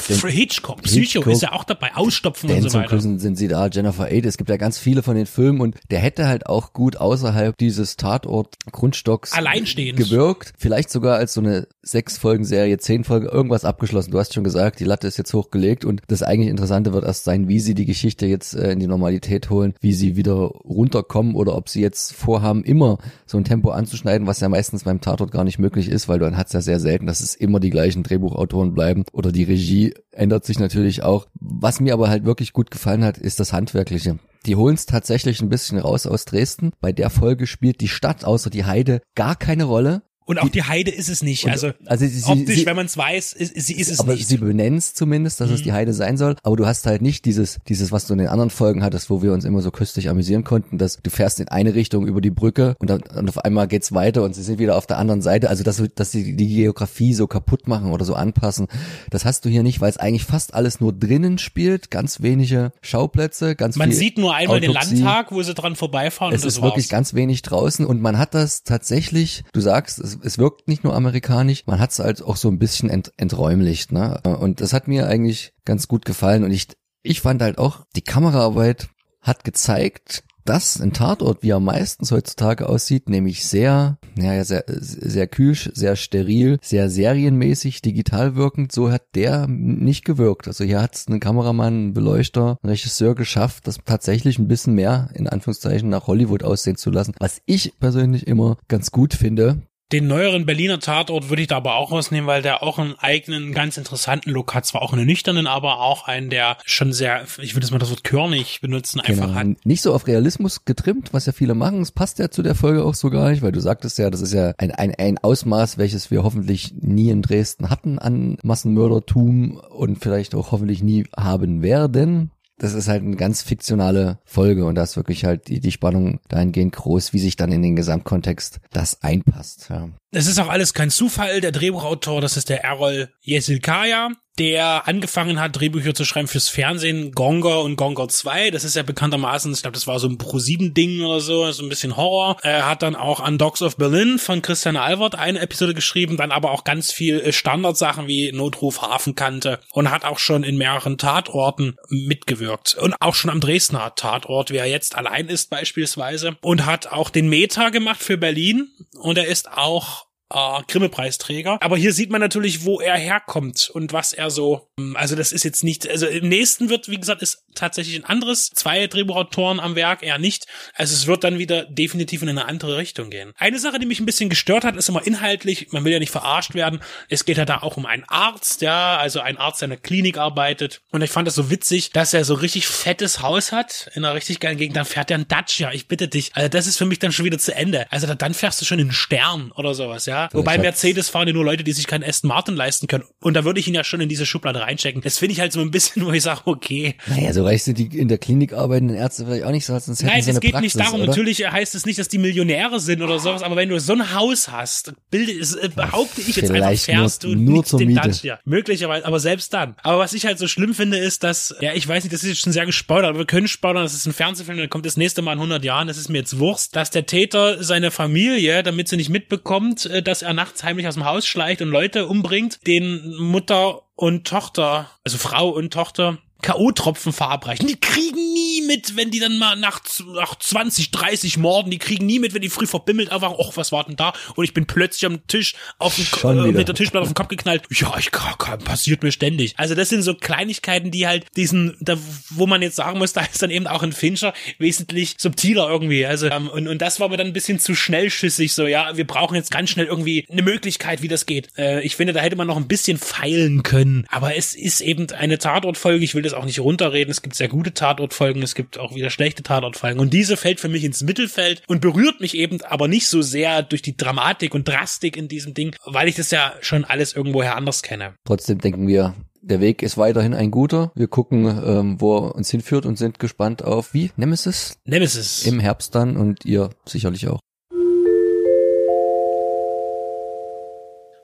[0.07, 2.87] den, Hitchcock, Psycho Hitchcock, ist ja auch dabei, Ausstopfen und so weiter.
[2.87, 5.75] Küssen sind sie da, Jennifer Aid, es gibt ja ganz viele von den Filmen und
[5.91, 9.97] der hätte halt auch gut außerhalb dieses Tatort Grundstocks Alleinstehend.
[9.97, 14.11] gewirkt, vielleicht sogar als so eine sechs Folgen Serie, zehn Folgen irgendwas abgeschlossen.
[14.11, 17.25] Du hast schon gesagt, die Latte ist jetzt hochgelegt und das eigentlich Interessante wird erst
[17.25, 21.35] sein, wie sie die Geschichte jetzt äh, in die Normalität holen, wie sie wieder runterkommen
[21.35, 25.31] oder ob sie jetzt vorhaben, immer so ein Tempo anzuschneiden, was ja meistens beim Tatort
[25.31, 27.59] gar nicht möglich ist ist, weil dann hat es ja sehr selten, dass es immer
[27.59, 31.27] die gleichen Drehbuchautoren bleiben oder die Regie ändert sich natürlich auch.
[31.33, 34.19] Was mir aber halt wirklich gut gefallen hat, ist das Handwerkliche.
[34.45, 36.71] Die holen es tatsächlich ein bisschen raus aus Dresden.
[36.79, 40.03] Bei der Folge spielt die Stadt außer die Heide gar keine Rolle.
[40.27, 41.47] Und auch die Heide ist es nicht.
[41.47, 44.23] Also, also sie, optisch, sie, wenn man es weiß, ist, sie ist es aber nicht.
[44.23, 45.55] Aber sie benennen es zumindest, dass mhm.
[45.55, 46.35] es die Heide sein soll.
[46.43, 49.21] Aber du hast halt nicht dieses, dieses, was du in den anderen Folgen hattest, wo
[49.21, 52.29] wir uns immer so köstlich amüsieren konnten, dass du fährst in eine Richtung über die
[52.29, 55.21] Brücke und dann und auf einmal geht's weiter und sie sind wieder auf der anderen
[55.21, 55.49] Seite.
[55.49, 58.67] Also dass, dass sie die Geografie so kaputt machen oder so anpassen,
[59.09, 62.73] das hast du hier nicht, weil es eigentlich fast alles nur drinnen spielt, ganz wenige
[62.81, 64.95] Schauplätze, ganz Man sieht nur einmal Autopsie.
[64.95, 66.35] den Landtag, wo sie dran vorbeifahren.
[66.35, 70.37] Es ist wirklich ganz wenig draußen und man hat das tatsächlich, du sagst, es, es
[70.37, 71.65] wirkt nicht nur amerikanisch.
[71.65, 74.21] Man hat es halt auch so ein bisschen ent, enträumlicht, ne?
[74.23, 76.43] Und das hat mir eigentlich ganz gut gefallen.
[76.43, 76.67] Und ich,
[77.03, 78.89] ich fand halt auch, die Kameraarbeit
[79.21, 85.27] hat gezeigt, das ein Tatort, wie er meistens heutzutage aussieht, nämlich sehr, naja, sehr, sehr
[85.27, 90.47] kühl, sehr steril, sehr serienmäßig, digital wirkend, so hat der nicht gewirkt.
[90.47, 94.73] Also hier hat es ein Kameramann, ein Beleuchter, ein Regisseur geschafft, das tatsächlich ein bisschen
[94.73, 99.63] mehr, in Anführungszeichen, nach Hollywood aussehen zu lassen, was ich persönlich immer ganz gut finde.
[99.93, 103.53] Den neueren Berliner Tatort würde ich da aber auch rausnehmen, weil der auch einen eigenen,
[103.53, 104.65] ganz interessanten Look hat.
[104.65, 107.89] Zwar auch einen nüchternen, aber auch einen, der schon sehr, ich würde es mal das
[107.89, 109.39] Wort körnig benutzen, einfach genau.
[109.39, 109.65] hat.
[109.65, 111.81] Nicht so auf Realismus getrimmt, was ja viele machen.
[111.81, 114.19] Es passt ja zu der Folge auch so gar nicht, weil du sagtest ja, das
[114.19, 119.55] ist ja ein, ein, ein Ausmaß, welches wir hoffentlich nie in Dresden hatten an Massenmördertum
[119.57, 124.75] und vielleicht auch hoffentlich nie haben werden das ist halt eine ganz fiktionale Folge und
[124.75, 128.59] da ist wirklich halt die, die Spannung dahingehend groß, wie sich dann in den Gesamtkontext
[128.71, 129.69] das einpasst.
[129.69, 129.89] Ja.
[130.11, 131.41] Es ist auch alles kein Zufall.
[131.41, 137.11] Der Drehbuchautor, das ist der Errol Yesilkaya, der angefangen hat, Drehbücher zu schreiben fürs Fernsehen,
[137.11, 138.51] Gonger und Gonger 2.
[138.51, 141.69] Das ist ja bekanntermaßen, ich glaube, das war so ein Pro-7-Ding oder so, so ein
[141.69, 142.37] bisschen Horror.
[142.43, 146.31] Er hat dann auch an Dogs of Berlin von Christian Albert eine Episode geschrieben, dann
[146.31, 150.97] aber auch ganz viel äh, Standardsachen wie Notruf Hafenkante und hat auch schon in mehreren
[150.97, 152.75] Tatorten mitgewirkt.
[152.75, 156.37] Und auch schon am Dresdner Tatort, wie er jetzt allein ist beispielsweise.
[156.41, 158.69] Und hat auch den Meta gemacht für Berlin.
[158.99, 161.57] Und er ist auch äh, Grimme-Preisträger.
[161.61, 164.69] Aber hier sieht man natürlich, wo er herkommt und was er so.
[164.95, 165.87] Also das ist jetzt nicht.
[165.89, 168.49] Also im nächsten wird, wie gesagt, ist tatsächlich ein anderes.
[168.49, 170.45] Zwei Drehbuchautoren am Werk, er nicht.
[170.73, 173.33] Also es wird dann wieder definitiv in eine andere Richtung gehen.
[173.37, 175.71] Eine Sache, die mich ein bisschen gestört hat, ist immer inhaltlich.
[175.71, 176.81] Man will ja nicht verarscht werden.
[177.09, 179.79] Es geht ja da auch um einen Arzt, ja, also ein Arzt, der in der
[179.79, 180.81] Klinik arbeitet.
[180.91, 184.13] Und ich fand das so witzig, dass er so richtig fettes Haus hat in einer
[184.13, 184.75] richtig geilen Gegend.
[184.75, 185.71] Dann fährt er ein Dacia.
[185.71, 186.31] Ich bitte dich.
[186.33, 187.91] Also das ist für mich dann schon wieder zu Ende.
[187.91, 190.16] Also dann fährst du schon in einen Stern oder sowas, ja.
[190.33, 193.03] Wobei Mercedes fahren ja nur Leute, die sich keinen Aston Martin leisten können.
[193.21, 195.01] Und da würde ich ihn ja schon in diese Schublade reinchecken.
[195.01, 196.95] Das finde ich halt so ein bisschen, wo ich sage, okay.
[197.07, 199.99] Naja, so reich sind die in der Klinik arbeitenden Ärzte vielleicht auch nicht so, sonst
[200.01, 201.01] hätten Nein, sie es geht Praxis, nicht darum.
[201.01, 201.09] oder?
[201.09, 204.13] Natürlich heißt es nicht, dass die Millionäre sind oder sowas, aber wenn du so ein
[204.13, 207.79] Haus hast, bilde, es, äh, behaupte ich jetzt einfach, fährst nur- du nur nicht zur
[207.79, 208.01] den Miete.
[208.07, 208.39] Dacia.
[208.45, 209.75] Möglicherweise, aber selbst dann.
[209.83, 212.29] Aber was ich halt so schlimm finde, ist, dass, ja, ich weiß nicht, das ist
[212.29, 214.97] jetzt schon sehr gespoilert, aber wir können spoilern, das ist ein Fernsehfilm, der kommt das
[214.97, 218.63] nächste Mal in 100 Jahren, das ist mir jetzt Wurst, dass der Täter seine Familie,
[218.63, 222.07] damit sie nicht mitbekommt, äh, dass er nachts heimlich aus dem Haus schleicht und Leute
[222.07, 227.67] umbringt, den Mutter und Tochter, also Frau und Tochter, K.O.-Tropfen verabreichen.
[227.67, 229.81] Die kriegen nie mit, wenn die dann mal nach,
[230.13, 233.71] nach 20, 30 Morden, die kriegen nie mit, wenn die früh verbimmelt aufwachen, och, was
[233.71, 234.13] war denn da?
[234.35, 237.15] Und ich bin plötzlich am Tisch auf den, Schon äh, mit der Tischplatte auf den
[237.15, 237.63] Kopf geknallt.
[237.71, 239.55] Ja, ich kann, kann, passiert mir ständig.
[239.57, 241.97] Also das sind so Kleinigkeiten, die halt diesen, da,
[242.29, 246.05] wo man jetzt sagen muss, da ist dann eben auch ein Fincher wesentlich subtiler irgendwie.
[246.05, 249.07] Also, ähm, und, und das war mir dann ein bisschen zu schnellschüssig, so, ja, wir
[249.07, 251.49] brauchen jetzt ganz schnell irgendwie eine Möglichkeit, wie das geht.
[251.57, 254.05] Äh, ich finde, da hätte man noch ein bisschen feilen können.
[254.09, 256.03] Aber es ist eben eine Tatortfolge.
[256.03, 257.11] Ich will das auch nicht runterreden.
[257.11, 259.99] Es gibt sehr gute Tatortfolgen, es gibt auch wieder schlechte Tatortfolgen.
[259.99, 263.63] Und diese fällt für mich ins Mittelfeld und berührt mich eben aber nicht so sehr
[263.63, 267.55] durch die Dramatik und Drastik in diesem Ding, weil ich das ja schon alles irgendwoher
[267.55, 268.13] anders kenne.
[268.25, 270.91] Trotzdem denken wir, der Weg ist weiterhin ein guter.
[270.95, 274.11] Wir gucken, ähm, wo er uns hinführt und sind gespannt auf, wie?
[274.17, 274.77] Nemesis?
[274.83, 275.45] Nemesis.
[275.45, 277.39] Im Herbst dann und ihr sicherlich auch.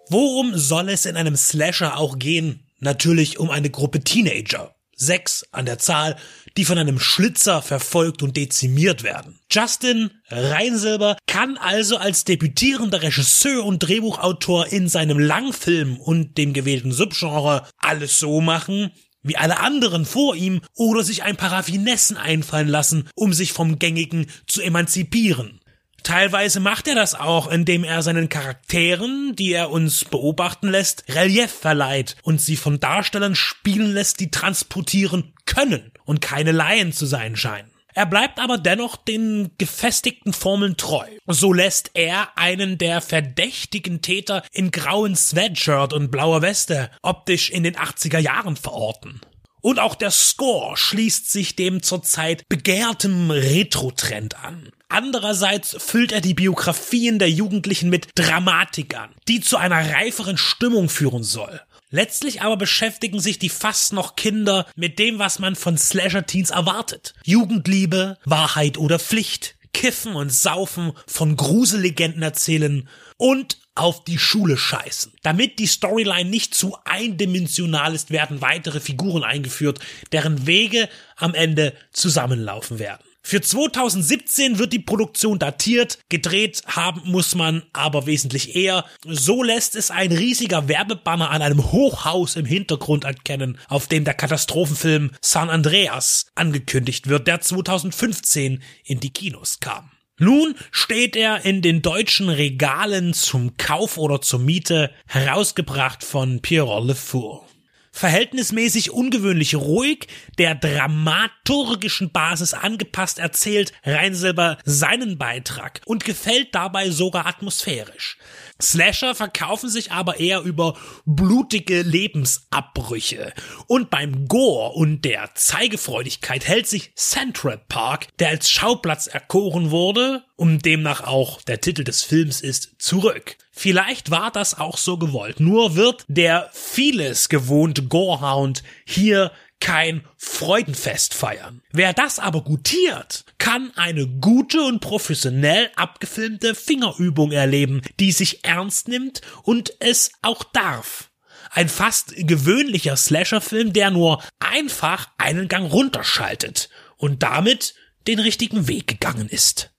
[0.09, 2.67] Worum soll es in einem Slasher auch gehen?
[2.79, 4.72] Natürlich um eine Gruppe Teenager.
[4.95, 6.15] Sechs an der Zahl,
[6.57, 9.39] die von einem Schlitzer verfolgt und dezimiert werden.
[9.51, 16.91] Justin Reinsilber kann also als debütierender Regisseur und Drehbuchautor in seinem Langfilm und dem gewählten
[16.91, 18.91] Subgenre alles so machen,
[19.23, 23.79] wie alle anderen vor ihm oder sich ein paar Raffinessen einfallen lassen, um sich vom
[23.79, 25.59] Gängigen zu emanzipieren.
[26.03, 31.51] Teilweise macht er das auch, indem er seinen Charakteren, die er uns beobachten lässt, Relief
[31.51, 37.35] verleiht und sie von Darstellern spielen lässt, die transportieren können und keine Laien zu sein
[37.35, 37.71] scheinen.
[37.95, 41.07] Er bleibt aber dennoch den gefestigten Formeln treu.
[41.27, 47.63] So lässt er einen der verdächtigen Täter in grauen Sweatshirt und blauer Weste optisch in
[47.63, 49.21] den 80er Jahren verorten.
[49.61, 54.71] Und auch der Score schließt sich dem zurzeit begehrtem Retro-Trend an.
[54.93, 60.87] Andererseits füllt er die Biografien der Jugendlichen mit Dramatik an, die zu einer reiferen Stimmung
[60.87, 61.59] führen soll.
[61.89, 67.15] Letztlich aber beschäftigen sich die fast noch Kinder mit dem, was man von Slasher-Teens erwartet.
[67.25, 72.87] Jugendliebe, Wahrheit oder Pflicht, Kiffen und Saufen, von Grusellegenden erzählen
[73.17, 75.11] und auf die Schule scheißen.
[75.23, 79.79] Damit die Storyline nicht zu eindimensional ist, werden weitere Figuren eingeführt,
[80.11, 83.03] deren Wege am Ende zusammenlaufen werden.
[83.25, 88.83] Für 2017 wird die Produktion datiert, gedreht haben muss man aber wesentlich eher.
[89.05, 94.13] So lässt es ein riesiger Werbebanner an einem Hochhaus im Hintergrund erkennen, auf dem der
[94.13, 99.89] Katastrophenfilm San Andreas angekündigt wird, der 2015 in die Kinos kam.
[100.19, 106.85] Nun steht er in den deutschen Regalen zum Kauf oder zur Miete, herausgebracht von Pierrot
[106.85, 107.47] Le Four
[107.93, 110.07] verhältnismäßig ungewöhnlich ruhig,
[110.37, 118.17] der dramaturgischen Basis angepasst erzählt Reinsilber seinen Beitrag und gefällt dabei sogar atmosphärisch.
[118.61, 120.75] Slasher verkaufen sich aber eher über
[121.05, 123.33] blutige Lebensabbrüche.
[123.67, 130.23] Und beim Gore und der Zeigefreudigkeit hält sich Central Park, der als Schauplatz erkoren wurde,
[130.35, 133.37] und demnach auch der Titel des Films ist, zurück.
[133.55, 141.13] Vielleicht war das auch so gewollt, nur wird der vieles gewohnte Gorehound hier kein Freudenfest
[141.13, 141.61] feiern.
[141.71, 148.87] Wer das aber gutiert, kann eine gute und professionell abgefilmte Fingerübung erleben, die sich ernst
[148.87, 151.11] nimmt und es auch darf.
[151.51, 157.75] Ein fast gewöhnlicher Slasher-Film, der nur einfach einen Gang runterschaltet und damit
[158.07, 159.72] den richtigen Weg gegangen ist.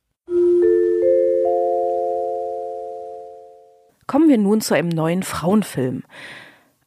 [4.06, 6.02] Kommen wir nun zu einem neuen Frauenfilm.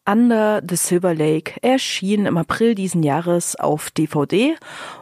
[0.06, 4.56] Under the Silver Lake erschien im April diesen Jahres auf DVD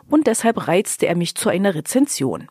[0.09, 2.47] und deshalb reizte er mich zu einer Rezension.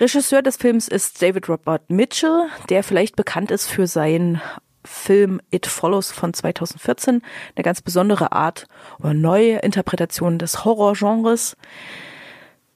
[0.00, 4.40] Regisseur des Films ist David Robert Mitchell, der vielleicht bekannt ist für seinen
[4.84, 7.22] Film It Follows von 2014,
[7.54, 8.66] eine ganz besondere Art
[8.98, 11.56] oder neue Interpretation des Horrorgenres.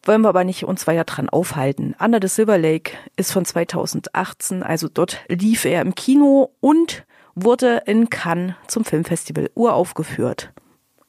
[0.09, 1.95] Wollen wir aber nicht uns weiter dran aufhalten.
[1.99, 7.05] Under the Silver Lake ist von 2018, also dort lief er im Kino und
[7.35, 10.51] wurde in Cannes zum Filmfestival uraufgeführt.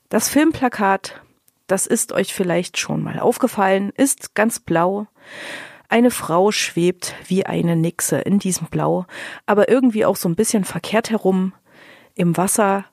[0.09, 1.21] Das Filmplakat,
[1.67, 5.07] das ist euch vielleicht schon mal aufgefallen, ist ganz blau.
[5.87, 9.05] Eine Frau schwebt wie eine Nixe in diesem Blau,
[9.45, 11.53] aber irgendwie auch so ein bisschen verkehrt herum.
[12.15, 12.83] Im Wasser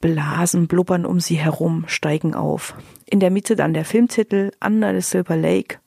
[0.00, 2.74] Blasen blubbern um sie herum, steigen auf.
[3.04, 5.78] In der Mitte dann der Filmtitel Under the Silver Lake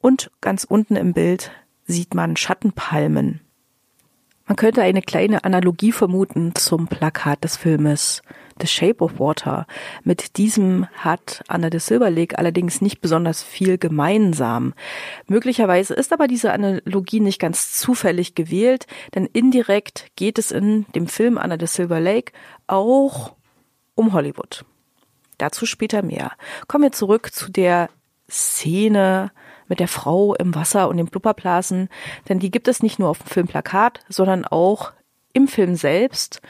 [0.00, 1.50] und ganz unten im Bild
[1.86, 3.40] sieht man Schattenpalmen.
[4.46, 8.22] Man könnte eine kleine Analogie vermuten zum Plakat des Filmes
[8.60, 9.66] The Shape of Water.
[10.04, 14.72] Mit diesem hat Anna de Silver Lake allerdings nicht besonders viel gemeinsam.
[15.26, 21.06] Möglicherweise ist aber diese Analogie nicht ganz zufällig gewählt, denn indirekt geht es in dem
[21.06, 22.32] Film Anna de Silver Lake
[22.66, 23.35] auch
[23.96, 24.64] um Hollywood.
[25.38, 26.30] Dazu später mehr.
[26.68, 27.90] Kommen wir zurück zu der
[28.30, 29.32] Szene
[29.68, 31.88] mit der Frau im Wasser und den Blubberblasen,
[32.28, 34.92] denn die gibt es nicht nur auf dem Filmplakat, sondern auch
[35.32, 36.40] im Film selbst.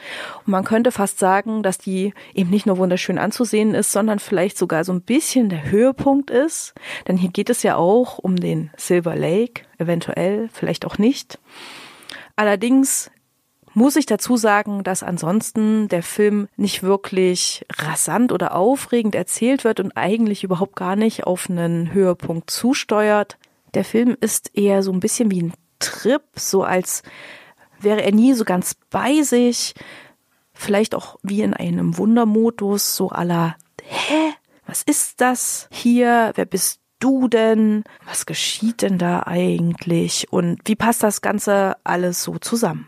[0.45, 4.57] Und man könnte fast sagen, dass die eben nicht nur wunderschön anzusehen ist, sondern vielleicht
[4.57, 6.73] sogar so ein bisschen der Höhepunkt ist.
[7.07, 11.37] Denn hier geht es ja auch um den Silver Lake, eventuell, vielleicht auch nicht.
[12.37, 13.11] Allerdings
[13.77, 19.79] muss ich dazu sagen, dass ansonsten der Film nicht wirklich rasant oder aufregend erzählt wird
[19.79, 23.37] und eigentlich überhaupt gar nicht auf einen Höhepunkt zusteuert.
[23.75, 27.03] Der Film ist eher so ein bisschen wie ein Trip, so als
[27.79, 29.75] wäre er nie so ganz bei sich.
[30.53, 34.33] Vielleicht auch wie in einem Wundermodus, so aller, hä?
[34.65, 36.31] Was ist das hier?
[36.33, 37.83] Wer bist du denn?
[38.07, 40.33] Was geschieht denn da eigentlich?
[40.33, 42.87] Und wie passt das Ganze alles so zusammen?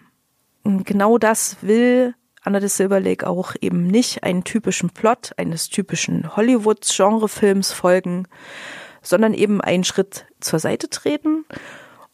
[0.78, 6.36] Genau das will Anna de Silver Lake auch eben nicht einen typischen Plot eines typischen
[6.36, 8.28] Hollywood-Genrefilms folgen,
[9.02, 11.46] sondern eben einen Schritt zur Seite treten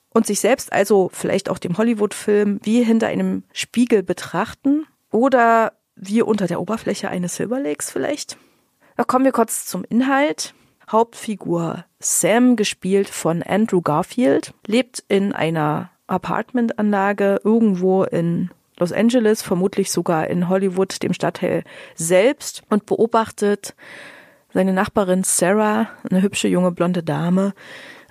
[0.10, 6.22] und sich selbst also vielleicht auch dem Hollywood-Film wie hinter einem Spiegel betrachten oder wie
[6.22, 8.38] unter der Oberfläche eines Silver Lakes vielleicht.
[8.98, 10.54] Da kommen wir kurz zum Inhalt.
[10.90, 19.92] Hauptfigur Sam, gespielt von Andrew Garfield, lebt in einer Apartmentanlage irgendwo in Los Angeles, vermutlich
[19.92, 21.64] sogar in Hollywood, dem Stadtteil
[21.96, 23.74] selbst und beobachtet
[24.54, 27.54] seine Nachbarin Sarah, eine hübsche junge blonde Dame,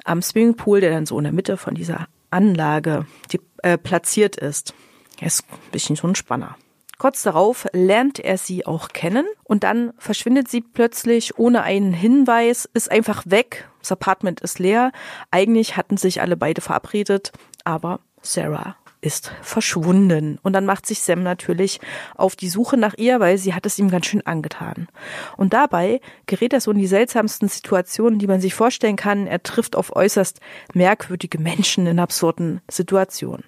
[0.04, 4.74] am Swimmingpool, der dann so in der Mitte von dieser Anlage die, äh, platziert ist.
[5.20, 6.56] Er ist ein bisschen so ein Spanner.
[6.98, 12.68] Kurz darauf lernt er sie auch kennen und dann verschwindet sie plötzlich ohne einen Hinweis,
[12.72, 13.68] ist einfach weg.
[13.80, 14.92] Das Apartment ist leer.
[15.30, 17.32] Eigentlich hatten sich alle beide verabredet,
[17.64, 20.38] aber Sarah ist verschwunden.
[20.42, 21.78] Und dann macht sich Sam natürlich
[22.14, 24.88] auf die Suche nach ihr, weil sie hat es ihm ganz schön angetan.
[25.36, 29.26] Und dabei gerät er so in die seltsamsten Situationen, die man sich vorstellen kann.
[29.26, 30.40] Er trifft auf äußerst
[30.72, 33.44] merkwürdige Menschen in absurden Situationen.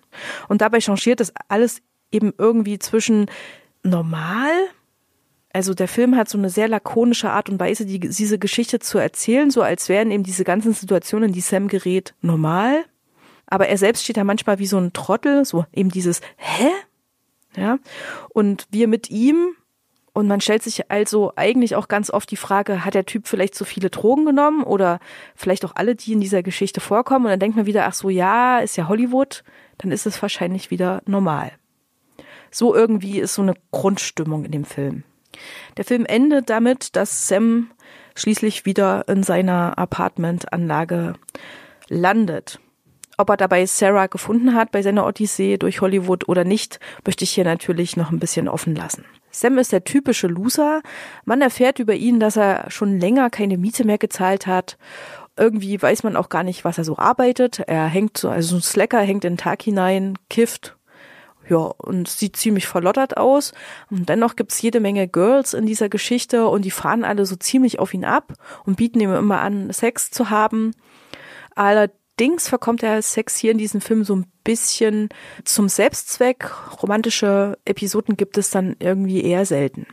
[0.49, 1.81] Und dabei changiert es alles
[2.13, 3.27] eben irgendwie zwischen
[3.83, 4.51] normal,
[5.57, 8.99] Also der Film hat so eine sehr lakonische Art und Weise, die, diese Geschichte zu
[8.99, 12.85] erzählen, so als wären eben diese ganzen Situationen, in die Sam gerät, normal.
[13.47, 16.71] Aber er selbst steht da manchmal wie so ein Trottel, so eben dieses Hä?
[17.57, 17.79] Ja.
[18.31, 19.55] Und wir mit ihm
[20.17, 23.55] und man stellt sich also eigentlich auch ganz oft die Frage, hat der Typ vielleicht
[23.55, 24.99] zu viele Drogen genommen oder
[25.35, 27.27] vielleicht auch alle, die in dieser Geschichte vorkommen?
[27.27, 29.45] Und dann denkt man wieder, ach so, ja, ist ja Hollywood,
[29.77, 31.53] dann ist es wahrscheinlich wieder normal.
[32.51, 35.03] So irgendwie ist so eine Grundstimmung in dem Film.
[35.77, 37.71] Der Film endet damit, dass Sam
[38.15, 41.13] schließlich wieder in seiner Apartmentanlage
[41.89, 42.59] landet.
[43.19, 47.31] Ob er dabei Sarah gefunden hat bei seiner Odyssee durch Hollywood oder nicht, möchte ich
[47.31, 49.05] hier natürlich noch ein bisschen offen lassen.
[49.31, 50.83] Sam ist der typische Loser.
[51.25, 54.77] Man erfährt über ihn, dass er schon länger keine Miete mehr gezahlt hat.
[55.37, 57.61] Irgendwie weiß man auch gar nicht, was er so arbeitet.
[57.61, 60.77] Er hängt so, also so ein Slacker hängt in den Tag hinein, kifft,
[61.49, 63.53] ja, und sieht ziemlich verlottert aus.
[63.91, 67.79] Und dennoch gibt's jede Menge Girls in dieser Geschichte und die fahren alle so ziemlich
[67.79, 68.35] auf ihn ab
[68.65, 70.73] und bieten ihm immer an, Sex zu haben.
[71.55, 72.06] Allerdings
[72.49, 75.09] verkommt der Sex hier in diesem Film so ein bisschen
[75.45, 76.51] zum Selbstzweck.
[76.83, 79.87] Romantische Episoden gibt es dann irgendwie eher selten.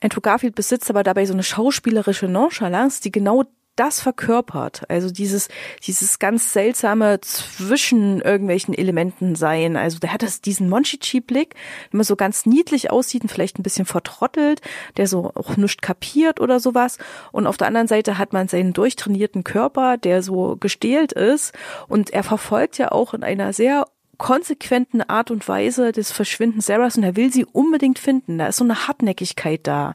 [0.00, 3.44] Andrew Garfield besitzt aber dabei so eine schauspielerische Nonchalance, die genau
[3.80, 4.82] das verkörpert.
[4.88, 5.48] Also dieses,
[5.82, 9.74] dieses ganz seltsame zwischen irgendwelchen Elementen sein.
[9.76, 11.54] Also der hat das, diesen Monchichi-Blick,
[11.90, 14.60] wenn man so ganz niedlich aussieht und vielleicht ein bisschen vertrottelt,
[14.98, 16.98] der so auch nichts kapiert oder sowas.
[17.32, 21.54] Und auf der anderen Seite hat man seinen durchtrainierten Körper, der so gestählt ist.
[21.88, 23.86] Und er verfolgt ja auch in einer sehr
[24.20, 28.36] konsequenten Art und Weise des Verschwindens Sarahs und er will sie unbedingt finden.
[28.36, 29.94] Da ist so eine Hartnäckigkeit da.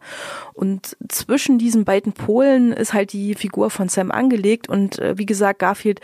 [0.53, 5.27] Und zwischen diesen beiden Polen ist halt die Figur von Sam angelegt und äh, wie
[5.27, 6.01] gesagt, Garfield,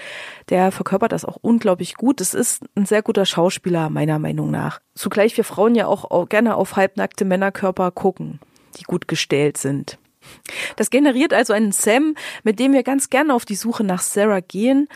[0.49, 2.21] der verkörpert das auch unglaublich gut.
[2.21, 4.81] Es ist ein sehr guter Schauspieler, meiner Meinung nach.
[4.93, 8.39] Zugleich wir Frauen ja auch gerne auf halbnackte Männerkörper gucken,
[8.77, 9.97] die gut gestellt sind.
[10.75, 14.39] Das generiert also einen Sam, mit dem wir ganz gerne auf die Suche nach Sarah
[14.39, 14.87] gehen,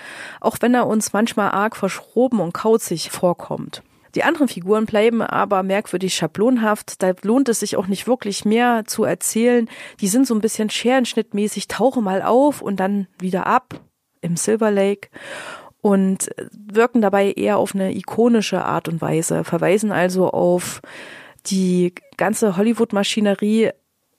[0.41, 3.83] auch wenn er uns manchmal arg verschroben und kauzig vorkommt.
[4.15, 7.03] Die anderen Figuren bleiben aber merkwürdig schablonhaft.
[7.03, 9.69] Da lohnt es sich auch nicht wirklich mehr zu erzählen.
[9.99, 13.81] Die sind so ein bisschen scherenschnittmäßig, tauchen mal auf und dann wieder ab
[14.21, 15.09] im Silver Lake
[15.81, 20.81] und wirken dabei eher auf eine ikonische Art und Weise, verweisen also auf
[21.45, 23.71] die ganze Hollywood-Maschinerie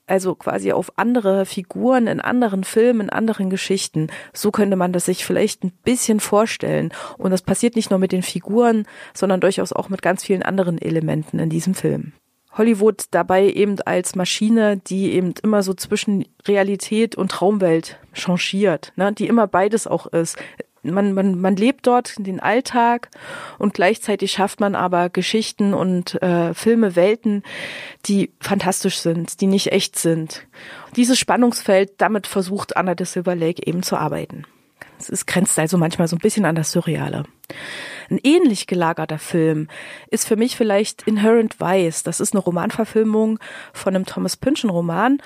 [0.07, 4.07] also quasi auf andere Figuren in anderen Filmen, in anderen Geschichten.
[4.33, 6.91] So könnte man das sich vielleicht ein bisschen vorstellen.
[7.17, 10.81] Und das passiert nicht nur mit den Figuren, sondern durchaus auch mit ganz vielen anderen
[10.81, 12.13] Elementen in diesem Film.
[12.57, 19.13] Hollywood dabei eben als Maschine, die eben immer so zwischen Realität und Traumwelt changiert, ne,
[19.13, 20.37] die immer beides auch ist
[20.91, 23.09] man, man, man lebt dort den Alltag
[23.57, 27.43] und gleichzeitig schafft man aber Geschichten und äh, Filme, Welten,
[28.05, 30.47] die fantastisch sind, die nicht echt sind.
[30.95, 34.45] Dieses Spannungsfeld, damit versucht Anna de Silver Lake eben zu arbeiten.
[34.99, 37.23] Es ist, grenzt also manchmal so ein bisschen an das Surreale.
[38.09, 39.67] Ein ähnlich gelagerter Film
[40.09, 42.03] ist für mich vielleicht Inherent Vice.
[42.03, 43.39] Das ist eine Romanverfilmung
[43.73, 45.21] von einem Thomas Pynchon Roman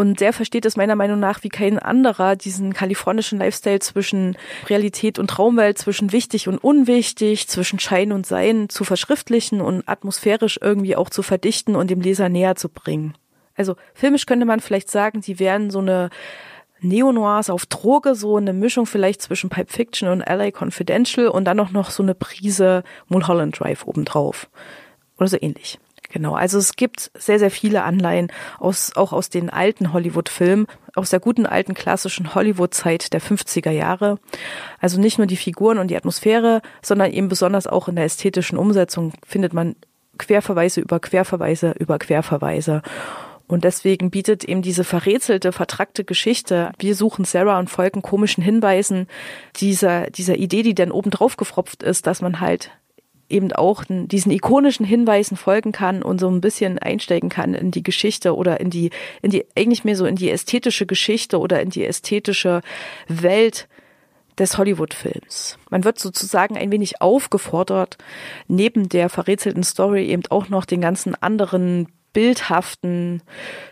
[0.00, 5.18] und der versteht es meiner Meinung nach wie kein anderer, diesen kalifornischen Lifestyle zwischen Realität
[5.18, 10.96] und Traumwelt, zwischen wichtig und unwichtig, zwischen Schein und Sein zu verschriftlichen und atmosphärisch irgendwie
[10.96, 13.12] auch zu verdichten und dem Leser näher zu bringen.
[13.56, 16.08] Also filmisch könnte man vielleicht sagen, die wären so eine
[16.80, 21.60] Neo-Noirs auf Droge, so eine Mischung vielleicht zwischen Pipe Fiction und LA Confidential und dann
[21.60, 24.48] auch noch so eine Prise Mulholland Drive obendrauf.
[25.18, 25.78] Oder so ähnlich.
[26.12, 30.66] Genau, also es gibt sehr, sehr viele Anleihen aus, auch aus den alten Hollywood-Filmen,
[30.96, 34.18] aus der guten alten klassischen Hollywood-Zeit der 50er Jahre.
[34.80, 38.58] Also nicht nur die Figuren und die Atmosphäre, sondern eben besonders auch in der ästhetischen
[38.58, 39.76] Umsetzung findet man
[40.18, 42.82] Querverweise über Querverweise über Querverweise.
[43.46, 49.08] Und deswegen bietet eben diese verrätselte, vertrackte Geschichte, wir suchen Sarah und folgen komischen Hinweisen,
[49.56, 52.70] dieser, dieser Idee, die dann oben drauf gefropft ist, dass man halt
[53.30, 57.82] eben auch diesen ikonischen Hinweisen folgen kann und so ein bisschen einsteigen kann in die
[57.82, 58.90] Geschichte oder in die,
[59.22, 62.60] in die, eigentlich mehr so in die ästhetische Geschichte oder in die ästhetische
[63.08, 63.68] Welt
[64.38, 65.58] des Hollywood-Films.
[65.70, 67.98] Man wird sozusagen ein wenig aufgefordert,
[68.48, 73.22] neben der verrätselten Story eben auch noch den ganzen anderen bildhaften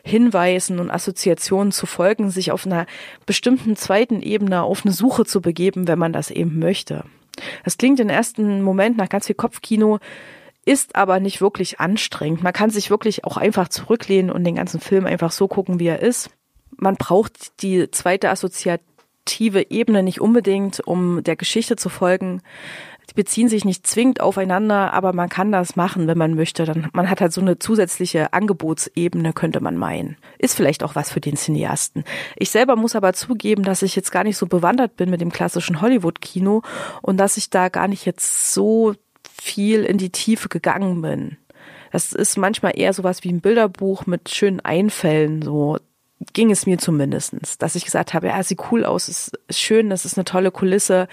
[0.05, 2.87] Hinweisen und Assoziationen zu folgen, sich auf einer
[3.27, 7.05] bestimmten zweiten Ebene auf eine Suche zu begeben, wenn man das eben möchte.
[7.65, 9.99] Das klingt im ersten Moment nach ganz viel Kopfkino,
[10.65, 12.43] ist aber nicht wirklich anstrengend.
[12.43, 15.87] Man kann sich wirklich auch einfach zurücklehnen und den ganzen Film einfach so gucken, wie
[15.87, 16.31] er ist.
[16.77, 22.43] Man braucht die zweite assoziative Ebene nicht unbedingt, um der Geschichte zu folgen.
[23.11, 26.65] Die beziehen sich nicht zwingend aufeinander, aber man kann das machen, wenn man möchte.
[26.65, 30.17] Dann, man hat halt so eine zusätzliche Angebotsebene, könnte man meinen.
[30.39, 32.05] Ist vielleicht auch was für den Cineasten.
[32.37, 35.33] Ich selber muss aber zugeben, dass ich jetzt gar nicht so bewandert bin mit dem
[35.33, 36.63] klassischen Hollywood-Kino
[37.01, 38.95] und dass ich da gar nicht jetzt so
[39.41, 41.39] viel in die Tiefe gegangen bin.
[41.93, 45.79] Das ist manchmal eher sowas wie ein Bilderbuch mit schönen Einfällen, so
[46.33, 50.05] ging es mir zumindestens, dass ich gesagt habe, ja, sieht cool aus, ist schön, das
[50.05, 51.09] ist eine tolle Kulisse,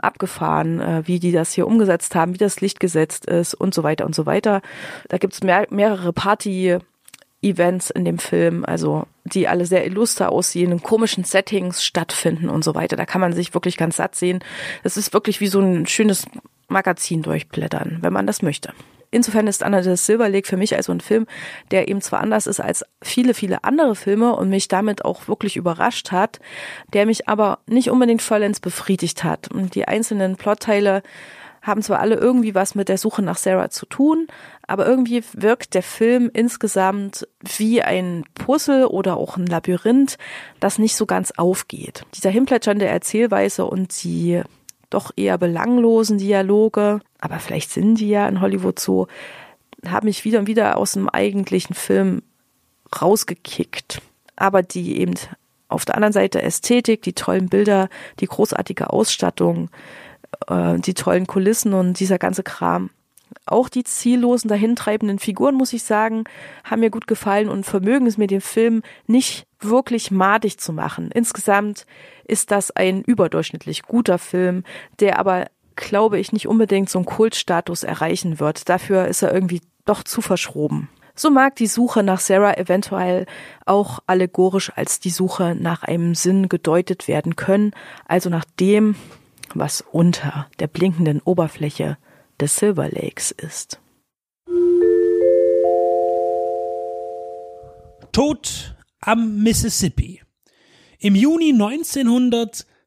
[0.00, 3.82] abgefahren, äh, wie die das hier umgesetzt haben, wie das Licht gesetzt ist und so
[3.82, 4.60] weiter und so weiter.
[5.08, 6.78] Da gibt's mehr, mehrere Party
[7.40, 12.64] Events in dem Film, also die alle sehr illuster aussehen, in komischen Settings stattfinden und
[12.64, 12.96] so weiter.
[12.96, 14.40] Da kann man sich wirklich ganz satt sehen.
[14.82, 16.26] Es ist wirklich wie so ein schönes
[16.66, 18.72] Magazin durchblättern, wenn man das möchte.
[19.10, 21.26] Insofern ist the Silver Lake für mich also ein Film,
[21.70, 25.56] der eben zwar anders ist als viele, viele andere Filme und mich damit auch wirklich
[25.56, 26.40] überrascht hat,
[26.92, 29.50] der mich aber nicht unbedingt vollends befriedigt hat.
[29.50, 31.02] Und die einzelnen Plotteile
[31.62, 34.26] haben zwar alle irgendwie was mit der Suche nach Sarah zu tun,
[34.66, 40.18] aber irgendwie wirkt der Film insgesamt wie ein Puzzle oder auch ein Labyrinth,
[40.60, 42.04] das nicht so ganz aufgeht.
[42.14, 44.42] Dieser hinplätschernde Erzählweise und die
[44.90, 49.08] doch eher belanglosen Dialoge, aber vielleicht sind die ja in Hollywood so,
[49.86, 52.22] haben mich wieder und wieder aus dem eigentlichen Film
[53.00, 54.00] rausgekickt.
[54.36, 55.14] Aber die eben
[55.68, 57.88] auf der anderen Seite Ästhetik, die tollen Bilder,
[58.20, 59.70] die großartige Ausstattung,
[60.46, 62.90] äh, die tollen Kulissen und dieser ganze Kram.
[63.44, 66.24] Auch die ziellosen, dahintreibenden Figuren, muss ich sagen,
[66.64, 71.10] haben mir gut gefallen und vermögen es mir, den Film nicht wirklich madig zu machen.
[71.12, 71.86] Insgesamt
[72.24, 74.64] ist das ein überdurchschnittlich guter Film,
[75.00, 75.46] der aber,
[75.78, 78.68] glaube ich, nicht unbedingt so einen Kultstatus erreichen wird.
[78.68, 80.88] Dafür ist er irgendwie doch zu verschroben.
[81.14, 83.26] So mag die Suche nach Sarah eventuell
[83.66, 87.72] auch allegorisch als die Suche nach einem Sinn gedeutet werden können,
[88.06, 88.94] also nach dem,
[89.54, 91.98] was unter der blinkenden Oberfläche
[92.40, 93.80] des Silver Lakes ist.
[98.12, 100.22] Tod am Mississippi.
[101.00, 101.52] Im Juni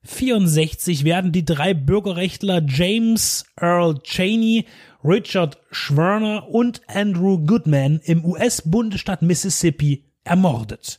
[0.03, 4.65] 1964 werden die drei Bürgerrechtler James Earl Cheney,
[5.03, 10.97] Richard Schwerner und Andrew Goodman im US-Bundesstaat Mississippi ermordet.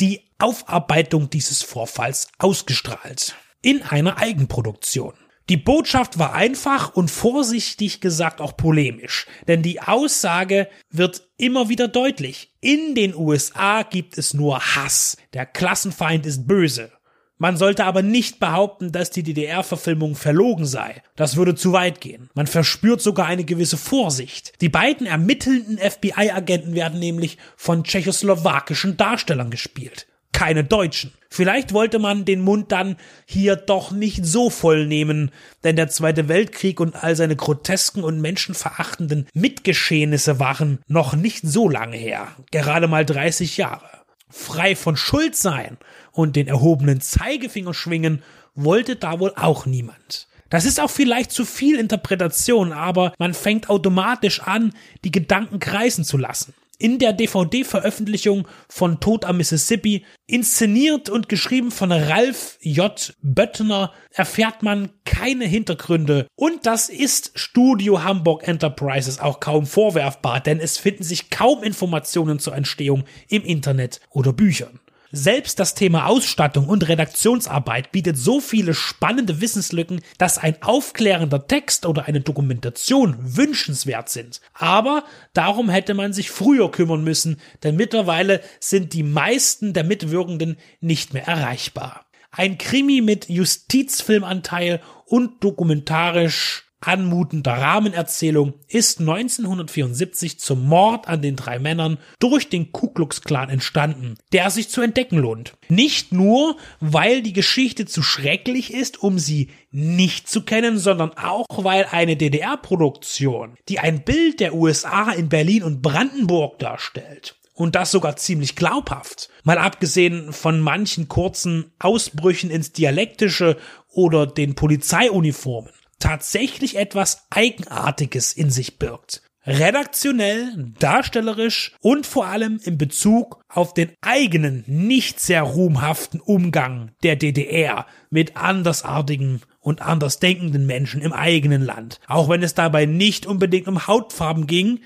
[0.00, 3.34] die Aufarbeitung dieses Vorfalls ausgestrahlt.
[3.62, 5.12] In einer Eigenproduktion.
[5.50, 11.88] Die Botschaft war einfach und vorsichtig gesagt auch polemisch, denn die Aussage wird immer wieder
[11.88, 12.54] deutlich.
[12.60, 15.16] In den USA gibt es nur Hass.
[15.34, 16.92] Der Klassenfeind ist böse.
[17.40, 21.02] Man sollte aber nicht behaupten, dass die DDR-Verfilmung verlogen sei.
[21.16, 22.28] Das würde zu weit gehen.
[22.34, 24.52] Man verspürt sogar eine gewisse Vorsicht.
[24.60, 30.06] Die beiden ermittelnden FBI-Agenten werden nämlich von tschechoslowakischen Darstellern gespielt.
[30.32, 31.12] Keine Deutschen.
[31.30, 35.30] Vielleicht wollte man den Mund dann hier doch nicht so voll nehmen,
[35.64, 41.70] denn der Zweite Weltkrieg und all seine grotesken und menschenverachtenden Mitgeschehnisse waren noch nicht so
[41.70, 42.28] lange her.
[42.50, 43.88] Gerade mal 30 Jahre.
[44.28, 45.78] Frei von Schuld sein
[46.12, 48.22] und den erhobenen Zeigefinger schwingen
[48.54, 50.28] wollte da wohl auch niemand.
[50.50, 54.74] Das ist auch vielleicht zu viel Interpretation, aber man fängt automatisch an,
[55.04, 56.54] die Gedanken kreisen zu lassen.
[56.76, 63.14] In der DVD-Veröffentlichung von Tod am Mississippi, inszeniert und geschrieben von Ralph J.
[63.22, 66.26] Böttner, erfährt man keine Hintergründe.
[66.36, 72.38] Und das ist Studio Hamburg Enterprises auch kaum vorwerfbar, denn es finden sich kaum Informationen
[72.38, 74.80] zur Entstehung im Internet oder Büchern.
[75.12, 81.84] Selbst das Thema Ausstattung und Redaktionsarbeit bietet so viele spannende Wissenslücken, dass ein aufklärender Text
[81.84, 84.40] oder eine Dokumentation wünschenswert sind.
[84.54, 90.58] Aber darum hätte man sich früher kümmern müssen, denn mittlerweile sind die meisten der Mitwirkenden
[90.80, 92.06] nicht mehr erreichbar.
[92.30, 101.58] Ein Krimi mit Justizfilmanteil und dokumentarisch anmutender Rahmenerzählung ist 1974 zum Mord an den drei
[101.58, 105.54] Männern durch den Ku Klux Klan entstanden, der sich zu entdecken lohnt.
[105.68, 111.46] Nicht nur, weil die Geschichte zu schrecklich ist, um sie nicht zu kennen, sondern auch,
[111.50, 117.90] weil eine DDR-Produktion, die ein Bild der USA in Berlin und Brandenburg darstellt, und das
[117.90, 119.28] sogar ziemlich glaubhaft.
[119.44, 123.58] Mal abgesehen von manchen kurzen Ausbrüchen ins Dialektische
[123.92, 125.70] oder den Polizeiuniformen
[126.00, 129.22] tatsächlich etwas Eigenartiges in sich birgt.
[129.46, 137.16] Redaktionell, darstellerisch und vor allem in Bezug auf den eigenen, nicht sehr ruhmhaften Umgang der
[137.16, 142.00] DDR mit andersartigen und andersdenkenden Menschen im eigenen Land.
[142.06, 144.80] Auch wenn es dabei nicht unbedingt um Hautfarben ging,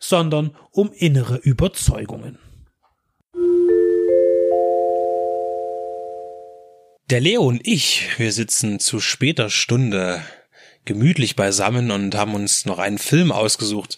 [0.00, 2.38] sondern um innere Überzeugungen.
[7.10, 10.22] Der Leo und ich, wir sitzen zu später Stunde
[10.90, 13.96] gemütlich beisammen und haben uns noch einen Film ausgesucht,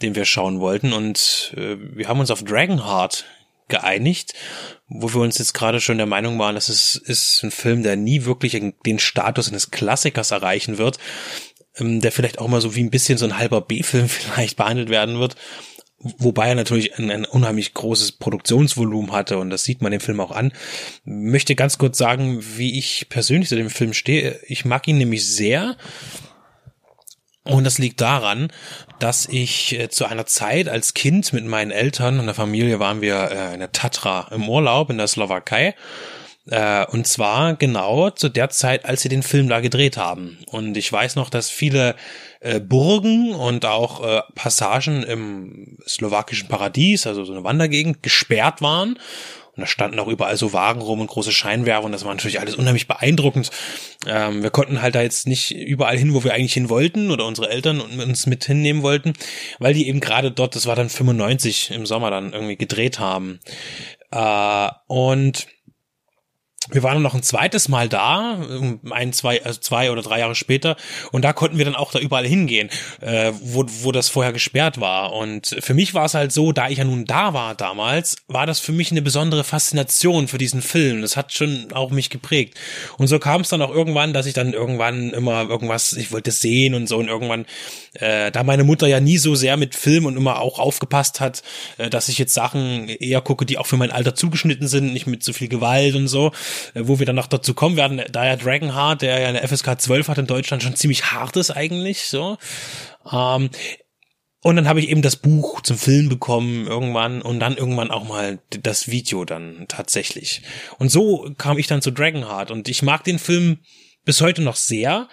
[0.00, 0.92] den wir schauen wollten.
[0.92, 3.24] Und äh, wir haben uns auf Dragonheart
[3.66, 4.34] geeinigt,
[4.86, 7.96] wo wir uns jetzt gerade schon der Meinung waren, dass es ist ein Film, der
[7.96, 8.52] nie wirklich
[8.86, 10.98] den Status eines Klassikers erreichen wird,
[11.76, 14.88] ähm, der vielleicht auch mal so wie ein bisschen so ein halber B-Film vielleicht behandelt
[14.88, 15.34] werden wird.
[16.02, 20.20] Wobei er natürlich ein, ein, unheimlich großes Produktionsvolumen hatte und das sieht man dem Film
[20.20, 20.52] auch an.
[21.04, 24.40] Möchte ganz kurz sagen, wie ich persönlich zu dem Film stehe.
[24.46, 25.76] Ich mag ihn nämlich sehr.
[27.44, 28.52] Und das liegt daran,
[28.98, 33.00] dass ich äh, zu einer Zeit als Kind mit meinen Eltern und der Familie waren
[33.00, 35.74] wir äh, in der Tatra im Urlaub in der Slowakei.
[36.50, 40.38] Äh, und zwar genau zu der Zeit, als sie den Film da gedreht haben.
[40.46, 41.94] Und ich weiß noch, dass viele
[42.40, 48.98] äh, Burgen und auch äh, Passagen im slowakischen Paradies, also so eine Wandergegend, gesperrt waren.
[49.56, 52.40] Und da standen auch überall so Wagen rum und große Scheinwerfer und das war natürlich
[52.40, 53.50] alles unheimlich beeindruckend.
[54.06, 57.26] Ähm, wir konnten halt da jetzt nicht überall hin, wo wir eigentlich hin wollten oder
[57.26, 59.12] unsere Eltern uns mit hinnehmen wollten,
[59.58, 63.40] weil die eben gerade dort, das war dann 95 im Sommer dann irgendwie gedreht haben.
[64.12, 65.46] Äh, und
[66.68, 68.38] wir waren noch ein zweites Mal da,
[68.90, 70.76] ein, zwei, also zwei oder drei Jahre später,
[71.10, 72.68] und da konnten wir dann auch da überall hingehen,
[73.00, 75.14] äh, wo, wo das vorher gesperrt war.
[75.14, 78.46] Und für mich war es halt so, da ich ja nun da war damals, war
[78.46, 81.00] das für mich eine besondere Faszination für diesen Film.
[81.00, 82.58] Das hat schon auch mich geprägt.
[82.98, 86.30] Und so kam es dann auch irgendwann, dass ich dann irgendwann immer irgendwas, ich wollte
[86.30, 87.46] sehen und so, und irgendwann,
[87.94, 91.42] äh, da meine Mutter ja nie so sehr mit Film und immer auch aufgepasst hat,
[91.78, 95.06] äh, dass ich jetzt Sachen eher gucke, die auch für mein Alter zugeschnitten sind, nicht
[95.06, 96.32] mit so viel Gewalt und so
[96.74, 100.08] wo wir dann noch dazu kommen werden, da ja Dragonheart, der ja eine FSK 12
[100.08, 102.38] hat in Deutschland, schon ziemlich hart ist eigentlich, so.
[103.10, 103.50] Ähm,
[104.42, 108.08] und dann habe ich eben das Buch zum Film bekommen irgendwann und dann irgendwann auch
[108.08, 110.42] mal das Video dann tatsächlich.
[110.78, 113.58] Und so kam ich dann zu Dragonheart und ich mag den Film
[114.04, 115.08] bis heute noch sehr.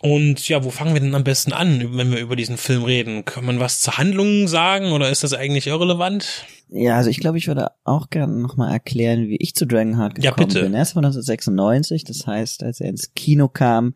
[0.00, 3.24] Und ja, wo fangen wir denn am besten an, wenn wir über diesen Film reden?
[3.24, 6.46] Kann man was zur Handlung sagen oder ist das eigentlich irrelevant?
[6.68, 10.24] Ja, also ich glaube, ich würde auch gerne nochmal erklären, wie ich zu Dragonheart gekommen
[10.24, 10.62] ja, bitte.
[10.62, 10.74] bin.
[10.74, 13.94] Er ist von 1996, das heißt, als er ins Kino kam,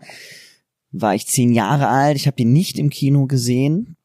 [0.91, 2.17] war ich zehn Jahre alt.
[2.17, 3.97] Ich habe ihn nicht im Kino gesehen.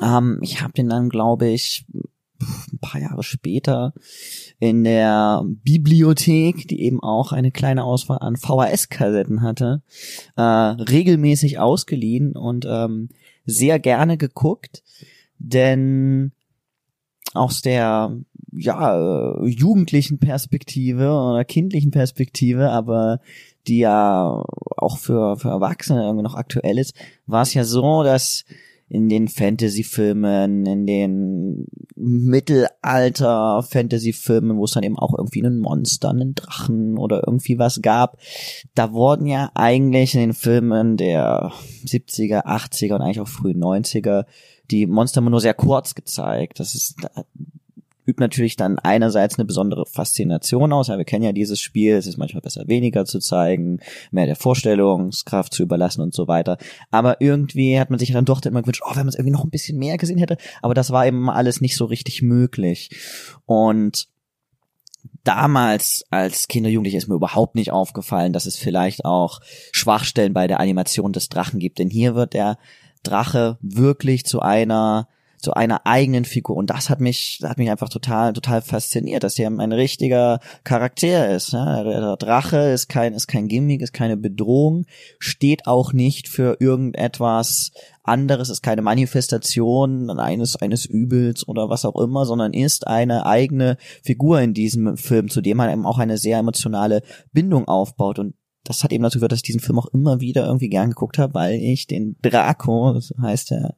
[0.00, 1.84] Ähm, ich habe den dann, glaube ich,
[2.40, 3.92] ein paar Jahre später
[4.58, 9.82] in der Bibliothek, die eben auch eine kleine Auswahl an VHS-Kassetten hatte,
[10.36, 13.08] äh, regelmäßig ausgeliehen und ähm,
[13.46, 14.82] sehr gerne geguckt,
[15.38, 16.32] denn
[17.34, 18.16] aus der
[18.52, 23.20] ja äh, jugendlichen Perspektive oder kindlichen Perspektive, aber
[23.66, 24.44] die ja
[24.76, 26.94] auch für für Erwachsene irgendwie noch aktuell ist,
[27.26, 28.44] war es ja so, dass
[28.88, 31.66] in den Fantasy-Filmen, in den
[31.96, 38.16] Mittelalter-Fantasy-Filmen, wo es dann eben auch irgendwie einen Monster, einen Drachen oder irgendwie was gab,
[38.74, 41.52] da wurden ja eigentlich in den Filmen der
[41.84, 44.24] 70er, 80er und eigentlich auch frühen 90er
[44.70, 46.60] die Monster immer nur sehr kurz gezeigt.
[46.60, 46.96] Das ist
[48.08, 50.88] übt natürlich dann einerseits eine besondere Faszination aus.
[50.88, 53.80] Ja, wir kennen ja dieses Spiel, es ist manchmal besser weniger zu zeigen,
[54.10, 56.56] mehr der Vorstellungskraft zu überlassen und so weiter.
[56.90, 59.44] Aber irgendwie hat man sich dann doch immer gewünscht, oh, wenn man es irgendwie noch
[59.44, 60.38] ein bisschen mehr gesehen hätte.
[60.62, 62.90] Aber das war eben alles nicht so richtig möglich.
[63.44, 64.08] Und
[65.24, 69.40] damals als Kinder Jugendliche ist mir überhaupt nicht aufgefallen, dass es vielleicht auch
[69.72, 71.78] Schwachstellen bei der Animation des Drachen gibt.
[71.78, 72.56] Denn hier wird der
[73.02, 75.08] Drache wirklich zu einer
[75.38, 79.38] zu einer eigenen Figur und das hat mich hat mich einfach total total fasziniert, dass
[79.38, 81.52] er ein richtiger Charakter ist.
[81.52, 81.82] Ja?
[81.84, 84.86] Der Drache ist kein ist kein Gimmick, ist keine Bedrohung,
[85.18, 87.70] steht auch nicht für irgendetwas
[88.02, 93.76] anderes, ist keine Manifestation eines eines Übels oder was auch immer, sondern ist eine eigene
[94.02, 97.02] Figur in diesem Film, zu dem man eben auch eine sehr emotionale
[97.32, 98.34] Bindung aufbaut und
[98.68, 101.16] das hat eben dazu geführt, dass ich diesen Film auch immer wieder irgendwie gern geguckt
[101.16, 103.74] habe, weil ich den Draco, das heißt der,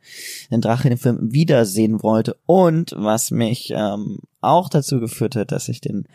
[0.51, 5.53] den Drache in dem Film wiedersehen wollte und was mich ähm, auch dazu geführt hat,
[5.53, 6.07] dass ich den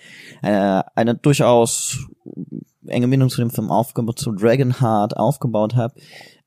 [0.42, 2.00] äh, eine durchaus
[2.86, 5.96] enge Bindung zu dem Film aufgebaut, zu Dragonheart aufgebaut habe,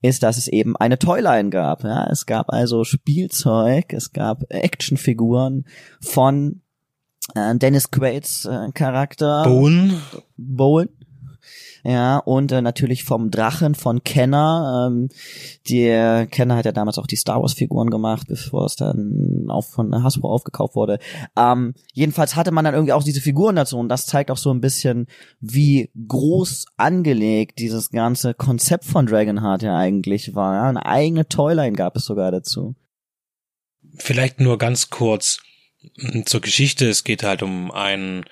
[0.03, 1.83] ist, dass es eben eine Toyline gab.
[1.83, 5.65] Ja, es gab also Spielzeug, es gab Actionfiguren
[6.01, 6.61] von
[7.35, 10.01] äh, Dennis Quaid's äh, Charakter Bowen.
[10.37, 10.91] Bowen
[11.85, 14.89] ja, und äh, natürlich vom Drachen von Kenner.
[14.91, 15.09] Ähm,
[15.69, 19.65] der Kenner hat ja damals auch die Star Wars Figuren gemacht, bevor es dann auch
[19.65, 20.99] von Hasbro aufgekauft wurde.
[21.37, 24.51] Ähm, jedenfalls hatte man dann irgendwie auch diese Figuren dazu und das zeigt auch so
[24.51, 25.07] ein bisschen,
[25.41, 30.55] wie groß angelegt dieses ganze Konzept von Dragonheart ja eigentlich war.
[30.55, 32.75] Ja, eine eigene Toyline gab es sogar dazu.
[33.97, 35.39] Vielleicht nur ganz kurz
[36.25, 36.89] zur Geschichte.
[36.89, 38.25] Es geht halt um einen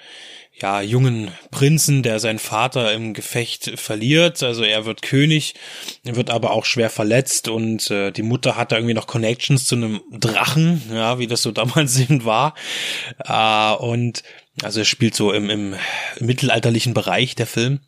[0.60, 4.42] ja, jungen Prinzen, der seinen Vater im Gefecht verliert.
[4.42, 5.54] Also er wird König,
[6.02, 9.74] wird aber auch schwer verletzt und äh, die Mutter hat da irgendwie noch Connections zu
[9.74, 12.54] einem Drachen, ja, wie das so damals eben war.
[13.24, 14.22] Äh, und
[14.62, 15.74] also er spielt so im, im
[16.20, 17.80] mittelalterlichen Bereich der Film.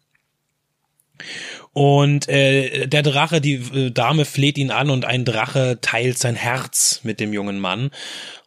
[1.73, 6.35] Und äh, der Drache, die äh, Dame fleht ihn an und ein Drache teilt sein
[6.35, 7.91] Herz mit dem jungen Mann.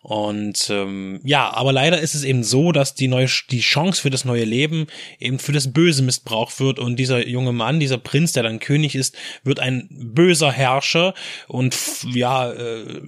[0.04, 4.10] Und ähm, ja, aber leider ist es eben so, dass die neue die Chance für
[4.10, 4.88] das neue Leben
[5.20, 8.96] eben für das Böse missbraucht wird und dieser junge Mann, dieser Prinz, der dann König
[8.96, 11.14] ist, wird ein böser Herrscher
[11.48, 11.76] und
[12.14, 13.02] ja äh,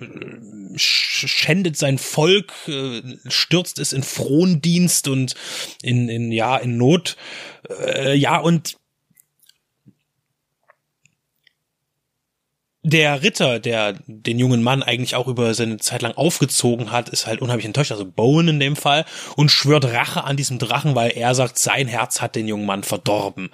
[0.76, 5.34] schändet sein Volk, äh, stürzt es in Frondienst und
[5.82, 7.18] in in ja in Not.
[7.70, 8.78] Äh, ja und
[12.84, 17.26] der Ritter, der den jungen Mann eigentlich auch über seine Zeit lang aufgezogen hat, ist
[17.26, 19.05] halt unheimlich enttäuscht, also Bowen in dem Fall,
[19.38, 22.84] und schwört Rache an diesem Drachen, weil er sagt, sein Herz hat den jungen Mann
[22.84, 23.51] verdorben.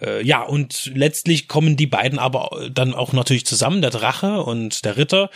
[0.00, 4.84] Äh, ja, und letztlich kommen die beiden aber dann auch natürlich zusammen, der Drache und
[4.84, 5.30] der Ritter,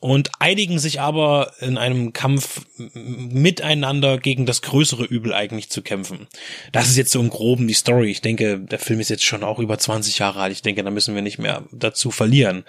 [0.00, 2.62] und einigen sich aber in einem Kampf
[2.94, 6.26] miteinander gegen das größere Übel eigentlich zu kämpfen.
[6.72, 8.10] Das ist jetzt so im Groben die Story.
[8.10, 10.52] Ich denke, der Film ist jetzt schon auch über 20 Jahre alt.
[10.52, 12.64] Ich denke, da müssen wir nicht mehr dazu verlieren.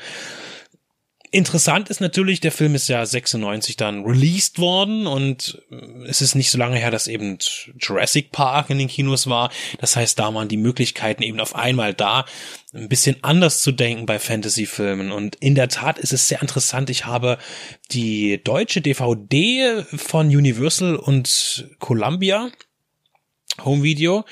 [1.33, 5.61] Interessant ist natürlich, der Film ist ja 96 dann released worden und
[6.05, 7.37] es ist nicht so lange her, dass eben
[7.79, 9.49] Jurassic Park in den Kinos war.
[9.79, 12.25] Das heißt, da waren die Möglichkeiten eben auf einmal da,
[12.73, 15.13] ein bisschen anders zu denken bei Fantasy-Filmen.
[15.13, 16.89] Und in der Tat ist es sehr interessant.
[16.89, 17.37] Ich habe
[17.91, 22.51] die deutsche DVD von Universal und Columbia
[23.63, 24.25] Home Video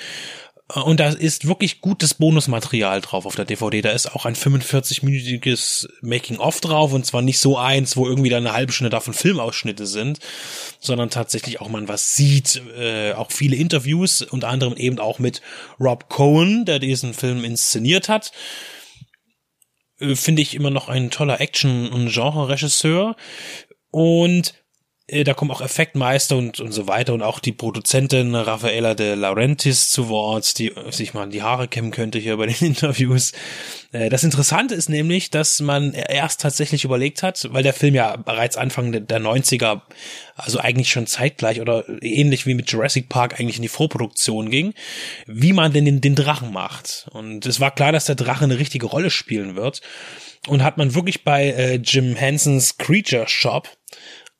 [0.75, 3.81] und da ist wirklich gutes Bonusmaterial drauf auf der DVD.
[3.81, 8.37] Da ist auch ein 45-minütiges Making-of drauf und zwar nicht so eins, wo irgendwie da
[8.37, 10.19] eine halbe Stunde davon Filmausschnitte sind,
[10.79, 12.61] sondern tatsächlich auch man was sieht.
[12.77, 15.41] Äh, auch viele Interviews, unter anderem eben auch mit
[15.79, 18.31] Rob Cohen, der diesen Film inszeniert hat.
[19.99, 23.15] Äh, Finde ich immer noch ein toller Action- und Genre-Regisseur.
[23.89, 24.58] Und äh,
[25.23, 29.89] da kommen auch Effektmeister und, und so weiter und auch die Produzentin Raffaella de Laurentiis
[29.89, 33.31] zu Wort, die sich mal die Haare kämmen könnte hier bei den Interviews.
[33.91, 38.15] Äh, das Interessante ist nämlich, dass man erst tatsächlich überlegt hat, weil der Film ja
[38.17, 39.81] bereits Anfang der 90er,
[40.35, 44.73] also eigentlich schon zeitgleich oder ähnlich wie mit Jurassic Park eigentlich in die Vorproduktion ging,
[45.25, 47.07] wie man denn den, den Drachen macht.
[47.11, 49.81] Und es war klar, dass der Drache eine richtige Rolle spielen wird.
[50.47, 53.67] Und hat man wirklich bei äh, Jim Hensons Creature Shop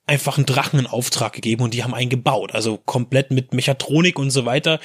[0.10, 4.18] einfach einen Drachen in Auftrag gegeben und die haben einen gebaut, also komplett mit Mechatronik
[4.18, 4.80] und so weiter.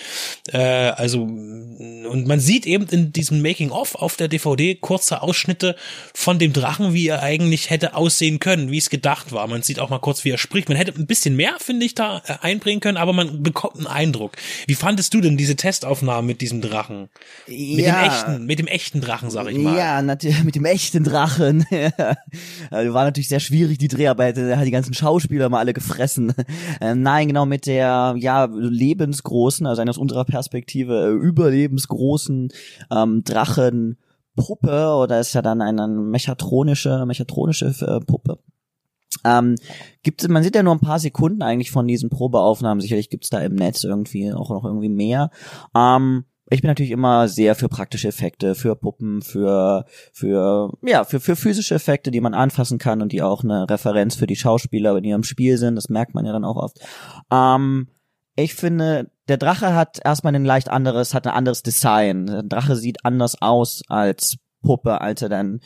[0.52, 5.76] Äh, also und man sieht eben in diesem Making of auf der DVD kurze Ausschnitte
[6.12, 9.46] von dem Drachen, wie er eigentlich hätte aussehen können, wie es gedacht war.
[9.46, 10.68] Man sieht auch mal kurz, wie er spricht.
[10.68, 13.86] Man hätte ein bisschen mehr, finde ich, da äh, einbringen können, aber man bekommt einen
[13.86, 14.32] Eindruck.
[14.66, 17.08] Wie fandest du denn diese Testaufnahmen mit diesem Drachen?
[17.46, 17.76] Ja.
[17.76, 19.76] Mit dem echten, mit dem echten Drachen, sag ich mal.
[19.76, 21.66] Ja, natürlich mit dem echten Drachen.
[22.70, 26.32] also war natürlich sehr schwierig die Dreharbeiten, die ganzen Schau Schauspieler mal alle gefressen.
[26.80, 32.48] Ähm, nein, genau mit der ja lebensgroßen, also aus unserer Perspektive äh, überlebensgroßen
[32.90, 33.98] ähm, Drachen
[34.36, 38.38] Puppe oder ist ja dann eine mechatronische mechatronische äh, Puppe.
[39.24, 39.56] Ähm,
[40.02, 42.80] gibt man sieht ja nur ein paar Sekunden eigentlich von diesen Probeaufnahmen.
[42.80, 45.30] Sicherlich gibt's da im Netz irgendwie auch noch irgendwie mehr.
[45.74, 51.20] Ähm, ich bin natürlich immer sehr für praktische Effekte, für Puppen, für für ja für
[51.20, 54.96] für physische Effekte, die man anfassen kann und die auch eine Referenz für die Schauspieler
[54.96, 55.76] in ihrem Spiel sind.
[55.76, 56.78] Das merkt man ja dann auch oft.
[57.30, 57.88] Ähm,
[58.36, 62.26] ich finde, der Drache hat erstmal ein leicht anderes, hat ein anderes Design.
[62.26, 65.60] Der Drache sieht anders aus als Puppe, als er dann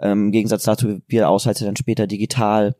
[0.00, 2.74] ähm, im Gegensatz dazu wie er aus, als er dann später digital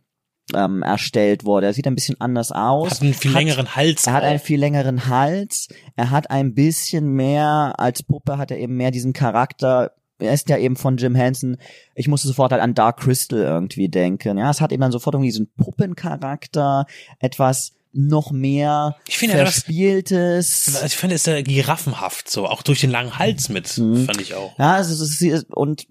[0.55, 1.66] ähm, erstellt wurde.
[1.66, 2.93] Er sieht ein bisschen anders aus.
[2.93, 4.07] Hat einen viel hat, längeren Hals.
[4.07, 4.29] Er hat auch.
[4.29, 5.69] einen viel längeren Hals.
[5.97, 9.93] Er hat ein bisschen mehr, als Puppe hat er eben mehr diesen Charakter.
[10.19, 11.57] Er ist ja eben von Jim Henson.
[11.95, 14.39] Ich musste sofort halt an Dark Crystal irgendwie denken.
[14.39, 16.87] Ja, es hat eben dann sofort irgendwie diesen Puppencharakter,
[17.19, 20.70] etwas noch mehr Ich finde das- verspieltes.
[20.74, 24.06] Also ich finde, es ist ja giraffenhaft so, auch durch den langen Hals mit, Mhm.
[24.06, 24.59] fand ich auch.
[24.59, 25.86] Ja, es ist, es ist, und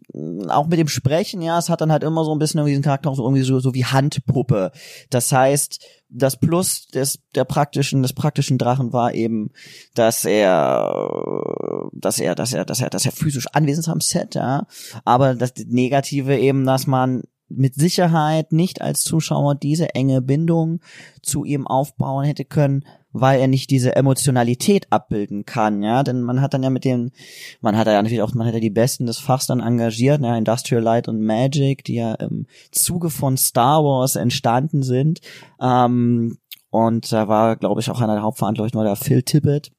[0.49, 2.83] auch mit dem Sprechen, ja, es hat dann halt immer so ein bisschen irgendwie diesen
[2.83, 4.71] Charakter auch so irgendwie so, so wie Handpuppe.
[5.09, 5.79] Das heißt,
[6.09, 9.51] das Plus des der praktischen des praktischen Drachen war eben,
[9.93, 14.35] dass er, dass er, dass er, dass er, dass er physisch anwesend ist am Set,
[14.35, 14.65] ja.
[15.05, 17.23] Aber das Negative eben, dass man
[17.55, 20.79] mit Sicherheit nicht als Zuschauer diese enge Bindung
[21.21, 26.41] zu ihm aufbauen hätte können, weil er nicht diese Emotionalität abbilden kann, ja, denn man
[26.41, 27.11] hat dann ja mit dem,
[27.59, 30.37] man hat ja natürlich auch, man hat ja die Besten des Fachs dann engagiert, ja,
[30.37, 35.19] Industrial Light und Magic, die ja im Zuge von Star Wars entstanden sind,
[35.59, 36.37] ähm,
[36.69, 39.71] und da war, glaube ich, auch einer der Hauptverantwortlichen war der Phil Tippett,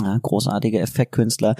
[0.00, 1.56] ja, großartige Effektkünstler,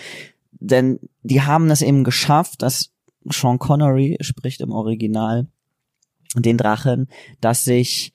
[0.53, 2.94] denn die haben es eben geschafft, dass
[3.31, 5.47] Sean Connery spricht im Original
[6.37, 7.09] den Drachen,
[7.41, 8.13] dass sich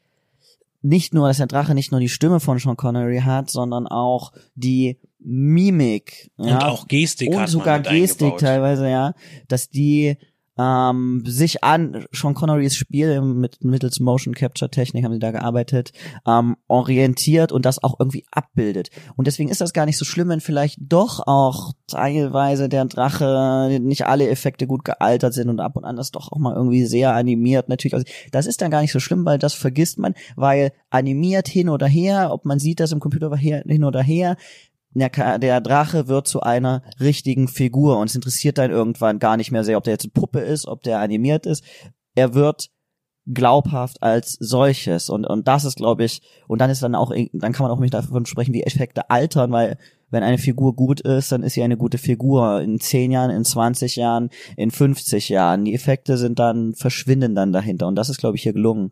[0.81, 4.31] nicht nur, dass der Drache nicht nur die Stimme von Sean Connery hat, sondern auch
[4.55, 6.31] die Mimik.
[6.37, 8.39] Und ja, auch Gestik Und sogar Gestik eingebaut.
[8.39, 9.13] teilweise, ja,
[9.47, 10.17] dass die
[10.59, 15.93] ähm, sich an Sean Connerys Spiel mit mittels Motion Capture Technik haben sie da gearbeitet,
[16.27, 18.89] ähm, orientiert und das auch irgendwie abbildet.
[19.15, 23.79] Und deswegen ist das gar nicht so schlimm, wenn vielleicht doch auch teilweise der Drache
[23.81, 26.85] nicht alle Effekte gut gealtert sind und ab und an das doch auch mal irgendwie
[26.85, 27.93] sehr animiert natürlich.
[27.93, 31.69] Also das ist dann gar nicht so schlimm, weil das vergisst man, weil animiert hin
[31.69, 34.35] oder her, ob man sieht das im Computer hin oder her,
[34.93, 39.51] der, der Drache wird zu einer richtigen Figur und es interessiert dann irgendwann gar nicht
[39.51, 41.63] mehr sehr, ob der jetzt eine Puppe ist, ob der animiert ist.
[42.15, 42.69] Er wird
[43.31, 47.53] glaubhaft als solches und und das ist glaube ich und dann ist dann auch dann
[47.53, 49.77] kann man auch nicht davon sprechen wie Effekte altern weil
[50.09, 52.61] wenn eine Figur gut ist dann ist sie eine gute Figur.
[52.61, 55.65] In 10 Jahren in 20 Jahren in 50 Jahren.
[55.65, 58.89] Die Effekte sind dann verschwinden dann dahinter und das ist glaube ich hier gelungen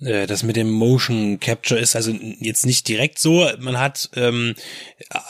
[0.00, 2.10] das mit dem Motion Capture ist also
[2.40, 3.46] jetzt nicht direkt so.
[3.58, 4.54] Man hat ähm,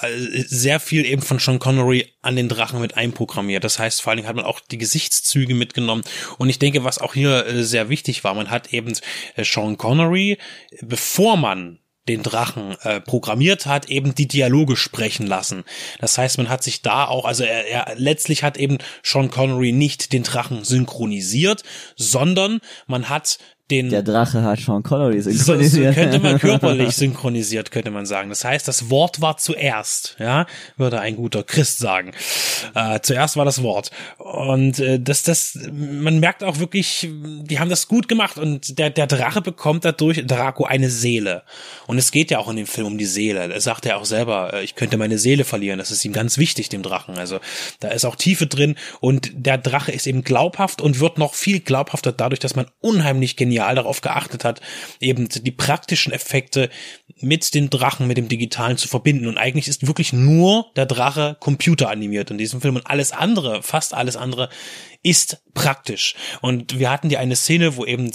[0.03, 3.65] äh, sehr viel eben von Sean Connery an den Drachen mit einprogrammiert.
[3.65, 6.05] Das heißt, vor allen Dingen hat man auch die Gesichtszüge mitgenommen.
[6.39, 8.93] Und ich denke, was auch hier äh, sehr wichtig war, man hat eben
[9.35, 10.39] äh, Sean Connery,
[10.83, 15.65] bevor man den Drachen äh, programmiert hat, eben die Dialoge sprechen lassen.
[15.99, 19.73] Das heißt, man hat sich da auch, also er, er letztlich hat eben Sean Connery
[19.73, 21.63] nicht den Drachen synchronisiert,
[21.97, 23.39] sondern man hat
[23.71, 28.07] den der Drache hat Sean Connery so, so synchronisiert könnte man körperlich synchronisiert, könnte man
[28.07, 28.29] sagen.
[28.29, 32.13] Das heißt, das Wort war zuerst, ja, würde ein guter Christ sagen.
[32.75, 33.91] Äh, zuerst war das Wort.
[34.19, 38.91] Und äh, das, das, man merkt auch wirklich, die haben das gut gemacht und der,
[38.91, 41.43] der Drache bekommt dadurch, Draco, eine Seele.
[41.87, 43.53] Und es geht ja auch in dem Film um die Seele.
[43.53, 45.79] Er sagt ja auch selber, äh, ich könnte meine Seele verlieren.
[45.79, 47.19] Das ist ihm ganz wichtig, dem Drachen.
[47.19, 47.41] Also
[47.81, 51.61] da ist auch Tiefe drin und der Drache ist eben glaubhaft und wird noch viel
[51.61, 54.61] glaubhafter dadurch, dass man unheimlich genial darauf geachtet hat,
[55.01, 56.71] eben die praktischen Effekte
[57.21, 59.27] mit den Drachen, mit dem Digitalen zu verbinden.
[59.27, 63.95] Und eigentlich ist wirklich nur der Drache computeranimiert in diesem Film und alles andere, fast
[63.95, 64.49] alles andere,
[65.03, 66.15] ist praktisch.
[66.41, 68.11] Und wir hatten die eine Szene, wo eben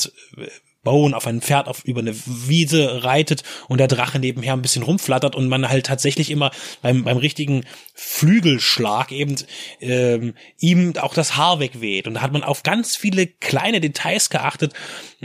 [0.86, 4.84] Bowen auf einem Pferd auf über eine Wiese reitet und der Drache nebenher ein bisschen
[4.84, 6.52] rumflattert und man halt tatsächlich immer
[6.82, 9.36] beim, beim richtigen Flügelschlag eben
[9.82, 12.08] ähm, ihm auch das Haar wegweht.
[12.08, 14.72] Und da hat man auf ganz viele kleine Details geachtet,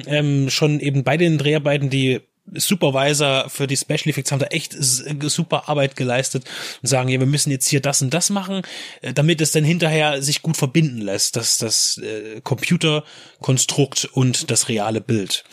[0.07, 2.20] ähm, schon eben bei den Dreharbeiten, die
[2.55, 6.44] Supervisor für die Special Effects haben da echt super Arbeit geleistet
[6.82, 8.62] und sagen, ja, wir müssen jetzt hier das und das machen,
[9.02, 14.68] äh, damit es dann hinterher sich gut verbinden lässt, dass das äh, Computerkonstrukt und das
[14.68, 15.44] reale Bild.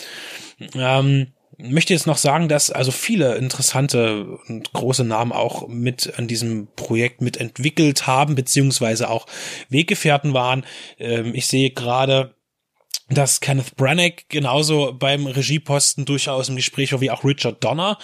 [0.75, 6.27] Ähm, möchte jetzt noch sagen, dass also viele interessante und große Namen auch mit an
[6.27, 9.25] diesem Projekt mitentwickelt haben, beziehungsweise auch
[9.69, 10.65] Weggefährten waren.
[10.99, 12.35] Ähm, ich sehe gerade
[13.09, 17.97] dass Kenneth Branagh genauso beim Regieposten durchaus im Gespräch war wie auch Richard Donner.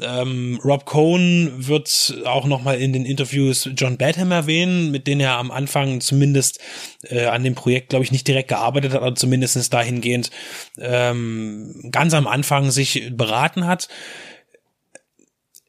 [0.00, 5.36] Ähm, Rob Cohn wird auch nochmal in den Interviews John Badham erwähnen, mit denen er
[5.36, 6.58] am Anfang zumindest
[7.04, 10.30] äh, an dem Projekt, glaube ich, nicht direkt gearbeitet hat, aber zumindest dahingehend
[10.78, 13.88] ähm, ganz am Anfang sich beraten hat.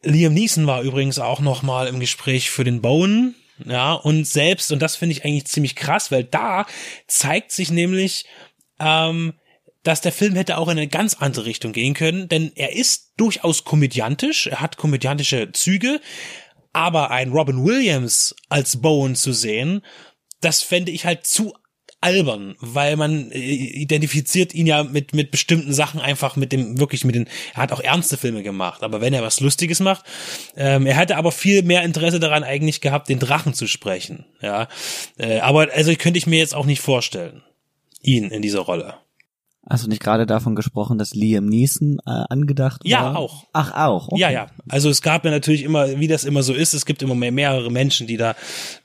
[0.04, 3.36] Liam Neeson war übrigens auch nochmal im Gespräch für den Bone,
[3.66, 6.66] ja, und selbst, und das finde ich eigentlich ziemlich krass, weil da
[7.08, 8.26] zeigt sich nämlich,
[8.82, 9.34] ähm,
[9.84, 13.14] dass der Film hätte auch in eine ganz andere Richtung gehen können, denn er ist
[13.18, 16.00] durchaus komödiantisch, er hat komödiantische Züge,
[16.74, 19.82] aber ein Robin Williams als Bowen zu sehen,
[20.40, 21.54] das fände ich halt zu
[22.04, 27.06] albern, weil man äh, identifiziert ihn ja mit mit bestimmten Sachen einfach mit dem wirklich
[27.06, 30.06] mit den er hat auch ernste Filme gemacht, aber wenn er was Lustiges macht,
[30.56, 34.68] ähm, er hätte aber viel mehr Interesse daran eigentlich gehabt, den Drachen zu sprechen, ja,
[35.18, 37.44] äh, aber also könnte ich mir jetzt auch nicht vorstellen
[38.02, 38.96] ihn in dieser Rolle.
[39.70, 42.90] Hast du nicht gerade davon gesprochen, dass Liam Neeson äh, angedacht war?
[42.90, 43.46] Ja, auch.
[43.54, 44.08] Ach, auch.
[44.08, 44.20] Okay.
[44.20, 44.48] Ja, ja.
[44.68, 47.32] Also es gab ja natürlich immer, wie das immer so ist, es gibt immer mehr,
[47.32, 48.36] mehrere Menschen, die da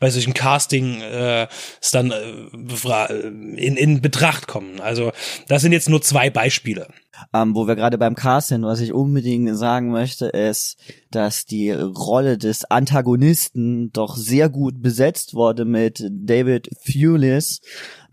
[0.00, 1.48] bei solchen Casting äh,
[1.92, 3.14] dann äh,
[3.56, 4.80] in, in Betracht kommen.
[4.80, 5.12] Also
[5.48, 6.88] das sind jetzt nur zwei Beispiele.
[7.32, 10.76] Ähm, wo wir gerade beim Cast sind, was ich unbedingt sagen möchte, ist,
[11.10, 17.62] dass die Rolle des Antagonisten doch sehr gut besetzt wurde mit David Thewlis,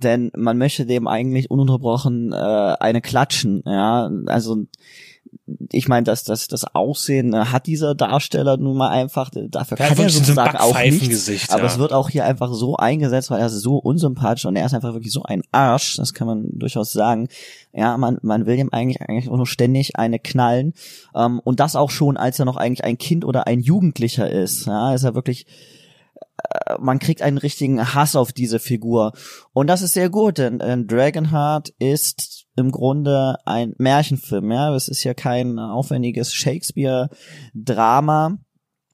[0.03, 4.65] denn man möchte dem eigentlich ununterbrochen äh, eine klatschen, ja, also
[5.71, 9.87] ich meine, dass das, das Aussehen äh, hat dieser Darsteller nun mal einfach, dafür ja,
[9.87, 11.55] kann er sozusagen auch nichts, ja.
[11.55, 14.65] aber es wird auch hier einfach so eingesetzt, weil er ist so unsympathisch und er
[14.65, 17.27] ist einfach wirklich so ein Arsch, das kann man durchaus sagen.
[17.73, 20.73] Ja, man, man will ihm eigentlich eigentlich nur ständig eine knallen
[21.15, 24.67] ähm, und das auch schon, als er noch eigentlich ein Kind oder ein Jugendlicher ist.
[24.67, 25.82] Ja, ist er wirklich äh,
[26.79, 29.13] man kriegt einen richtigen Hass auf diese Figur.
[29.53, 34.75] Und das ist sehr gut, denn, denn Dragonheart ist im Grunde ein Märchenfilm, ja.
[34.75, 38.37] Es ist ja kein aufwendiges Shakespeare-Drama,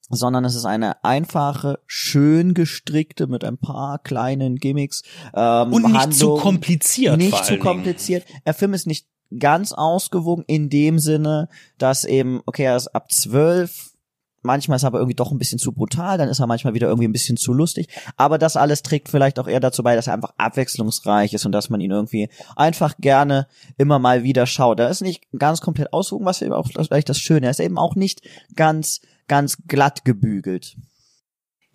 [0.09, 5.03] sondern es ist eine einfache, schön gestrickte mit ein paar kleinen Gimmicks.
[5.33, 7.17] Ähm, Und nicht Handlung, zu kompliziert.
[7.17, 8.25] Nicht zu kompliziert.
[8.45, 9.07] Der Film ist nicht
[9.37, 13.88] ganz ausgewogen in dem Sinne, dass eben, okay, er ist ab zwölf,
[14.41, 16.87] Manchmal ist er aber irgendwie doch ein bisschen zu brutal, dann ist er manchmal wieder
[16.87, 17.87] irgendwie ein bisschen zu lustig.
[18.17, 21.51] Aber das alles trägt vielleicht auch eher dazu bei, dass er einfach abwechslungsreich ist und
[21.51, 23.47] dass man ihn irgendwie einfach gerne
[23.77, 24.79] immer mal wieder schaut.
[24.79, 27.47] Er ist nicht ganz komplett ausgewogen, was eben auch vielleicht das Schöne.
[27.47, 28.21] Er ist eben auch nicht
[28.55, 30.75] ganz, ganz glatt gebügelt.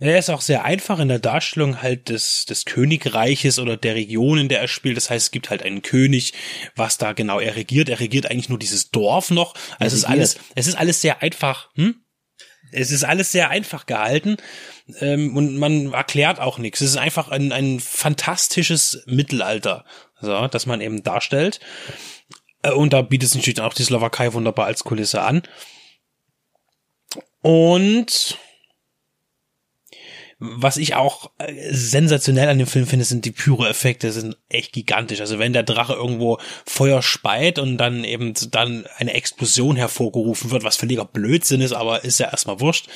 [0.00, 4.38] Er ist auch sehr einfach in der Darstellung halt des, des Königreiches oder der Region,
[4.38, 4.96] in der er spielt.
[4.96, 6.34] Das heißt, es gibt halt einen König,
[6.74, 7.88] was da genau er regiert.
[7.88, 9.54] Er regiert eigentlich nur dieses Dorf noch.
[9.78, 11.70] Also es ist alles, es ist alles sehr einfach.
[11.76, 12.03] Hm?
[12.74, 14.36] Es ist alles sehr einfach gehalten
[15.00, 16.80] ähm, und man erklärt auch nichts.
[16.80, 19.84] Es ist einfach ein, ein fantastisches Mittelalter,
[20.20, 21.60] so, das man eben darstellt.
[22.62, 25.42] Äh, und da bietet sich natürlich auch die Slowakei wunderbar als Kulisse an.
[27.42, 28.38] Und
[30.44, 35.20] was ich auch äh, sensationell an dem Film finde, sind die Pyro-Effekte, sind echt gigantisch.
[35.20, 40.64] Also wenn der Drache irgendwo Feuer speit und dann eben dann eine Explosion hervorgerufen wird,
[40.64, 42.88] was völliger Blödsinn ist, aber ist ja erstmal wurscht.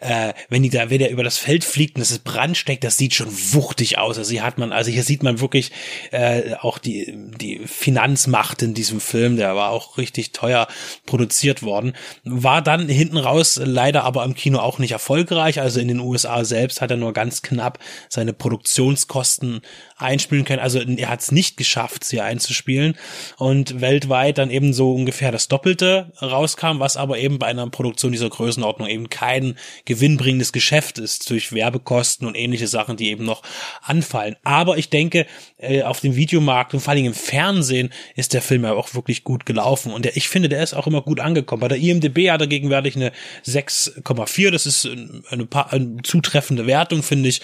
[0.00, 2.84] Äh, wenn die da, wenn der über das Feld fliegt und es ist Brand steckt,
[2.84, 4.18] das sieht schon wuchtig aus.
[4.18, 5.72] Also hier hat man, also hier sieht man wirklich
[6.10, 10.68] äh, auch die, die Finanzmacht in diesem Film, der war auch richtig teuer
[11.06, 11.94] produziert worden.
[12.24, 15.60] War dann hinten raus leider aber im Kino auch nicht erfolgreich.
[15.60, 19.62] Also in den USA selbst hat er nur ganz knapp seine Produktionskosten
[20.00, 20.60] einspielen können.
[20.60, 22.96] Also er hat es nicht geschafft, sie einzuspielen
[23.36, 28.12] und weltweit dann eben so ungefähr das Doppelte rauskam, was aber eben bei einer Produktion
[28.12, 33.42] dieser Größenordnung eben kein gewinnbringendes Geschäft ist durch Werbekosten und ähnliche Sachen, die eben noch
[33.82, 34.36] anfallen.
[34.42, 35.26] Aber ich denke,
[35.58, 39.24] äh, auf dem Videomarkt und vor allem im Fernsehen ist der Film ja auch wirklich
[39.24, 41.60] gut gelaufen und ich finde, der ist auch immer gut angekommen.
[41.60, 43.12] Bei der IMDb hat er gegenwärtig eine
[43.46, 47.40] 6,4, das ist eine, eine zutreffende Wertung, finde ich.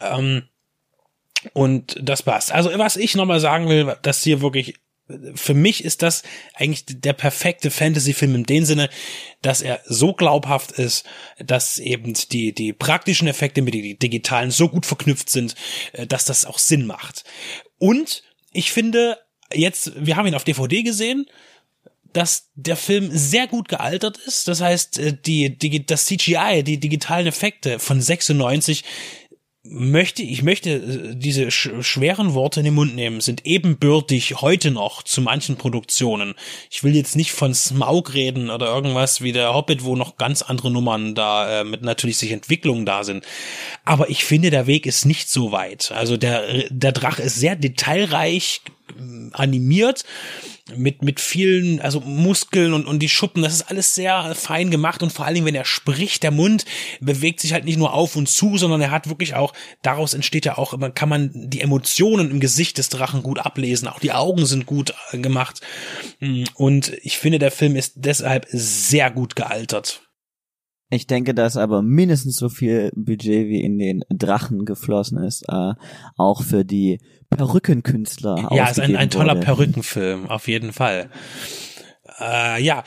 [0.00, 0.42] Ähm,
[1.52, 2.52] und das passt.
[2.52, 4.74] Also was ich nochmal sagen will, dass hier wirklich
[5.34, 6.22] für mich ist das
[6.54, 8.90] eigentlich der perfekte Fantasy-Film in dem Sinne,
[9.40, 11.04] dass er so glaubhaft ist,
[11.38, 15.54] dass eben die, die praktischen Effekte mit den digitalen so gut verknüpft sind,
[15.92, 17.22] äh, dass das auch Sinn macht.
[17.78, 19.18] Und ich finde,
[19.52, 21.26] jetzt, wir haben ihn auf DVD gesehen,
[22.12, 24.48] dass der Film sehr gut gealtert ist.
[24.48, 28.82] Das heißt, äh, die, die, das CGI, die digitalen Effekte von 96
[29.68, 34.70] möchte, ich möchte äh, diese sch schweren Worte in den Mund nehmen, sind ebenbürtig heute
[34.70, 36.34] noch zu manchen Produktionen.
[36.70, 40.42] Ich will jetzt nicht von Smaug reden oder irgendwas wie der Hobbit, wo noch ganz
[40.42, 43.24] andere Nummern da äh, mit natürlich sich Entwicklungen da sind.
[43.84, 45.92] Aber ich finde, der Weg ist nicht so weit.
[45.92, 48.62] Also der, der Drache ist sehr detailreich
[49.32, 50.04] animiert
[50.74, 53.42] mit mit vielen also Muskeln und und die Schuppen.
[53.42, 56.64] Das ist alles sehr fein gemacht und vor allen Dingen wenn er spricht der Mund
[57.00, 59.52] bewegt sich halt nicht nur auf und zu sondern er hat wirklich auch
[59.82, 63.88] daraus entsteht ja auch immer kann man die Emotionen im Gesicht des Drachen gut ablesen.
[63.88, 65.60] Auch die Augen sind gut äh, gemacht.
[66.20, 70.05] Mm, und ich finde der Film ist deshalb sehr gut gealtert
[70.88, 75.72] Ich denke, dass aber mindestens so viel Budget wie in den Drachen geflossen ist, äh,
[76.16, 77.00] auch für die
[77.30, 78.48] Perückenkünstler.
[78.52, 79.46] Ja, ist ein, ein toller wurde.
[79.46, 81.10] Perückenfilm, auf jeden Fall.
[82.20, 82.84] Äh, ja,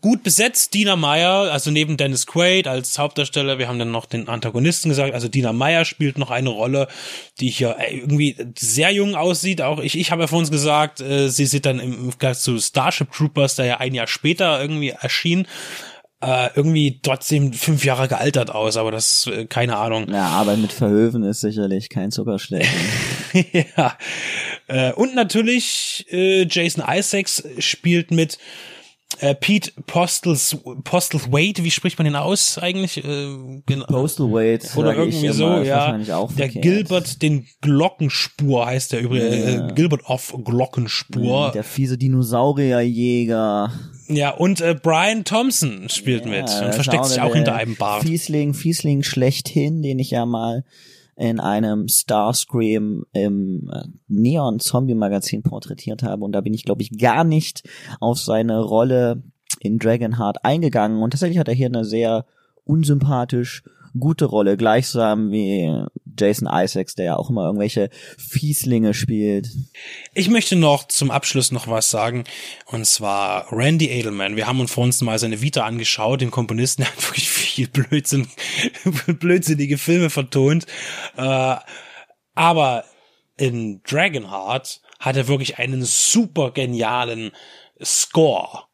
[0.00, 4.28] gut besetzt, Dina Meyer, also neben Dennis Quaid als Hauptdarsteller, wir haben dann noch den
[4.28, 6.88] Antagonisten gesagt, also Dina Meyer spielt noch eine Rolle,
[7.40, 11.28] die hier irgendwie sehr jung aussieht, auch ich, ich habe ja vor uns gesagt, äh,
[11.28, 15.46] sie sieht dann im Vergleich zu Starship Troopers, der ja ein Jahr später irgendwie erschien,
[16.20, 20.08] äh, irgendwie trotzdem fünf Jahre gealtert aus, aber das, äh, keine Ahnung.
[20.10, 22.68] Ja, aber mit Verhöven ist sicherlich kein Zuckerschlecken.
[23.76, 23.96] ja.
[24.66, 28.38] Äh, und natürlich äh, Jason Isaacs spielt mit
[29.20, 32.98] äh, Pete Postles, Postlewaite, wie spricht man den aus eigentlich?
[33.04, 33.86] Äh, genau.
[33.86, 35.96] Postlethwaite Oder sag ich irgendwie so, ja.
[36.36, 36.48] Der.
[36.48, 39.68] Gilbert, den Glockenspur heißt der übrigens, Ja.
[39.68, 41.52] äh, Gilbert of Glockenspur.
[41.52, 43.72] Der fiese Dinosaurierjäger.
[44.08, 47.76] Ja, und äh, Brian Thompson spielt mit Ja, und das versteckt sich auch hinter einem
[47.76, 48.02] Bart.
[48.02, 50.64] Fiesling, Fiesling schlechthin, den ich ja mal
[51.16, 56.82] in einem Starscream im äh, Neon Zombie Magazin porträtiert habe und da bin ich glaube
[56.82, 57.68] ich gar nicht
[57.98, 59.22] auf seine Rolle
[59.60, 62.24] in Dragonheart eingegangen und tatsächlich hat er hier eine sehr
[62.64, 63.64] unsympathisch
[64.00, 65.84] gute Rolle, gleichsam wie
[66.18, 69.48] Jason Isaacs, der ja auch immer irgendwelche Fieslinge spielt.
[70.14, 72.24] Ich möchte noch zum Abschluss noch was sagen,
[72.66, 74.36] und zwar Randy Edelman.
[74.36, 77.68] Wir haben uns vor uns mal seine Vita angeschaut, den Komponisten, der hat wirklich viel
[77.68, 78.28] Blödsinn,
[79.06, 80.66] blödsinnige Filme vertont.
[81.16, 81.56] Äh,
[82.34, 82.84] aber
[83.36, 87.32] in Dragonheart hat er wirklich einen super genialen
[87.82, 88.64] Score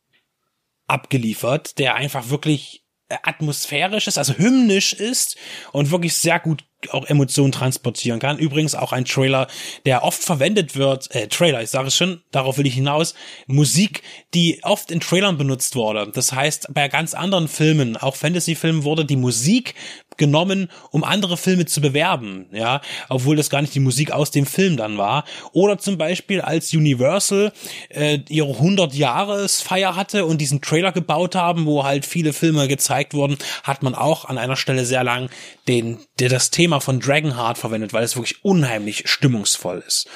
[0.86, 2.83] abgeliefert, der einfach wirklich
[3.22, 5.36] atmosphärisch ist, also hymnisch ist
[5.72, 8.38] und wirklich sehr gut auch Emotionen transportieren kann.
[8.38, 9.46] Übrigens auch ein Trailer,
[9.86, 13.14] der oft verwendet wird, äh, Trailer, ich sage es schon, darauf will ich hinaus,
[13.46, 14.02] Musik,
[14.34, 16.10] die oft in Trailern benutzt wurde.
[16.12, 19.74] Das heißt, bei ganz anderen Filmen, auch Fantasy-Filmen, wurde die Musik
[20.16, 24.46] genommen, um andere Filme zu bewerben, ja, obwohl das gar nicht die Musik aus dem
[24.46, 25.24] Film dann war.
[25.52, 27.52] Oder zum Beispiel als Universal
[27.88, 33.38] äh, ihre 100-Jahres-Feier hatte und diesen Trailer gebaut haben, wo halt viele Filme gezeigt wurden,
[33.62, 35.30] hat man auch an einer Stelle sehr lang
[35.68, 40.08] den, das Thema von Dragonheart verwendet, weil es wirklich unheimlich stimmungsvoll ist.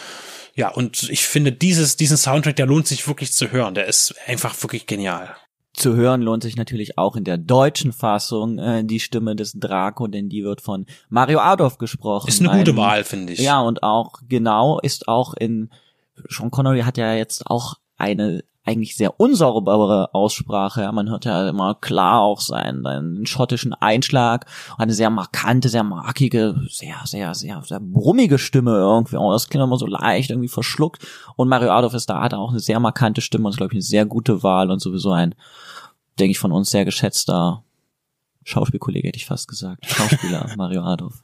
[0.54, 3.74] Ja, und ich finde dieses, diesen Soundtrack, der lohnt sich wirklich zu hören.
[3.74, 5.36] Der ist einfach wirklich genial.
[5.72, 10.08] Zu hören lohnt sich natürlich auch in der deutschen Fassung äh, die Stimme des Draco,
[10.08, 12.26] denn die wird von Mario Adolf gesprochen.
[12.28, 13.38] Ist eine gute Ein- Wahl, finde ich.
[13.38, 15.70] Ja, und auch genau ist auch in
[16.28, 20.82] Sean Connery hat ja jetzt auch eine eigentlich sehr unsaubere Aussprache.
[20.82, 24.44] Ja, man hört ja immer klar auch seinen, seinen schottischen Einschlag,
[24.76, 29.16] eine sehr markante, sehr markige, sehr, sehr, sehr, sehr brummige Stimme irgendwie.
[29.16, 31.06] Oh, das klingt immer so leicht irgendwie verschluckt.
[31.36, 33.76] Und Mario Adolf ist da, hat auch eine sehr markante Stimme und ist, glaube ich,
[33.76, 35.34] eine sehr gute Wahl und sowieso ein,
[36.18, 37.64] denke ich, von uns sehr geschätzter
[38.44, 39.86] Schauspielkollege, hätte ich fast gesagt.
[39.86, 41.22] Schauspieler Mario Adolf.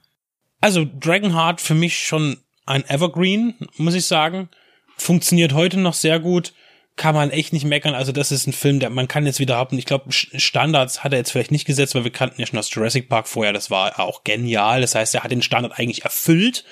[0.61, 4.49] Also Dragonheart für mich schon ein Evergreen, muss ich sagen.
[4.97, 6.55] Funktioniert heute noch sehr gut.
[6.97, 7.95] Kann man echt nicht meckern.
[7.95, 9.79] Also das ist ein Film, der man kann jetzt wieder haben.
[9.79, 12.73] Ich glaube, Standards hat er jetzt vielleicht nicht gesetzt, weil wir kannten ja schon aus
[12.73, 13.53] Jurassic Park vorher.
[13.53, 14.81] Das war auch genial.
[14.81, 16.65] Das heißt, er hat den Standard eigentlich erfüllt.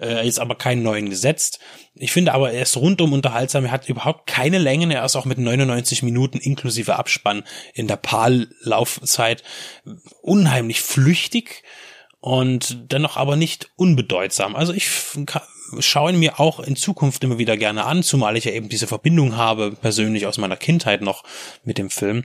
[0.00, 1.58] Äh, jetzt aber keinen neuen gesetzt.
[1.96, 3.64] Ich finde aber, er ist rundum unterhaltsam.
[3.64, 4.92] Er hat überhaupt keine Längen.
[4.92, 7.42] Er ist auch mit 99 Minuten inklusive Abspann
[7.74, 9.42] in der PAL-Laufzeit
[10.22, 11.64] unheimlich flüchtig
[12.20, 14.54] und dennoch aber nicht unbedeutsam.
[14.54, 14.88] Also ich
[15.72, 18.52] f- ka- schaue ihn mir auch in Zukunft immer wieder gerne an, zumal ich ja
[18.52, 21.24] eben diese Verbindung habe, persönlich aus meiner Kindheit noch
[21.64, 22.24] mit dem Film.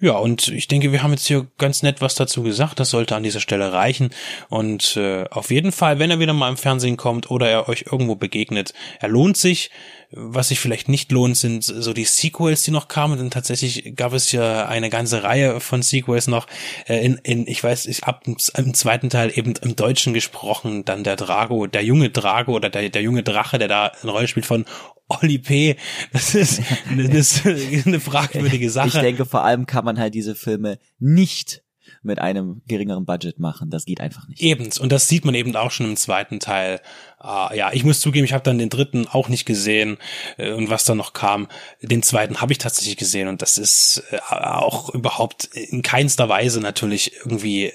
[0.00, 2.80] Ja, und ich denke, wir haben jetzt hier ganz nett was dazu gesagt.
[2.80, 4.10] Das sollte an dieser Stelle reichen.
[4.48, 7.86] Und äh, auf jeden Fall, wenn er wieder mal im Fernsehen kommt oder er euch
[7.90, 9.70] irgendwo begegnet, er lohnt sich.
[10.12, 13.18] Was sich vielleicht nicht lohnt, sind so die Sequels, die noch kamen.
[13.18, 16.46] Denn tatsächlich gab es ja eine ganze Reihe von Sequels noch.
[16.86, 21.04] Äh, in, in, ich weiß, ich ab im zweiten Teil eben im Deutschen gesprochen, dann
[21.04, 24.46] der Drago, der junge Drago oder der, der junge Drache, der da eine Rolle spielt
[24.46, 24.64] von
[25.08, 25.76] Oli P.
[26.12, 26.62] Das ist,
[26.96, 28.88] das ist eine fragwürdige Sache.
[28.88, 31.62] Ich denke, vor allem kann man halt diese Filme nicht
[32.06, 33.70] mit einem geringeren Budget machen.
[33.70, 34.40] Das geht einfach nicht.
[34.40, 36.80] Eben, und das sieht man eben auch schon im zweiten Teil.
[37.22, 39.98] Äh, ja, ich muss zugeben, ich habe dann den dritten auch nicht gesehen
[40.38, 41.48] äh, und was dann noch kam,
[41.82, 46.60] den zweiten habe ich tatsächlich gesehen und das ist äh, auch überhaupt in keinster Weise
[46.60, 47.72] natürlich irgendwie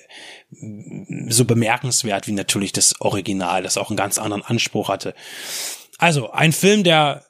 [1.28, 5.14] so bemerkenswert wie natürlich das Original, das auch einen ganz anderen Anspruch hatte.
[5.98, 7.26] Also ein Film, der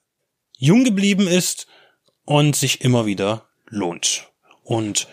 [0.57, 1.67] jung geblieben ist
[2.25, 4.27] und sich immer wieder lohnt.
[4.63, 5.07] Und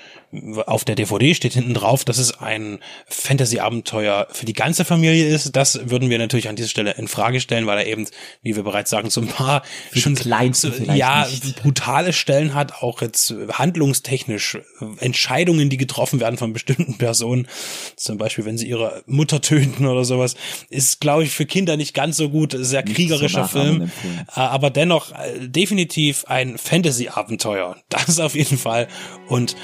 [0.66, 5.56] auf der DVD steht hinten drauf, dass es ein Fantasy-Abenteuer für die ganze Familie ist.
[5.56, 8.06] Das würden wir natürlich an dieser Stelle in Frage stellen, weil er eben,
[8.42, 11.56] wie wir bereits sagen, so ein paar Für schon kleinste ja nicht.
[11.62, 14.58] brutale Stellen hat, auch jetzt handlungstechnisch
[14.98, 17.48] Entscheidungen, die getroffen werden von bestimmten Personen,
[17.96, 20.34] zum Beispiel wenn sie ihre Mutter töten oder sowas,
[20.68, 24.26] ist glaube ich für Kinder nicht ganz so gut, sehr Nicht kriegerischer so Film, empfohlen.
[24.28, 27.76] äh, aber dennoch äh, definitiv ein Fantasy-Abenteuer.
[27.88, 28.88] Das auf jeden Fall
[29.28, 29.56] und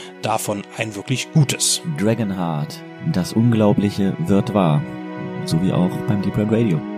[0.55, 1.83] davon ein wirklich gutes.
[1.99, 2.83] Dragonheart.
[3.13, 4.83] Das Unglaubliche wird wahr.
[5.45, 6.94] So wie auch beim Deep Red Radio.